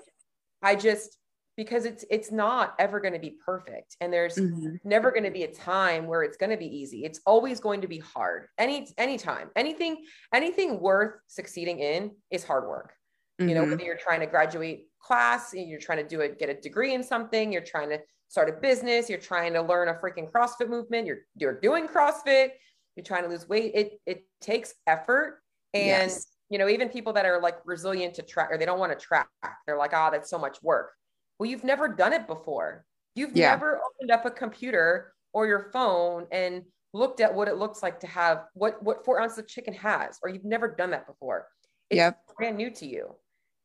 i 0.63 0.75
just 0.75 1.19
because 1.59 1.85
it's 1.85 2.05
it's 2.09 2.31
not 2.31 2.77
ever 2.79 3.01
going 3.01 3.13
to 3.13 3.19
be 3.19 3.37
perfect 3.45 3.97
and 4.01 4.13
there's 4.13 4.37
mm-hmm. 4.37 4.77
never 4.85 5.11
going 5.11 5.25
to 5.25 5.31
be 5.31 5.43
a 5.43 5.53
time 5.53 6.07
where 6.07 6.23
it's 6.23 6.37
going 6.37 6.51
to 6.51 6.57
be 6.57 6.67
easy. 6.67 7.05
It's 7.05 7.21
always 7.27 7.59
going 7.59 7.81
to 7.81 7.89
be 7.89 7.99
hard. 7.99 8.47
Any 8.57 8.87
anytime. 8.97 9.51
Anything 9.57 10.05
anything 10.33 10.81
worth 10.81 11.17
succeeding 11.27 11.81
in 11.81 12.13
is 12.31 12.45
hard 12.45 12.69
work 12.69 12.95
mm-hmm. 13.41 13.49
you 13.49 13.55
know 13.55 13.63
mm-hmm. 13.63 13.71
whether 13.73 13.85
you're 13.85 13.97
trying 13.97 14.21
to 14.21 14.27
graduate 14.27 14.87
class 15.01 15.53
you're 15.55 15.81
trying 15.81 15.99
to 15.99 16.09
do 16.09 16.21
it 16.21 16.39
get 16.39 16.49
a 16.49 16.55
degree 16.55 16.95
in 16.95 17.03
something 17.03 17.53
you're 17.53 17.63
trying 17.63 17.89
to 17.89 17.99
start 18.29 18.49
a 18.49 18.53
business 18.53 19.09
you're 19.09 19.19
trying 19.19 19.53
to 19.53 19.63
learn 19.63 19.89
a 19.89 19.95
freaking 19.95 20.31
crossfit 20.31 20.69
movement 20.69 21.07
you're 21.07 21.21
you're 21.37 21.59
doing 21.61 21.87
crossfit 21.87 22.51
you're 22.97 23.05
trying 23.05 23.23
to 23.23 23.29
lose 23.29 23.49
weight 23.49 23.73
it 23.75 24.01
it 24.07 24.25
takes 24.41 24.75
effort 24.87 25.41
and 25.73 26.11
yes. 26.11 26.27
you 26.51 26.59
know 26.59 26.69
even 26.69 26.89
people 26.89 27.13
that 27.13 27.25
are 27.25 27.41
like 27.41 27.57
resilient 27.65 28.15
to 28.15 28.23
track 28.23 28.49
or 28.51 28.59
they 28.59 28.67
don't 28.67 28.79
want 28.79 28.93
to 28.93 28.99
track 28.99 29.29
they're 29.67 29.79
like 29.79 29.93
oh 29.95 30.09
that's 30.11 30.29
so 30.29 30.39
much 30.39 30.63
work 30.63 30.93
well, 31.39 31.49
you've 31.49 31.65
never 31.65 31.89
done 31.89 32.13
it 32.13 32.27
before. 32.27 32.85
You've 33.15 33.37
yeah. 33.37 33.51
never 33.51 33.81
opened 33.81 34.11
up 34.11 34.27
a 34.27 34.31
computer 34.31 35.13
or 35.33 35.47
your 35.47 35.71
phone 35.73 36.27
and 36.33 36.63
looked 36.93 37.21
at 37.21 37.33
what 37.33 37.49
it 37.49 37.57
looks 37.57 37.83
like 37.83 38.01
to 38.01 38.07
have 38.07 38.45
what 38.55 38.83
what 38.83 39.05
four 39.05 39.21
ounces 39.21 39.39
of 39.39 39.49
chicken 39.49 39.75
has, 39.75 40.19
or 40.23 40.29
you've 40.29 40.45
never 40.45 40.69
done 40.69 40.91
that 40.91 41.07
before. 41.07 41.47
It's 41.91 41.99
yep. 41.99 42.21
brand 42.37 42.57
new 42.57 42.71
to 42.71 42.87
you. 42.87 43.15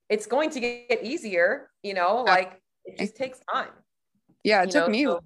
It's 0.09 0.25
going 0.25 0.49
to 0.51 0.59
get 0.59 0.99
easier, 1.03 1.69
you 1.81 1.93
know, 1.93 2.23
like 2.27 2.61
it 2.85 2.97
just 2.97 3.15
takes 3.15 3.39
time. 3.51 3.69
Yeah, 4.43 4.63
it 4.63 4.71
took 4.71 4.87
know? 4.87 4.91
me 4.91 5.03
so, 5.05 5.21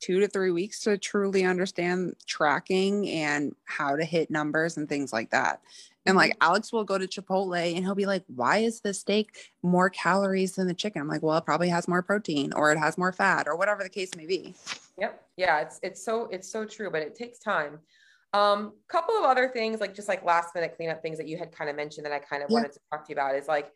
two 0.00 0.20
to 0.20 0.28
three 0.28 0.50
weeks 0.50 0.80
to 0.80 0.98
truly 0.98 1.44
understand 1.44 2.14
tracking 2.26 3.08
and 3.08 3.54
how 3.64 3.96
to 3.96 4.04
hit 4.04 4.30
numbers 4.30 4.76
and 4.76 4.88
things 4.88 5.12
like 5.12 5.30
that. 5.30 5.60
And 6.04 6.16
like 6.16 6.32
mm-hmm. 6.32 6.48
Alex 6.50 6.72
will 6.72 6.84
go 6.84 6.98
to 6.98 7.06
Chipotle 7.06 7.76
and 7.76 7.84
he'll 7.84 7.94
be 7.94 8.06
like, 8.06 8.24
why 8.26 8.58
is 8.58 8.80
the 8.80 8.92
steak 8.92 9.52
more 9.62 9.88
calories 9.88 10.56
than 10.56 10.66
the 10.66 10.74
chicken? 10.74 11.00
I'm 11.00 11.08
like, 11.08 11.22
well, 11.22 11.38
it 11.38 11.44
probably 11.44 11.68
has 11.68 11.86
more 11.86 12.02
protein 12.02 12.52
or 12.52 12.72
it 12.72 12.78
has 12.78 12.98
more 12.98 13.12
fat 13.12 13.46
or 13.46 13.56
whatever 13.56 13.84
the 13.84 13.88
case 13.88 14.14
may 14.16 14.26
be. 14.26 14.54
Yep. 14.98 15.22
Yeah. 15.36 15.60
It's, 15.60 15.78
it's 15.82 16.04
so, 16.04 16.26
it's 16.32 16.50
so 16.50 16.64
true, 16.64 16.90
but 16.90 17.02
it 17.02 17.14
takes 17.14 17.38
time. 17.38 17.78
Um, 18.34 18.72
couple 18.88 19.14
of 19.14 19.24
other 19.24 19.48
things, 19.48 19.80
like 19.80 19.94
just 19.94 20.08
like 20.08 20.24
last 20.24 20.54
minute 20.54 20.74
cleanup 20.76 21.02
things 21.02 21.18
that 21.18 21.28
you 21.28 21.36
had 21.36 21.52
kind 21.52 21.70
of 21.70 21.76
mentioned 21.76 22.04
that 22.06 22.12
I 22.12 22.18
kind 22.18 22.42
of 22.42 22.50
yeah. 22.50 22.54
wanted 22.54 22.72
to 22.72 22.80
talk 22.90 23.06
to 23.06 23.10
you 23.10 23.14
about 23.14 23.36
is 23.36 23.46
like, 23.46 23.70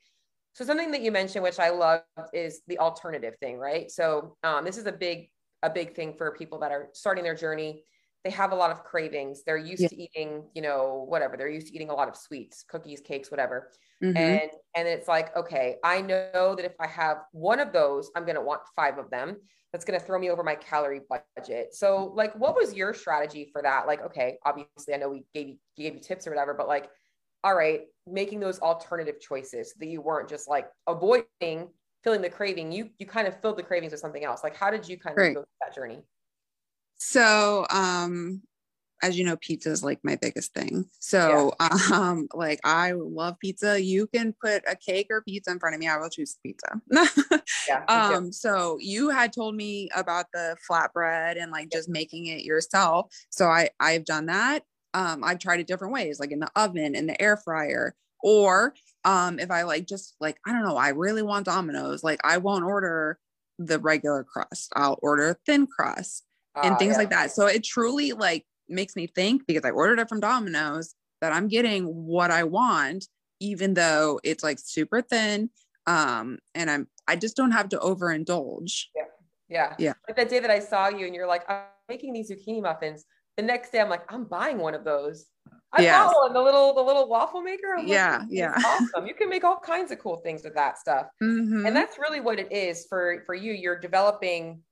so 0.57 0.64
something 0.64 0.90
that 0.92 1.03
you 1.03 1.12
mentioned, 1.12 1.45
which 1.45 1.59
I 1.59 1.69
love 1.69 2.01
is 2.33 2.62
the 2.66 2.79
alternative 2.79 3.35
thing, 3.40 3.59
right? 3.59 3.90
So 3.90 4.37
um, 4.42 4.64
this 4.64 4.79
is 4.79 4.87
a 4.87 4.92
big, 4.92 5.29
a 5.62 5.69
big 5.69 5.95
thing 5.95 6.14
for 6.16 6.31
people 6.31 6.59
that 6.61 6.73
are 6.73 6.88
starting 6.95 7.25
their 7.25 7.35
journey 7.35 7.83
they 8.27 8.33
have 8.33 8.51
a 8.51 8.57
lot 8.57 8.73
of 8.73 8.83
cravings. 8.83 9.45
They're 9.45 9.57
used 9.57 9.83
yeah. 9.83 9.88
to 9.88 10.03
eating, 10.03 10.42
you 10.53 10.61
know, 10.61 11.07
whatever. 11.09 11.37
They're 11.37 11.49
used 11.49 11.69
to 11.69 11.75
eating 11.77 11.90
a 11.90 11.95
lot 11.95 12.09
of 12.09 12.16
sweets, 12.16 12.64
cookies, 12.69 13.01
cakes, 13.01 13.31
whatever. 13.31 13.71
Mm-hmm. 14.03 14.16
And 14.16 14.51
and 14.75 14.88
it's 14.88 15.07
like, 15.07 15.35
okay, 15.37 15.77
I 15.85 16.01
know 16.01 16.57
that 16.57 16.64
if 16.64 16.75
I 16.81 16.88
have 16.88 17.19
one 17.31 17.61
of 17.61 17.73
those, 17.73 18.11
I'm 18.16 18.25
going 18.25 18.35
to 18.35 18.42
want 18.42 18.62
five 18.75 18.99
of 18.99 19.11
them. 19.11 19.37
That's 19.73 19.85
going 19.85 20.01
to 20.01 20.05
throw 20.05 20.19
me 20.19 20.31
over 20.31 20.42
my 20.42 20.57
calorie 20.57 21.03
budget. 21.09 21.73
So, 21.73 22.12
like, 22.16 22.35
what 22.35 22.57
was 22.57 22.75
your 22.75 22.95
strategy 22.95 23.49
for 23.53 23.62
that? 23.62 23.87
Like, 23.87 24.03
okay, 24.03 24.38
obviously, 24.45 24.92
I 24.92 24.97
know 24.97 25.09
we 25.09 25.23
gave 25.33 25.47
you 25.47 25.57
gave 25.77 25.95
you 25.95 26.01
tips 26.01 26.27
or 26.27 26.31
whatever, 26.31 26.53
but 26.53 26.66
like, 26.66 26.90
all 27.46 27.54
right, 27.54 27.82
making 28.09 28.40
those 28.40 28.59
alternative 28.59 29.20
choices 29.20 29.72
that 29.78 29.87
you 29.87 30.00
weren't 30.00 30.28
just 30.28 30.48
like 30.48 30.68
avoiding 30.88 31.68
filling 32.02 32.20
the 32.20 32.28
craving. 32.28 32.72
You 32.72 32.90
you 32.98 33.06
kind 33.06 33.28
of 33.28 33.40
filled 33.40 33.56
the 33.56 33.62
cravings 33.62 33.92
with 33.92 34.00
something 34.00 34.24
else. 34.24 34.42
Like, 34.42 34.56
how 34.56 34.68
did 34.68 34.88
you 34.88 34.98
kind 34.98 35.16
of 35.16 35.22
right. 35.22 35.35
go 35.35 35.42
through 35.42 35.46
that 35.61 35.72
journey? 35.72 36.02
So, 36.96 37.64
um, 37.70 38.42
as 39.00 39.16
you 39.16 39.24
know, 39.24 39.37
pizza 39.37 39.70
is 39.70 39.85
like 39.85 40.00
my 40.02 40.16
biggest 40.16 40.54
thing. 40.54 40.87
So, 40.98 41.54
yeah. 41.61 41.78
um, 41.92 42.26
like 42.35 42.59
I 42.64 42.92
love 42.92 43.38
pizza. 43.38 43.80
You 43.80 44.09
can 44.09 44.35
put 44.42 44.64
a 44.68 44.74
cake 44.74 45.06
or 45.11 45.22
pizza 45.22 45.52
in 45.52 45.61
front 45.61 45.76
of 45.76 45.80
me. 45.80 45.87
I 45.87 45.98
will 45.98 46.11
choose 46.11 46.37
pizza. 46.42 46.80
yeah. 47.68 47.85
Um, 47.88 48.32
so 48.32 48.76
you 48.80 49.11
had 49.11 49.32
told 49.32 49.54
me 49.54 49.88
about 49.94 50.26
the 50.32 50.56
flatbread 50.68 51.40
and 51.40 51.52
like 51.52 51.70
just 51.70 51.88
making 51.88 52.26
it 52.26 52.42
yourself. 52.42 53.14
So 53.30 53.46
I 53.46 53.70
I've 53.78 54.04
done 54.04 54.26
that. 54.26 54.64
Um, 54.96 55.22
I've 55.22 55.38
tried 55.38 55.61
it 55.61 55.66
different 55.66 55.92
ways, 55.92 56.18
like 56.18 56.32
in 56.32 56.40
the 56.40 56.50
oven, 56.56 56.94
in 56.94 57.06
the 57.06 57.20
air 57.20 57.37
fryer, 57.37 57.94
or 58.22 58.74
um, 59.04 59.38
if 59.38 59.50
I 59.50 59.62
like 59.62 59.87
just 59.87 60.16
like 60.20 60.38
I 60.46 60.52
don't 60.52 60.64
know, 60.64 60.78
I 60.78 60.88
really 60.88 61.22
want 61.22 61.44
Domino's. 61.44 62.02
Like 62.02 62.20
I 62.24 62.38
won't 62.38 62.64
order 62.64 63.18
the 63.59 63.78
regular 63.78 64.24
crust. 64.24 64.72
I'll 64.74 64.98
order 65.02 65.38
thin 65.44 65.66
crust 65.66 66.24
and 66.62 66.74
uh, 66.74 66.78
things 66.78 66.92
yeah. 66.92 66.98
like 66.98 67.11
that. 67.11 67.30
So 67.30 67.46
it 67.46 67.62
truly 67.62 68.12
like 68.12 68.46
makes 68.70 68.96
me 68.96 69.06
think 69.06 69.46
because 69.46 69.66
I 69.66 69.70
ordered 69.70 69.98
it 69.98 70.09
from 70.09 70.20
Domino's 70.20 70.94
that 71.20 71.30
I'm 71.32 71.48
getting 71.48 71.85
what 71.85 72.30
I 72.30 72.44
want, 72.44 73.06
even 73.38 73.74
though 73.74 74.18
it's 74.24 74.42
like 74.42 74.59
super 74.59 75.02
thin. 75.02 75.50
Um, 75.87 76.38
and 76.54 76.70
I'm 76.70 76.88
I 77.06 77.16
just 77.16 77.37
don't 77.37 77.52
have 77.52 77.68
to 77.68 77.78
overindulge. 77.78 78.85
Yeah. 78.96 79.02
Yeah. 79.48 79.75
Yeah. 79.79 79.92
Like 80.08 80.16
that 80.16 80.31
day 80.31 80.40
that 80.40 80.50
I 80.50 80.58
saw 80.58 80.88
you 80.88 81.04
and 81.04 81.14
you're 81.14 81.29
like, 81.29 81.48
I'm 81.50 81.64
making 81.87 82.14
these 82.14 82.31
zucchini 82.31 82.62
muffins. 82.62 83.04
The 83.37 83.42
next 83.42 83.70
day 83.70 83.80
I'm 83.80 83.90
like, 83.90 84.10
I'm 84.12 84.24
buying 84.24 84.58
one 84.58 84.74
of 84.74 84.84
those. 84.84 85.26
I 85.72 85.82
yes. 85.82 86.12
bought 86.12 86.14
one, 86.16 86.32
the 86.32 86.40
little 86.40 86.74
the 86.74 86.82
little 86.82 87.08
waffle 87.08 87.42
maker. 87.42 87.76
Yeah, 87.84 88.24
yeah. 88.28 88.54
Awesome. 88.64 89.06
You 89.06 89.14
can 89.14 89.28
make 89.28 89.44
all 89.44 89.58
kinds 89.58 89.90
of 89.90 89.98
cool 89.98 90.16
things 90.18 90.42
with 90.44 90.54
that 90.54 90.78
stuff. 90.78 91.06
Mm-hmm. 91.22 91.66
And 91.66 91.76
that's 91.76 91.98
really 91.98 92.20
what 92.20 92.38
it 92.38 92.50
is 92.50 92.87
for 92.88 93.22
for 93.26 93.34
you. 93.34 93.52
You're 93.52 93.78
developing 93.78 94.62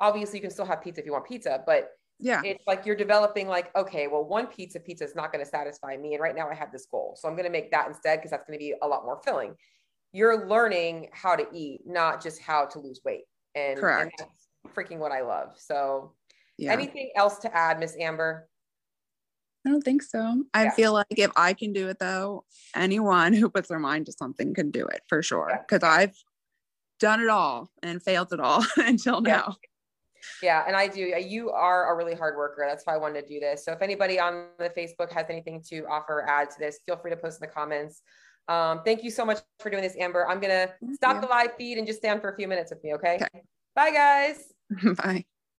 obviously 0.00 0.38
you 0.38 0.42
can 0.42 0.50
still 0.50 0.64
have 0.64 0.82
pizza 0.82 1.00
if 1.00 1.06
you 1.06 1.12
want 1.12 1.26
pizza, 1.26 1.62
but 1.66 1.90
yeah, 2.18 2.42
it's 2.44 2.66
like 2.66 2.84
you're 2.84 2.96
developing 2.96 3.48
like, 3.48 3.74
okay, 3.74 4.06
well, 4.06 4.24
one 4.24 4.46
pizza 4.46 4.78
pizza 4.78 5.04
is 5.04 5.14
not 5.14 5.32
going 5.32 5.42
to 5.42 5.50
satisfy 5.50 5.96
me. 5.96 6.14
And 6.14 6.22
right 6.22 6.34
now 6.34 6.48
I 6.50 6.54
have 6.54 6.70
this 6.70 6.86
goal. 6.90 7.16
So 7.18 7.28
I'm 7.28 7.34
going 7.34 7.46
to 7.46 7.50
make 7.50 7.70
that 7.70 7.88
instead 7.88 8.18
because 8.18 8.30
that's 8.30 8.46
going 8.46 8.58
to 8.58 8.62
be 8.62 8.74
a 8.82 8.86
lot 8.86 9.04
more 9.04 9.20
filling. 9.24 9.54
You're 10.12 10.46
learning 10.46 11.08
how 11.12 11.36
to 11.36 11.46
eat, 11.52 11.80
not 11.86 12.22
just 12.22 12.40
how 12.42 12.66
to 12.66 12.78
lose 12.78 13.00
weight. 13.04 13.24
And, 13.54 13.78
correct. 13.78 14.20
And 14.20 14.74
freaking 14.74 14.98
what 14.98 15.12
I 15.12 15.22
love. 15.22 15.54
So 15.56 16.12
yeah. 16.60 16.72
anything 16.72 17.10
else 17.16 17.38
to 17.38 17.56
add, 17.56 17.78
Miss 17.78 17.96
Amber? 17.98 18.48
I 19.66 19.70
don't 19.70 19.82
think 19.82 20.02
so. 20.02 20.44
I 20.54 20.64
yeah. 20.64 20.70
feel 20.70 20.92
like 20.92 21.06
if 21.10 21.30
I 21.36 21.52
can 21.52 21.72
do 21.72 21.88
it 21.88 21.98
though, 21.98 22.44
anyone 22.74 23.32
who 23.34 23.50
puts 23.50 23.68
their 23.68 23.78
mind 23.78 24.06
to 24.06 24.12
something 24.12 24.54
can 24.54 24.70
do 24.70 24.86
it 24.86 25.02
for 25.08 25.22
sure. 25.22 25.60
Because 25.66 25.82
yeah. 25.82 25.90
I've 25.90 26.16
done 26.98 27.20
it 27.20 27.28
all 27.28 27.70
and 27.82 28.02
failed 28.02 28.32
it 28.32 28.40
all 28.40 28.64
until 28.76 29.22
Yeah. 29.24 29.36
now. 29.36 29.56
Yeah, 30.42 30.64
and 30.66 30.76
I 30.76 30.86
do. 30.86 31.00
You 31.00 31.50
are 31.50 31.92
a 31.92 31.96
really 31.96 32.14
hard 32.14 32.36
worker. 32.36 32.66
That's 32.68 32.84
why 32.84 32.94
I 32.94 32.98
wanted 32.98 33.22
to 33.22 33.28
do 33.28 33.40
this. 33.40 33.64
So 33.64 33.72
if 33.72 33.80
anybody 33.80 34.20
on 34.20 34.48
the 34.58 34.68
Facebook 34.68 35.10
has 35.12 35.24
anything 35.30 35.62
to 35.70 35.86
offer 35.86 36.20
or 36.20 36.28
add 36.28 36.50
to 36.50 36.56
this, 36.58 36.80
feel 36.84 36.98
free 36.98 37.10
to 37.10 37.16
post 37.16 37.40
in 37.42 37.48
the 37.48 37.52
comments. 37.52 38.02
Um, 38.46 38.82
thank 38.84 39.02
you 39.02 39.10
so 39.10 39.24
much 39.24 39.38
for 39.60 39.70
doing 39.70 39.82
this, 39.82 39.96
Amber. 39.98 40.28
I'm 40.28 40.40
gonna 40.40 40.68
Thank 40.80 40.96
stop 40.96 41.14
you. 41.16 41.20
the 41.22 41.28
live 41.28 41.54
feed 41.56 41.78
and 41.78 41.86
just 41.86 42.00
stand 42.00 42.20
for 42.20 42.30
a 42.30 42.36
few 42.36 42.48
minutes 42.48 42.70
with 42.70 42.82
me. 42.84 42.94
Okay. 42.94 43.14
Okay. 43.14 43.42
Bye, 43.74 43.92
guys. 43.92 44.52
Bye. 44.96 45.24